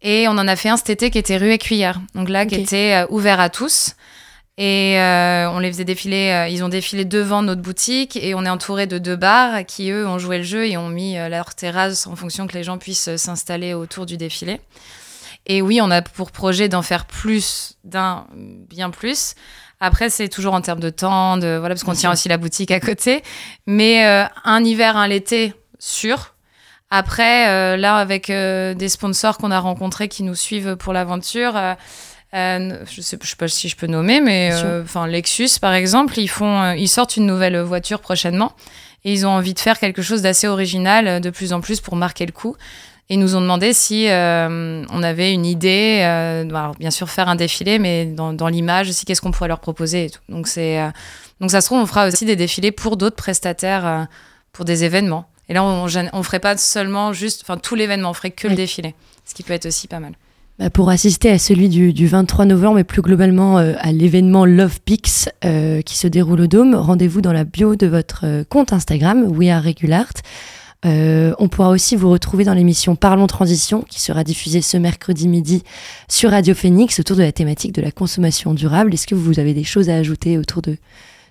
Et 0.03 0.29
on 0.29 0.33
en 0.33 0.47
a 0.47 0.57
fait 0.57 0.69
un 0.69 0.77
cet 0.77 0.91
été 0.91 1.11
qui 1.11 1.19
était 1.19 1.39
rue 1.39 1.53
et 1.53 1.59
Cuillère. 1.59 2.01
Donc 2.15 2.29
là, 2.29 2.47
qui 2.47 2.55
était 2.57 3.05
ouvert 3.09 3.41
à 3.41 3.49
tous. 3.49 3.95
Et 4.57 4.99
euh, 4.99 5.49
on 5.51 5.61
les 5.61 5.71
faisait 5.71 5.85
défiler. 5.85 6.31
euh, 6.33 6.49
ils 6.49 6.65
ont 6.65 6.69
défilé 6.69 7.05
devant 7.05 7.43
notre 7.43 7.63
boutique 7.63 8.17
et 8.17 8.35
on 8.35 8.45
est 8.45 8.49
entouré 8.49 8.89
de 8.89 8.99
deux 8.99 9.15
bars 9.15 9.65
qui, 9.67 9.91
eux, 9.91 10.07
ont 10.07 10.19
joué 10.19 10.39
le 10.39 10.45
jeu 10.45 10.67
et 10.67 10.77
ont 10.77 10.89
mis 10.89 11.17
euh, 11.17 11.29
leur 11.29 11.55
terrasse 11.55 12.09
en 12.09 12.17
fonction 12.17 12.49
que 12.49 12.55
les 12.55 12.65
gens 12.65 12.77
puissent 12.77 13.15
s'installer 13.17 13.73
autour 13.73 14.05
du 14.05 14.17
défilé. 14.17 14.61
Et 15.49 15.63
oui, 15.63 15.81
on 15.83 15.91
a 15.91 16.03
pour 16.03 16.31
projet 16.31 16.69
d'en 16.69 16.83
faire 16.83 17.07
plus 17.07 17.77
d'un, 17.83 18.27
bien 18.35 18.91
plus. 18.91 19.35
Après, 19.81 20.11
c'est 20.11 20.29
toujours 20.29 20.55
en 20.55 20.61
termes 20.61 20.81
de 20.81 20.91
temps, 20.91 21.39
de 21.39 21.57
voilà, 21.59 21.75
parce 21.75 21.85
qu'on 21.85 21.95
tient 21.95 22.13
aussi 22.13 22.29
la 22.29 22.37
boutique 22.37 22.71
à 22.71 22.81
côté. 22.81 23.23
Mais 23.67 24.07
euh, 24.07 24.25
un 24.45 24.63
hiver, 24.63 24.97
un 24.97 25.09
l'été, 25.09 25.55
sûr. 25.79 26.35
Après, 26.91 27.49
euh, 27.49 27.77
là, 27.77 27.97
avec 27.97 28.29
euh, 28.29 28.75
des 28.75 28.89
sponsors 28.89 29.39
qu'on 29.39 29.51
a 29.51 29.61
rencontrés 29.61 30.09
qui 30.09 30.23
nous 30.23 30.35
suivent 30.35 30.77
pour 30.77 30.93
l'aventure, 30.93 31.55
je 32.33 32.85
sais, 33.01 33.19
je 33.23 33.27
sais 33.29 33.37
pas 33.37 33.49
si 33.49 33.69
je 33.69 33.77
peux 33.77 33.87
nommer, 33.87 34.21
mais 34.21 34.53
enfin 34.83 35.07
Lexus, 35.07 35.61
par 35.61 35.73
exemple, 35.73 36.19
ils 36.19 36.29
font, 36.29 36.73
ils 36.73 36.89
sortent 36.89 37.17
une 37.17 37.27
nouvelle 37.27 37.59
voiture 37.61 38.01
prochainement 38.01 38.53
et 39.05 39.13
ils 39.13 39.27
ont 39.27 39.31
envie 39.31 39.55
de 39.55 39.61
faire 39.61 39.79
quelque 39.79 40.03
chose 40.03 40.23
d'assez 40.23 40.49
original 40.49 41.21
de 41.21 41.31
plus 41.31 41.53
en 41.53 41.61
plus 41.61 41.81
pour 41.81 41.97
marquer 41.97 42.27
le 42.27 42.33
coup. 42.33 42.57
Et 43.11 43.15
ils 43.15 43.21
nous 43.21 43.37
ont 43.37 43.41
demandé 43.41 43.73
si 43.73 44.09
euh, 44.09 44.85
on 44.91 45.03
avait 45.03 45.33
une 45.33 45.47
idée, 45.47 46.01
euh, 46.03 46.43
alors, 46.51 46.75
bien 46.75 46.91
sûr 46.91 47.09
faire 47.09 47.29
un 47.29 47.37
défilé, 47.37 47.79
mais 47.79 48.05
dans, 48.05 48.35
dans 48.35 48.49
l'image 48.49 48.91
aussi, 48.91 49.07
qu'est-ce 49.07 49.23
qu'on 49.23 49.31
pourrait 49.31 49.49
leur 49.49 49.61
proposer 49.61 50.05
et 50.05 50.11
tout. 50.11 50.21
Donc 50.29 50.47
c'est, 50.47 50.81
euh, 50.81 50.91
donc 51.41 51.51
ça 51.51 51.63
se 51.63 51.67
trouve, 51.67 51.79
on 51.79 51.87
fera 51.87 52.07
aussi 52.07 52.27
des 52.27 52.37
défilés 52.37 52.71
pour 52.71 52.99
d'autres 52.99 53.17
prestataires, 53.17 54.07
pour 54.53 54.67
des 54.67 54.85
événements. 54.85 55.27
Et 55.49 55.55
là, 55.55 55.65
on, 55.65 55.87
on 56.13 56.23
ferait 56.23 56.41
pas 56.41 56.57
seulement 56.59 57.15
juste, 57.15 57.41
enfin 57.43 57.57
tout 57.57 57.75
l'événement, 57.75 58.11
on 58.11 58.15
ferait 58.15 58.31
que 58.31 58.47
le 58.47 58.55
défilé, 58.55 58.95
ce 59.25 59.35
qui 59.35 59.43
peut 59.43 59.55
être 59.55 59.67
aussi 59.67 59.89
pas 59.89 60.01
mal. 60.01 60.13
Bah, 60.59 60.71
Pour 60.71 60.91
assister 60.91 61.31
à 61.31 61.39
celui 61.39 61.69
du, 61.69 61.93
du 61.93 62.09
23 62.09 62.45
novembre 62.45 62.81
et 62.81 62.85
plus 62.85 63.01
globalement 63.01 63.59
euh, 63.59 63.75
à 63.79 63.93
l'événement 63.93 64.45
Love 64.45 64.81
Pix 64.85 65.29
euh, 65.45 65.81
qui 65.83 65.97
se 65.97 66.09
déroule 66.09 66.41
au 66.43 66.47
Dôme, 66.47 66.75
rendez-vous 66.75 67.21
dans 67.21 67.33
la 67.33 67.45
bio 67.45 67.77
de 67.77 67.87
votre 67.87 68.43
compte 68.49 68.73
Instagram, 68.73 69.25
We 69.29 69.51
Are 69.51 69.63
Regulart. 69.63 70.13
Euh, 70.85 71.35
on 71.39 71.49
pourra 71.49 71.71
aussi 71.71 71.97
vous 71.97 72.11
retrouver 72.11 72.45
dans 72.45 72.55
l'émission 72.55 72.95
Parlons 72.95 73.27
Transition, 73.27 73.83
qui 73.83 74.01
sera 74.01 74.23
diffusée 74.23 74.63
ce 74.63 74.77
mercredi 74.77 75.27
midi 75.27 75.65
sur 76.09 76.31
Radio 76.31 76.55
Phoenix 76.55 77.01
autour 77.01 77.17
de 77.17 77.23
la 77.23 77.33
thématique 77.33 77.73
de 77.73 77.83
la 77.83 77.91
consommation 77.91 78.55
durable. 78.55 78.95
Est-ce 78.95 79.07
que 79.07 79.17
vous 79.17 79.41
avez 79.41 79.55
des 79.55 79.65
choses 79.65 79.91
à 79.91 79.97
ajouter 79.97 80.39
autour 80.39 80.63
de, 80.63 80.77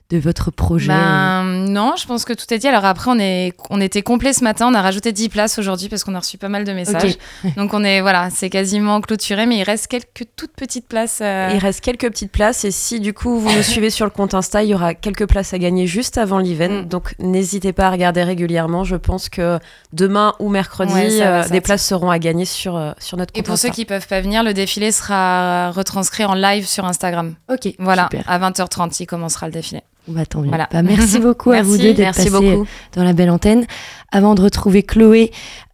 de 0.10 0.18
votre 0.18 0.52
projet 0.52 0.88
Ben, 0.88 1.44
non, 1.44 1.96
je 1.98 2.06
pense 2.08 2.24
que 2.24 2.32
tout 2.32 2.54
est 2.54 2.60
dit. 2.60 2.68
Alors 2.68 2.86
après, 2.86 3.12
on, 3.12 3.20
est, 3.20 3.54
on 3.70 3.82
était 3.82 4.02
complet 4.04 4.32
ce 4.32 4.42
matin. 4.44 4.68
On 4.70 4.74
a 4.74 4.82
rajouté 4.82 5.12
10 5.12 5.28
places 5.28 5.60
aujourd'hui 5.60 5.90
parce 5.90 6.06
qu'on 6.06 6.16
a 6.16 6.20
reçu 6.20 6.38
pas 6.38 6.48
mal 6.48 6.64
de 6.64 6.72
messages. 6.72 7.18
Donc 7.58 7.74
on 7.74 7.84
est, 7.84 8.00
voilà, 8.00 8.30
c'est 8.30 8.50
quasiment 8.50 9.02
clôturé, 9.02 9.46
mais 9.46 9.58
il 9.58 9.64
reste 9.64 9.88
quelques 9.88 10.24
toutes 10.38 10.54
petites 10.54 10.88
places. 10.88 11.20
euh, 11.22 11.50
Il 11.54 11.60
reste 11.60 11.82
quelques 11.82 12.08
petites 12.10 12.32
places 12.32 12.64
et 12.64 12.72
si 12.72 13.02
du 13.02 13.14
coup 13.14 13.38
vous 13.40 13.52
nous 13.52 13.64
suivez 13.64 13.90
sur 13.90 14.06
le 14.06 14.12
compte 14.12 14.34
Insta, 14.34 14.64
il 14.64 14.70
y 14.70 14.74
aura 14.76 14.94
quelques 14.94 15.28
places 15.28 15.54
à 15.54 15.58
gagner 15.60 15.88
juste 15.88 16.18
avant 16.18 16.38
l'event. 16.40 16.84
Mm. 16.84 16.86
Donc 16.86 17.14
n'hésitez 17.20 17.74
pas 17.74 17.88
à 17.88 17.92
regarder 17.92 18.24
régulièrement. 18.24 18.86
Je 18.86 18.96
pense 18.96 19.28
que 19.28 19.60
demain 19.92 20.34
ou 20.40 20.48
mercredi, 20.48 20.94
Ouais, 20.94 21.10
ça 21.10 21.32
va 21.32 21.44
euh, 21.46 21.50
des 21.50 21.60
places 21.60 21.86
seront 21.86 22.10
à 22.10 22.18
gagner 22.20 22.46
sur, 22.46 22.78
euh, 22.78 22.92
sur 23.00 23.18
notre 23.18 23.34
compte 23.34 23.40
Et 23.40 23.44
pour 23.44 23.56
Insta. 23.56 23.68
ceux 23.68 23.74
qui 23.74 23.84
peuvent 23.84 24.08
pas 24.08 24.22
venir, 24.22 24.44
le 24.44 24.54
défilé 24.54 24.94
sera 24.94 25.72
retranscrit 25.72 26.24
en 26.24 26.34
live 26.34 26.66
sur 26.66 26.86
Instagram. 26.86 27.36
Ok, 27.52 27.74
Voilà, 27.80 28.08
super. 28.10 28.24
à 28.30 28.40
20h30, 28.40 28.96
il 29.02 29.06
commencera 29.06 29.48
le 29.48 29.52
défilé. 29.52 29.82
Bah, 30.08 30.26
tant 30.26 30.42
mieux. 30.42 30.50
Voilà. 30.50 30.68
Bah, 30.72 30.82
merci 30.82 31.20
beaucoup 31.22 31.52
à 31.52 31.62
vous 31.62 31.78
deux 31.78 31.94
d'être 31.94 32.00
Merci 32.00 32.30
passés 32.30 32.52
beaucoup. 32.52 32.68
dans 32.96 33.04
la 33.04 33.14
belle 33.14 33.30
antenne. 33.30 33.66
Avant 34.12 34.36
de 34.36 34.42
retrouver 34.42 34.84
Chloé 34.84 35.32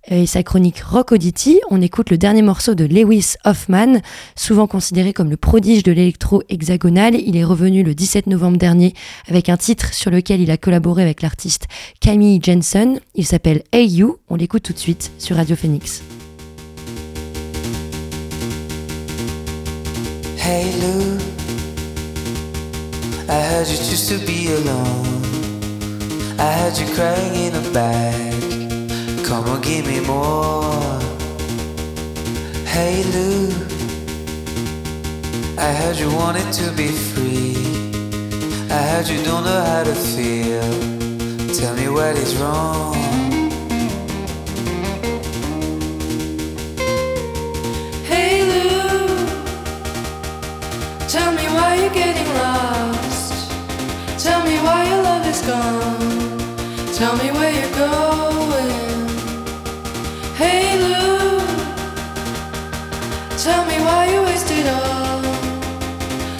et 0.09 0.25
sa 0.25 0.43
chronique 0.43 0.79
Rock 0.79 1.11
Audity, 1.11 1.61
on 1.69 1.81
écoute 1.81 2.09
le 2.09 2.17
dernier 2.17 2.41
morceau 2.41 2.73
de 2.75 2.83
Lewis 2.83 3.35
Hoffman, 3.45 4.01
souvent 4.35 4.67
considéré 4.67 5.13
comme 5.13 5.29
le 5.29 5.37
prodige 5.37 5.83
de 5.83 5.91
l'électro 5.91 6.41
hexagonal. 6.49 7.15
Il 7.15 7.37
est 7.37 7.43
revenu 7.43 7.83
le 7.83 7.93
17 7.95 8.27
novembre 8.27 8.57
dernier 8.57 8.93
avec 9.29 9.49
un 9.49 9.55
titre 9.57 9.93
sur 9.93 10.11
lequel 10.11 10.41
il 10.41 10.51
a 10.51 10.57
collaboré 10.57 11.03
avec 11.03 11.21
l'artiste 11.21 11.67
Camille 12.01 12.41
Jensen. 12.43 12.99
Il 13.15 13.25
s'appelle 13.25 13.63
Hey 13.71 13.87
You. 13.87 14.17
On 14.29 14.35
l'écoute 14.35 14.63
tout 14.63 14.73
de 14.73 14.79
suite 14.79 15.11
sur 15.19 15.35
Radio 15.37 15.55
Phoenix. 15.55 16.01
Hey 20.45 20.65
Lou, 20.81 21.17
I 23.29 23.41
heard 23.41 23.67
you 23.67 23.77
choose 23.77 24.07
to 24.09 24.17
be 24.25 24.53
alone. 24.53 25.23
I 26.37 26.51
heard 26.59 26.77
you 26.77 26.93
crying 26.93 27.35
in 27.35 27.55
a 27.55 27.71
bag. 27.71 29.25
Come 29.25 29.45
on, 29.49 29.61
give 29.61 29.87
me 29.87 29.99
more. 30.01 30.99
Hey 32.65 33.03
Lou, 33.13 33.49
I 35.57 35.71
heard 35.73 35.95
you 35.97 36.13
wanted 36.13 36.51
to 36.53 36.71
be 36.73 36.87
free. 36.87 37.55
I 38.69 38.81
heard 38.91 39.07
you 39.07 39.23
don't 39.23 39.45
know 39.45 39.63
how 39.63 39.83
to 39.83 39.95
feel. 39.95 40.69
Tell 41.55 41.75
me 41.75 41.87
what 41.87 42.17
is 42.17 42.35
wrong. 42.35 42.93
Hey 48.03 48.43
Lou, 48.51 49.07
tell 51.07 51.31
me 51.31 51.45
why 51.55 51.75
you're 51.79 51.93
getting 51.93 52.27
lost. 52.35 52.92
Keep 55.43 55.49
an 55.49 55.51
eye 55.51 55.83
on 55.91 57.23
you, 57.55 57.69
going. 57.75 59.07
Hey 60.39 60.79
Lou. 60.79 61.39
Tell 63.37 63.65
me 63.65 63.77
why 63.85 64.01
you 64.13 64.21
do 64.47 64.63
that 64.63 64.83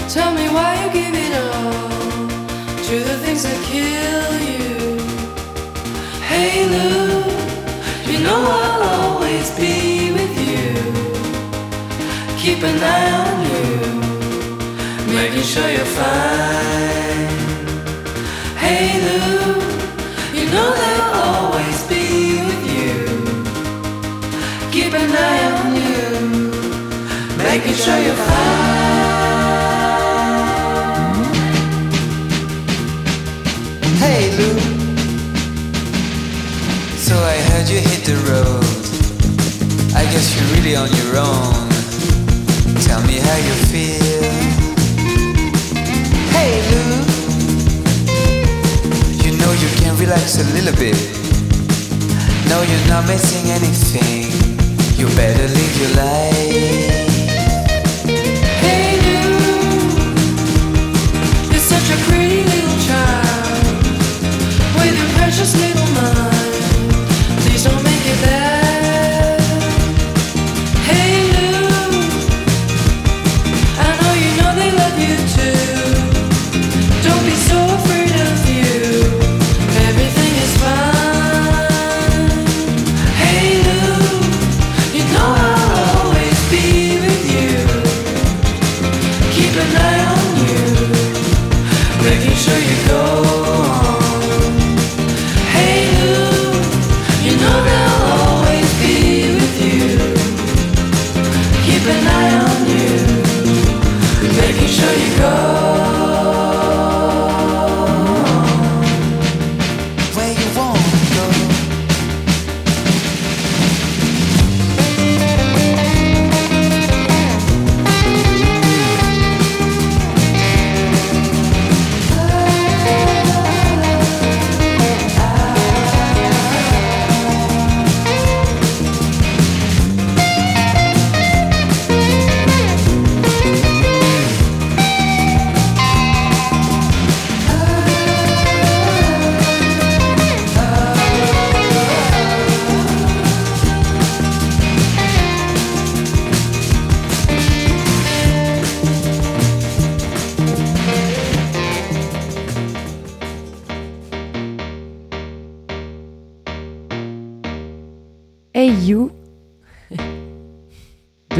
Tell 0.08 0.32
me 0.34 0.48
why 0.56 0.72
you 0.82 0.88
give 0.94 1.16
it 1.26 1.34
all. 1.36 2.30
Through 2.84 3.04
the 3.04 3.18
things 3.24 3.44
that 3.44 3.60
kill 3.72 4.30
you. 4.50 4.98
Hey 6.32 6.64
Lou. 6.74 7.24
You 8.10 8.20
know 8.24 8.40
I'll 8.58 8.84
always 8.96 9.52
be 9.58 10.14
with 10.18 10.36
you. 10.50 10.72
Keeping 12.38 12.78
now 12.80 13.24
you. 13.50 13.64
Making 15.14 15.44
sure 15.44 15.70
you're 15.70 15.92
fine. 16.00 17.03
Making 27.54 27.76
sure 27.76 28.00
you're 28.00 28.16
fine. 28.16 29.14
Hey 34.02 34.32
Lou. 34.38 34.60
So 36.98 37.16
I 37.16 37.38
heard 37.50 37.70
you 37.70 37.80
hit 37.80 38.06
the 38.06 38.16
road. 38.30 38.66
I 39.96 40.04
guess 40.12 40.26
you're 40.36 40.50
really 40.56 40.76
on 40.76 40.90
your 41.00 41.18
own. 41.18 41.70
Tell 42.88 43.02
me 43.06 43.20
how 43.20 43.38
you 43.38 43.54
feel. 43.70 44.03
Relax 50.06 50.38
a 50.38 50.44
little 50.54 50.76
bit. 50.76 50.98
No, 52.50 52.62
you're 52.62 52.88
not 52.90 53.08
missing 53.08 53.52
anything. 53.52 54.32
You 55.00 55.08
better 55.16 55.48
live 55.48 55.74
your 55.82 55.92
life. 55.96 56.94
Hey 58.64 59.00
Lou, 59.06 59.32
you're 61.52 61.68
such 61.74 61.90
a 61.96 61.98
pretty 62.08 62.44
little 62.44 62.80
child 62.88 63.86
with 64.76 64.94
your 65.00 65.10
precious 65.18 65.56
little 65.56 65.73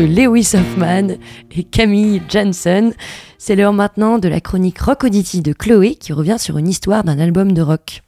de 0.04 0.08
Lewis 0.08 0.52
Hoffman 0.54 1.16
et 1.52 1.64
Camille 1.64 2.22
Jensen. 2.28 2.94
C'est 3.38 3.56
l'heure 3.56 3.72
maintenant 3.72 4.20
de 4.20 4.28
la 4.28 4.42
chronique 4.42 4.80
Rock 4.80 5.06
Audity 5.06 5.42
de 5.42 5.54
Chloé 5.54 5.96
qui 5.96 6.12
revient 6.12 6.36
sur 6.38 6.58
une 6.58 6.68
histoire 6.68 7.06
d'un 7.06 7.20
album 7.20 7.54
de 7.54 7.62
rock. 7.62 8.02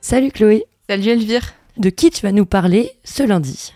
Salut 0.00 0.30
Chloé 0.30 0.64
Salut 0.88 1.08
Elvire. 1.08 1.52
de 1.76 1.90
qui 1.90 2.10
tu 2.10 2.22
vas 2.22 2.32
nous 2.32 2.46
parler 2.46 2.92
ce 3.04 3.22
lundi? 3.22 3.75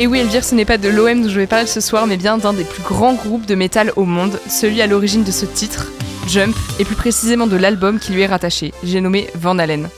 Et 0.00 0.06
oui, 0.06 0.20
Elvire, 0.20 0.44
ce 0.44 0.54
n'est 0.54 0.64
pas 0.64 0.78
de 0.78 0.88
l'OM 0.88 1.22
dont 1.22 1.28
je 1.28 1.40
vais 1.40 1.48
parler 1.48 1.66
ce 1.66 1.80
soir, 1.80 2.06
mais 2.06 2.16
bien 2.16 2.38
d'un 2.38 2.52
des 2.52 2.62
plus 2.62 2.82
grands 2.82 3.14
groupes 3.14 3.46
de 3.46 3.56
métal 3.56 3.92
au 3.96 4.04
monde, 4.04 4.38
celui 4.48 4.80
à 4.80 4.86
l'origine 4.86 5.24
de 5.24 5.32
ce 5.32 5.44
titre, 5.44 5.90
Jump, 6.28 6.54
et 6.78 6.84
plus 6.84 6.94
précisément 6.94 7.48
de 7.48 7.56
l'album 7.56 7.98
qui 7.98 8.12
lui 8.12 8.22
est 8.22 8.26
rattaché. 8.26 8.72
J'ai 8.84 9.00
nommé 9.00 9.28
Van 9.34 9.58
Halen. 9.58 9.88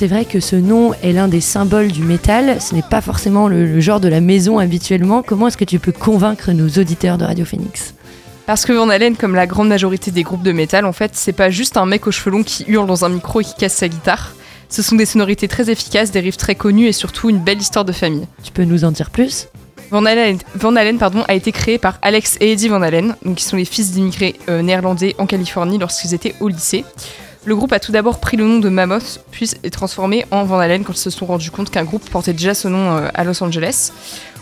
C'est 0.00 0.06
vrai 0.06 0.24
que 0.24 0.40
ce 0.40 0.56
nom 0.56 0.94
est 1.02 1.12
l'un 1.12 1.28
des 1.28 1.42
symboles 1.42 1.92
du 1.92 2.02
métal, 2.02 2.58
ce 2.62 2.74
n'est 2.74 2.80
pas 2.80 3.02
forcément 3.02 3.48
le, 3.48 3.66
le 3.66 3.80
genre 3.80 4.00
de 4.00 4.08
la 4.08 4.22
maison 4.22 4.58
habituellement. 4.58 5.22
Comment 5.22 5.48
est-ce 5.48 5.58
que 5.58 5.64
tu 5.66 5.78
peux 5.78 5.92
convaincre 5.92 6.52
nos 6.52 6.68
auditeurs 6.68 7.18
de 7.18 7.26
Radio 7.26 7.44
Phoenix? 7.44 7.92
Parce 8.46 8.64
que 8.64 8.72
Van 8.72 8.88
Halen, 8.88 9.14
comme 9.14 9.34
la 9.34 9.46
grande 9.46 9.68
majorité 9.68 10.10
des 10.10 10.22
groupes 10.22 10.42
de 10.42 10.52
métal, 10.52 10.86
en 10.86 10.94
fait, 10.94 11.10
c'est 11.16 11.34
pas 11.34 11.50
juste 11.50 11.76
un 11.76 11.84
mec 11.84 12.06
aux 12.06 12.12
cheveux 12.12 12.30
longs 12.30 12.42
qui 12.42 12.64
hurle 12.66 12.86
dans 12.86 13.04
un 13.04 13.10
micro 13.10 13.42
et 13.42 13.44
qui 13.44 13.54
casse 13.54 13.74
sa 13.74 13.88
guitare. 13.88 14.32
Ce 14.70 14.80
sont 14.80 14.96
des 14.96 15.04
sonorités 15.04 15.48
très 15.48 15.68
efficaces, 15.68 16.10
des 16.10 16.20
riffs 16.20 16.38
très 16.38 16.54
connus 16.54 16.86
et 16.86 16.92
surtout 16.92 17.28
une 17.28 17.40
belle 17.40 17.58
histoire 17.58 17.84
de 17.84 17.92
famille. 17.92 18.26
Tu 18.42 18.52
peux 18.52 18.64
nous 18.64 18.86
en 18.86 18.92
dire 18.92 19.10
plus? 19.10 19.48
Van 19.90 20.06
Halen, 20.06 20.38
Van 20.54 20.76
Halen, 20.76 20.96
pardon, 20.96 21.24
a 21.28 21.34
été 21.34 21.52
créé 21.52 21.76
par 21.76 21.98
Alex 22.00 22.38
et 22.40 22.52
Eddie 22.52 22.68
Van 22.68 22.80
Halen, 22.80 23.16
donc 23.22 23.34
qui 23.36 23.44
sont 23.44 23.58
les 23.58 23.66
fils 23.66 23.90
d'immigrés 23.90 24.36
euh, 24.48 24.62
néerlandais 24.62 25.14
en 25.18 25.26
Californie 25.26 25.76
lorsqu'ils 25.76 26.14
étaient 26.14 26.36
au 26.40 26.48
lycée. 26.48 26.86
Le 27.46 27.56
groupe 27.56 27.72
a 27.72 27.80
tout 27.80 27.90
d'abord 27.92 28.20
pris 28.20 28.36
le 28.36 28.44
nom 28.44 28.58
de 28.58 28.68
Mammoth, 28.68 29.20
puis 29.30 29.50
est 29.62 29.70
transformé 29.70 30.26
en 30.30 30.44
Van 30.44 30.58
Halen 30.58 30.84
quand 30.84 30.92
ils 30.92 30.98
se 30.98 31.10
sont 31.10 31.24
rendus 31.26 31.50
compte 31.50 31.70
qu'un 31.70 31.84
groupe 31.84 32.08
portait 32.10 32.34
déjà 32.34 32.52
ce 32.54 32.68
nom 32.68 32.96
euh, 32.98 33.08
à 33.14 33.24
Los 33.24 33.42
Angeles. 33.42 33.92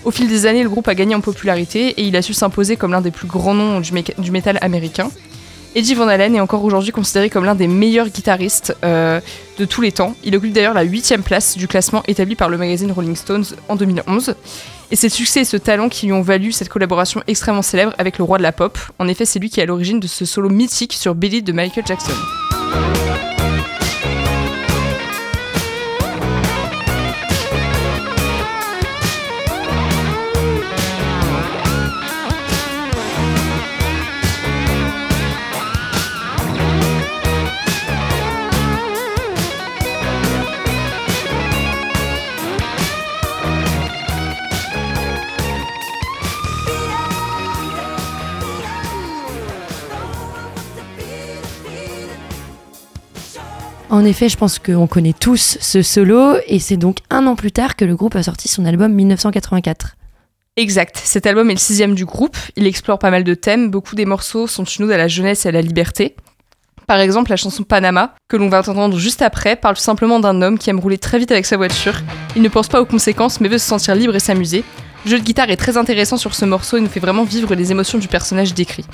Au 0.05 0.11
fil 0.11 0.29
des 0.29 0.47
années, 0.47 0.63
le 0.65 0.69
groupe 0.69 0.89
a 0.89 0.95
gagné 0.95 1.15
en 1.15 1.21
popularité 1.21 1.89
et 1.91 2.03
il 2.03 2.17
a 2.17 2.23
su 2.23 2.35
s'imposer 2.35 2.77
comme 2.77 2.91
l'un 2.93 3.01
des 3.01 3.11
plus 3.13 3.29
grands 3.29 3.55
noms 3.55 3.81
du, 3.81 3.93
méca- 3.93 4.19
du 4.21 4.31
métal 4.33 4.59
américain. 4.63 5.11
Eddie 5.77 5.95
Van 5.95 6.09
Halen 6.09 6.35
est 6.35 6.41
encore 6.41 6.65
aujourd'hui 6.65 6.91
considéré 6.91 7.31
comme 7.31 7.45
l'un 7.45 7.55
des 7.55 7.69
meilleurs 7.69 8.09
guitaristes 8.09 8.75
euh, 8.85 9.21
de 9.59 9.65
tous 9.65 9.81
les 9.81 9.93
temps. 9.93 10.15
Il 10.25 10.35
occupe 10.35 10.53
d'ailleurs 10.53 10.75
la 10.75 10.83
huitième 10.83 11.23
place 11.23 11.57
du 11.57 11.69
classement 11.69 12.03
établi 12.09 12.35
par 12.35 12.49
le 12.49 12.57
magazine 12.59 12.91
Rolling 12.91 13.15
Stones 13.15 13.45
en 13.69 13.77
2011. 13.77 14.35
Et 14.91 14.97
c'est 14.97 15.07
le 15.09 15.13
succès 15.13 15.41
et 15.43 15.45
ce 15.45 15.57
talent 15.57 15.89
qui 15.89 16.07
lui 16.07 16.13
ont 16.15 16.23
valu 16.23 16.51
cette 16.51 16.69
collaboration 16.71 17.23
extrêmement 17.29 17.63
célèbre 17.63 17.95
avec 17.99 18.19
le 18.19 18.25
roi 18.25 18.39
de 18.39 18.43
la 18.43 18.53
pop. 18.53 18.77
En 18.99 19.07
effet, 19.07 19.25
c'est 19.25 19.39
lui 19.39 19.51
qui 19.51 19.61
est 19.61 19.65
à 19.65 19.67
l'origine 19.67 20.01
de 20.01 20.07
ce 20.09 20.25
solo 20.25 20.49
mythique 20.49 20.95
sur 20.95 21.15
Billy 21.15 21.43
de 21.43 21.53
Michael 21.53 21.85
Jackson. 21.87 22.13
Bye. 22.71 23.08
En 53.91 54.05
effet, 54.05 54.29
je 54.29 54.37
pense 54.37 54.59
qu'on 54.59 54.87
connaît 54.87 55.15
tous 55.15 55.57
ce 55.61 55.81
solo 55.81 56.37
et 56.47 56.59
c'est 56.59 56.77
donc 56.77 56.99
un 57.09 57.27
an 57.27 57.37
plus 57.37 57.53
tard 57.53 57.75
que 57.75 57.87
le 57.87 57.97
groupe 57.97 58.17
a 58.17 58.23
sorti 58.23 58.47
son 58.47 58.67
album 58.67 58.93
1984. 58.93 59.97
Exact, 60.57 61.01
cet 61.03 61.27
album 61.27 61.49
est 61.49 61.55
le 61.55 61.59
sixième 61.59 61.95
du 61.95 62.05
groupe, 62.05 62.37
il 62.57 62.67
explore 62.67 62.99
pas 62.99 63.11
mal 63.11 63.25
de 63.25 63.35
thèmes, 63.35 63.71
beaucoup 63.71 63.95
des 63.95 64.05
morceaux 64.05 64.47
sont 64.47 64.65
une 64.65 64.87
ode 64.87 64.91
à 64.91 64.99
la 64.99 65.09
jeunesse 65.09 65.47
et 65.47 65.49
à 65.49 65.53
la 65.53 65.63
liberté. 65.63 66.17
Par 66.87 66.99
exemple, 66.99 67.31
la 67.31 67.37
chanson 67.37 67.63
Panama, 67.63 68.15
que 68.29 68.37
l'on 68.37 68.49
va 68.49 68.59
entendre 68.59 68.99
juste 68.99 69.23
après, 69.23 69.57
parle 69.57 69.77
simplement 69.77 70.21
d'un 70.21 70.43
homme 70.43 70.59
qui 70.59 70.69
aime 70.69 70.81
rouler 70.81 70.99
très 70.99 71.19
vite 71.19 71.31
avec 71.31 71.47
sa 71.47 71.57
voiture. 71.57 71.95
Il 72.35 72.43
ne 72.43 72.49
pense 72.49 72.69
pas 72.69 72.81
aux 72.81 72.87
conséquences 72.87 73.41
mais 73.41 73.49
veut 73.49 73.59
se 73.59 73.69
sentir 73.69 73.95
libre 73.95 74.17
et 74.17 74.21
s'amuser. 74.21 74.65
Le 75.05 75.13
jeu 75.13 75.19
de 75.21 75.25
guitare 75.25 75.49
est 75.49 75.57
très 75.57 75.77
intéressant 75.77 76.17
sur 76.17 76.35
ce 76.35 76.45
morceau 76.45 76.77
et 76.77 76.81
nous 76.81 76.89
fait 76.89 77.01
vraiment 77.01 77.25
vivre 77.25 77.55
les 77.55 77.71
émotions 77.71 77.99
du 77.99 78.09
personnage 78.09 78.53
décrit. 78.53 78.85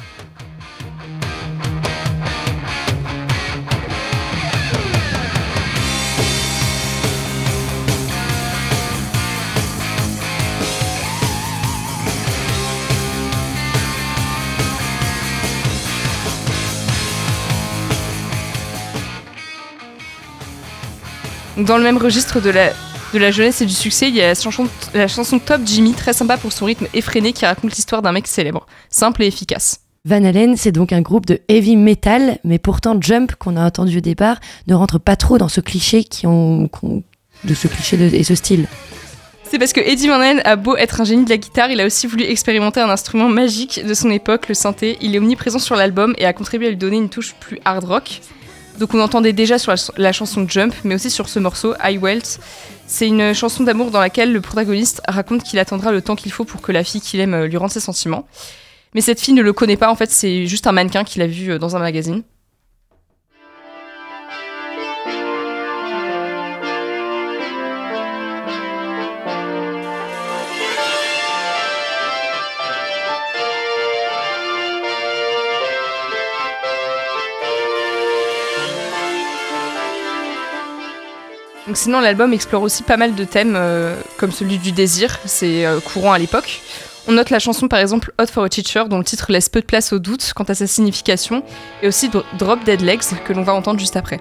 Donc, 21.56 21.66
Dans 21.66 21.76
le 21.78 21.84
même 21.84 21.96
registre 21.98 22.40
de 22.40 22.50
la, 22.50 22.70
de 23.12 23.18
la 23.18 23.30
jeunesse 23.30 23.60
et 23.60 23.66
du 23.66 23.72
succès, 23.74 24.08
il 24.08 24.14
y 24.14 24.20
a 24.20 24.28
la 24.28 24.34
chanson, 24.34 24.66
la 24.92 25.08
chanson 25.08 25.38
Top 25.38 25.60
Jimmy, 25.64 25.92
très 25.92 26.12
sympa 26.12 26.36
pour 26.36 26.52
son 26.52 26.64
rythme 26.66 26.86
effréné 26.94 27.32
qui 27.32 27.46
raconte 27.46 27.72
l'histoire 27.74 28.02
d'un 28.02 28.12
mec 28.12 28.26
célèbre, 28.26 28.66
simple 28.90 29.22
et 29.22 29.26
efficace. 29.26 29.80
Van 30.06 30.22
Halen, 30.22 30.56
c'est 30.56 30.72
donc 30.72 30.92
un 30.92 31.00
groupe 31.00 31.24
de 31.26 31.40
heavy 31.48 31.76
metal, 31.76 32.38
mais 32.44 32.58
pourtant 32.58 32.96
Jump, 33.00 33.36
qu'on 33.36 33.56
a 33.56 33.64
entendu 33.64 33.98
au 33.98 34.00
départ, 34.00 34.38
ne 34.66 34.74
rentre 34.74 34.98
pas 34.98 35.16
trop 35.16 35.38
dans 35.38 35.48
ce 35.48 35.60
cliché 35.62 36.04
qui 36.04 36.26
ont, 36.26 36.68
qu'on- 36.68 37.02
de 37.44 37.54
ce 37.54 37.68
cliché 37.68 37.96
de- 37.96 38.14
et 38.14 38.22
ce 38.24 38.34
style. 38.34 38.66
C'est 39.44 39.58
parce 39.58 39.72
que 39.72 39.80
Eddie 39.80 40.08
Van 40.08 40.14
Halen 40.14 40.42
a 40.44 40.56
beau 40.56 40.76
être 40.76 41.00
un 41.00 41.04
génie 41.04 41.24
de 41.24 41.30
la 41.30 41.36
guitare, 41.36 41.70
il 41.70 41.80
a 41.80 41.86
aussi 41.86 42.06
voulu 42.06 42.24
expérimenter 42.24 42.80
un 42.80 42.90
instrument 42.90 43.28
magique 43.28 43.80
de 43.86 43.94
son 43.94 44.10
époque, 44.10 44.48
le 44.48 44.54
synthé. 44.54 44.98
Il 45.00 45.14
est 45.14 45.18
omniprésent 45.18 45.58
sur 45.58 45.76
l'album 45.76 46.14
et 46.18 46.26
a 46.26 46.32
contribué 46.32 46.66
à 46.66 46.70
lui 46.70 46.76
donner 46.76 46.96
une 46.96 47.08
touche 47.08 47.34
plus 47.40 47.58
hard 47.64 47.84
rock. 47.84 48.20
Donc 48.78 48.92
on 48.94 49.00
entendait 49.00 49.32
déjà 49.32 49.58
sur 49.58 49.72
la, 49.96 50.12
chanson 50.12 50.46
Jump, 50.48 50.74
mais 50.82 50.94
aussi 50.94 51.10
sur 51.10 51.28
ce 51.28 51.38
morceau, 51.38 51.74
I 51.82 51.98
Welt. 51.98 52.40
C'est 52.86 53.06
une 53.06 53.32
chanson 53.32 53.62
d'amour 53.62 53.90
dans 53.90 54.00
laquelle 54.00 54.32
le 54.32 54.40
protagoniste 54.40 55.00
raconte 55.06 55.42
qu'il 55.42 55.58
attendra 55.58 55.92
le 55.92 56.02
temps 56.02 56.16
qu'il 56.16 56.32
faut 56.32 56.44
pour 56.44 56.60
que 56.60 56.72
la 56.72 56.84
fille 56.84 57.00
qu'il 57.00 57.20
aime 57.20 57.34
euh, 57.34 57.46
lui 57.46 57.56
rende 57.56 57.70
ses 57.70 57.80
sentiments. 57.80 58.26
Mais 58.94 59.00
cette 59.00 59.20
fille 59.20 59.34
ne 59.34 59.42
le 59.42 59.52
connaît 59.52 59.76
pas, 59.76 59.90
en 59.90 59.94
fait, 59.94 60.10
c'est 60.10 60.46
juste 60.46 60.66
un 60.66 60.72
mannequin 60.72 61.04
qu'il 61.04 61.22
a 61.22 61.26
vu 61.26 61.52
euh, 61.52 61.58
dans 61.58 61.76
un 61.76 61.78
magazine. 61.78 62.22
Sinon, 81.74 82.00
l'album 82.00 82.32
explore 82.32 82.62
aussi 82.62 82.82
pas 82.82 82.96
mal 82.96 83.14
de 83.14 83.24
thèmes, 83.24 83.54
euh, 83.56 83.96
comme 84.16 84.30
celui 84.32 84.58
du 84.58 84.72
désir, 84.72 85.18
c'est 85.24 85.66
euh, 85.66 85.80
courant 85.80 86.12
à 86.12 86.18
l'époque. 86.18 86.60
On 87.06 87.12
note 87.12 87.28
la 87.30 87.38
chanson 87.38 87.68
par 87.68 87.80
exemple 87.80 88.12
Hot 88.18 88.26
for 88.32 88.44
a 88.44 88.48
Teacher, 88.48 88.84
dont 88.88 88.96
le 88.98 89.04
titre 89.04 89.26
laisse 89.30 89.48
peu 89.50 89.60
de 89.60 89.66
place 89.66 89.92
au 89.92 89.98
doute 89.98 90.32
quant 90.34 90.44
à 90.44 90.54
sa 90.54 90.66
signification, 90.66 91.42
et 91.82 91.88
aussi 91.88 92.08
Dro- 92.08 92.24
Drop 92.38 92.64
Dead 92.64 92.80
Legs, 92.80 93.02
que 93.26 93.32
l'on 93.34 93.42
va 93.42 93.52
entendre 93.54 93.78
juste 93.78 93.96
après. 93.96 94.20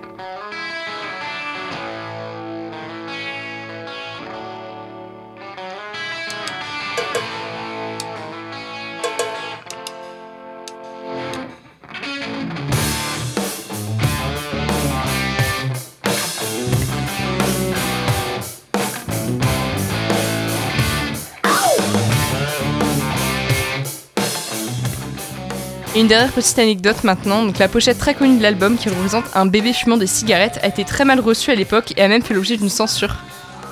Une 26.04 26.10
dernière 26.10 26.32
petite 26.34 26.60
anecdote 26.60 27.04
maintenant, 27.06 27.44
donc 27.46 27.58
la 27.60 27.70
pochette 27.70 27.98
très 27.98 28.14
connue 28.14 28.38
de 28.38 28.44
l'album 28.44 28.76
qui 28.78 28.90
représente 28.90 29.24
un 29.36 29.46
bébé 29.46 29.72
fumant 29.72 29.96
des 29.96 30.06
cigarettes 30.08 30.60
a 30.62 30.68
été 30.68 30.84
très 30.84 31.06
mal 31.06 31.22
reçue 31.22 31.50
à 31.52 31.56
l'époque 31.56 31.94
et 31.96 32.02
a 32.02 32.10
même 32.10 32.22
fait 32.22 32.34
l'objet 32.34 32.58
d'une 32.58 32.68
censure. 32.70 33.16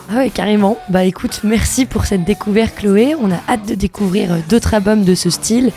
Ah 0.10 0.16
ouais, 0.20 0.30
carrément. 0.30 0.78
Bah 0.88 1.04
écoute, 1.04 1.42
merci 1.44 1.86
pour 1.86 2.06
cette 2.06 2.24
découverte, 2.24 2.76
Chloé. 2.78 3.16
On 3.22 3.32
a 3.32 3.40
hâte 3.50 3.68
de 3.68 3.76
découvrir 3.76 4.32
euh, 4.32 4.38
d'autres 4.50 4.74
albums 4.74 5.04
de 5.04 5.14
ce 5.14 5.30
style. 5.30 5.72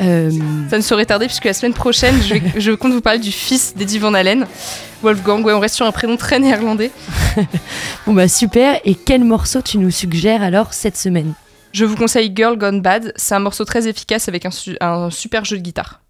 Euh, 0.00 0.30
Ça 0.70 0.76
ne 0.76 0.82
saurait 0.82 1.06
tarder 1.06 1.26
puisque 1.26 1.44
la 1.44 1.52
semaine 1.54 1.74
prochaine, 1.74 2.16
je, 2.20 2.34
vais- 2.34 2.42
je 2.56 2.72
compte 2.72 2.92
vous 2.92 3.00
parler 3.00 3.20
du 3.20 3.30
fils 3.30 3.74
d'Eddie 3.76 4.00
Van 4.00 4.12
Halen, 4.14 4.46
Wolfgang. 5.04 5.44
Ouais, 5.44 5.52
on 5.52 5.60
reste 5.60 5.76
sur 5.76 5.86
un 5.86 5.92
prénom 5.92 6.16
très 6.16 6.40
néerlandais. 6.40 6.90
bon 8.06 8.12
bah 8.12 8.26
super. 8.26 8.80
Et 8.84 8.96
quel 8.96 9.22
morceau 9.22 9.62
tu 9.62 9.78
nous 9.78 9.90
suggères 9.92 10.42
alors 10.42 10.72
cette 10.74 10.96
semaine? 10.96 11.32
Je 11.72 11.84
vous 11.84 11.96
conseille 11.96 12.32
Girl 12.34 12.56
Gone 12.58 12.80
Bad. 12.82 13.12
C'est 13.16 13.34
un 13.34 13.38
morceau 13.38 13.64
très 13.64 13.88
efficace 13.88 14.28
avec 14.28 14.44
un, 14.46 14.50
su- 14.50 14.76
un 14.80 15.10
super 15.10 15.44
jeu 15.44 15.56
de 15.56 15.62
guitare. 15.62 16.00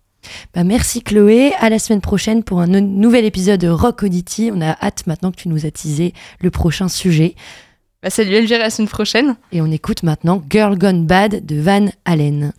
Bah, 0.55 0.65
merci 0.65 1.03
Chloé, 1.03 1.53
à 1.59 1.69
la 1.71 1.79
semaine 1.79 2.01
prochaine 2.01 2.43
pour 2.45 2.61
un 2.61 2.67
no- 2.67 2.81
nouvel 2.81 3.25
épisode 3.25 3.61
de 3.61 3.69
Rock 3.69 4.03
Audity. 4.03 4.51
On 4.55 4.61
a 4.61 4.77
hâte 4.85 5.07
maintenant 5.07 5.31
que 5.31 5.37
tu 5.37 5.49
nous 5.49 5.67
as 5.67 5.71
teasé 5.71 6.15
le 6.41 6.51
prochain 6.51 6.89
sujet. 6.89 7.35
Bah, 8.03 8.11
salut 8.11 8.33
Elvire, 8.35 8.57
à 8.57 8.65
la 8.65 8.71
semaine 8.71 8.89
prochaine. 8.89 9.37
Et 9.53 9.61
on 9.61 9.71
écoute 9.71 10.03
maintenant 10.03 10.43
Girl 10.51 10.77
Gone 10.77 11.07
Bad 11.07 11.45
de 11.47 11.61
Van 11.61 11.87
Halen. 12.05 12.53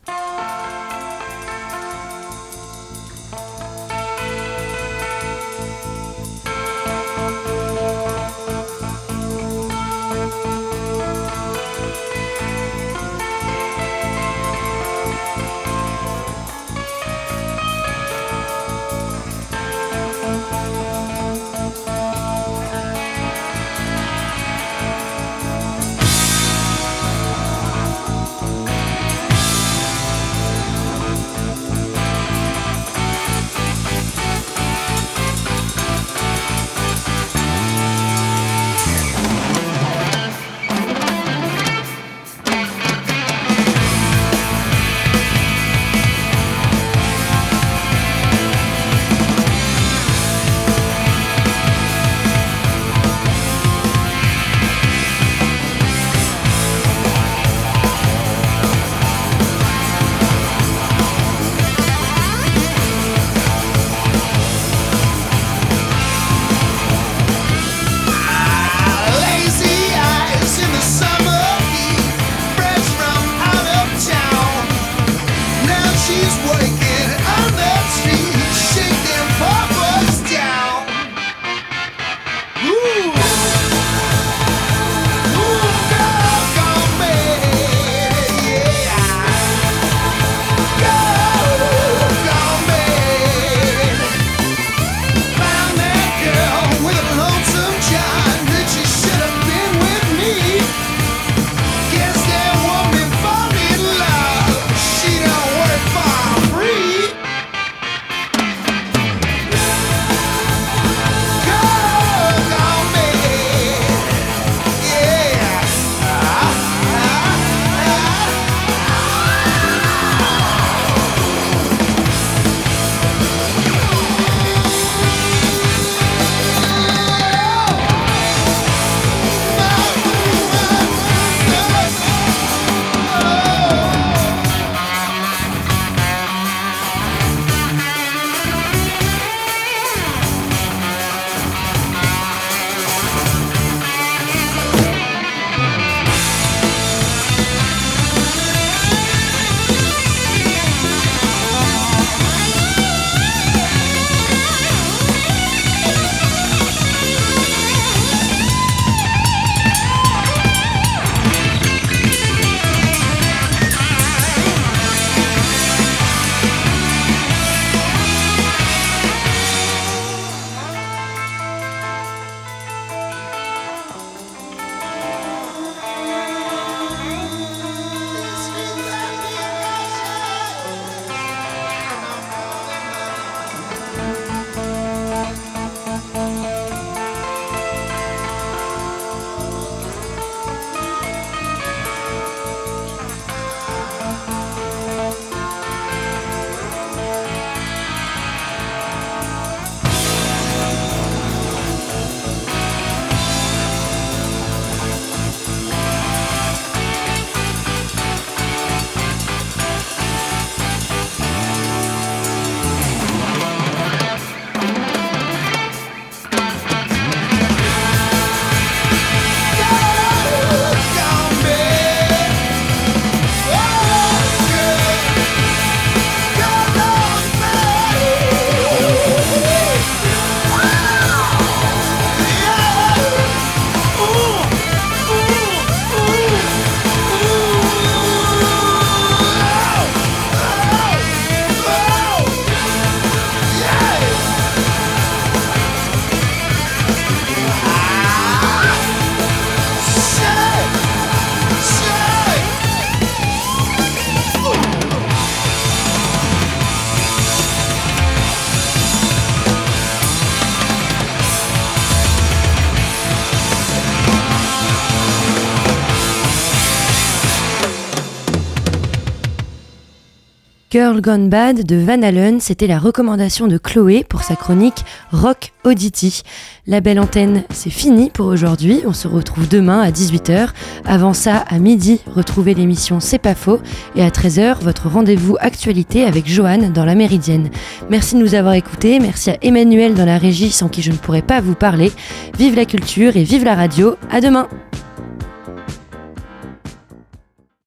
Girl 270.73 271.01
Gone 271.01 271.29
Bad 271.29 271.67
de 271.67 271.75
Van 271.75 272.01
Allen, 272.01 272.39
c'était 272.39 272.65
la 272.65 272.79
recommandation 272.79 273.45
de 273.45 273.59
Chloé 273.59 274.03
pour 274.03 274.23
sa 274.23 274.35
chronique 274.35 274.83
Rock 275.11 275.53
Audity. 275.65 276.23
La 276.65 276.81
belle 276.81 276.99
antenne, 276.99 277.43
c'est 277.51 277.69
fini 277.69 278.09
pour 278.09 278.25
aujourd'hui. 278.25 278.81
On 278.87 278.91
se 278.91 279.07
retrouve 279.07 279.47
demain 279.47 279.81
à 279.81 279.91
18h. 279.91 280.47
Avant 280.83 281.13
ça, 281.13 281.45
à 281.47 281.59
midi, 281.59 282.01
retrouvez 282.07 282.55
l'émission 282.55 282.99
C'est 282.99 283.19
pas 283.19 283.35
faux. 283.35 283.59
Et 283.95 284.01
à 284.01 284.09
13h, 284.09 284.61
votre 284.61 284.89
rendez-vous 284.89 285.37
actualité 285.39 286.05
avec 286.05 286.27
Joanne 286.27 286.73
dans 286.73 286.85
la 286.85 286.95
Méridienne. 286.95 287.51
Merci 287.91 288.15
de 288.15 288.21
nous 288.21 288.33
avoir 288.33 288.55
écoutés. 288.55 288.99
Merci 288.99 289.29
à 289.29 289.37
Emmanuel 289.43 289.93
dans 289.93 290.05
la 290.05 290.17
régie 290.17 290.49
sans 290.49 290.69
qui 290.69 290.81
je 290.81 290.91
ne 290.91 290.97
pourrais 290.97 291.21
pas 291.21 291.39
vous 291.39 291.53
parler. 291.53 291.91
Vive 292.39 292.55
la 292.55 292.65
culture 292.65 293.15
et 293.15 293.23
vive 293.23 293.43
la 293.43 293.53
radio. 293.53 293.95
À 294.09 294.21
demain! 294.21 294.47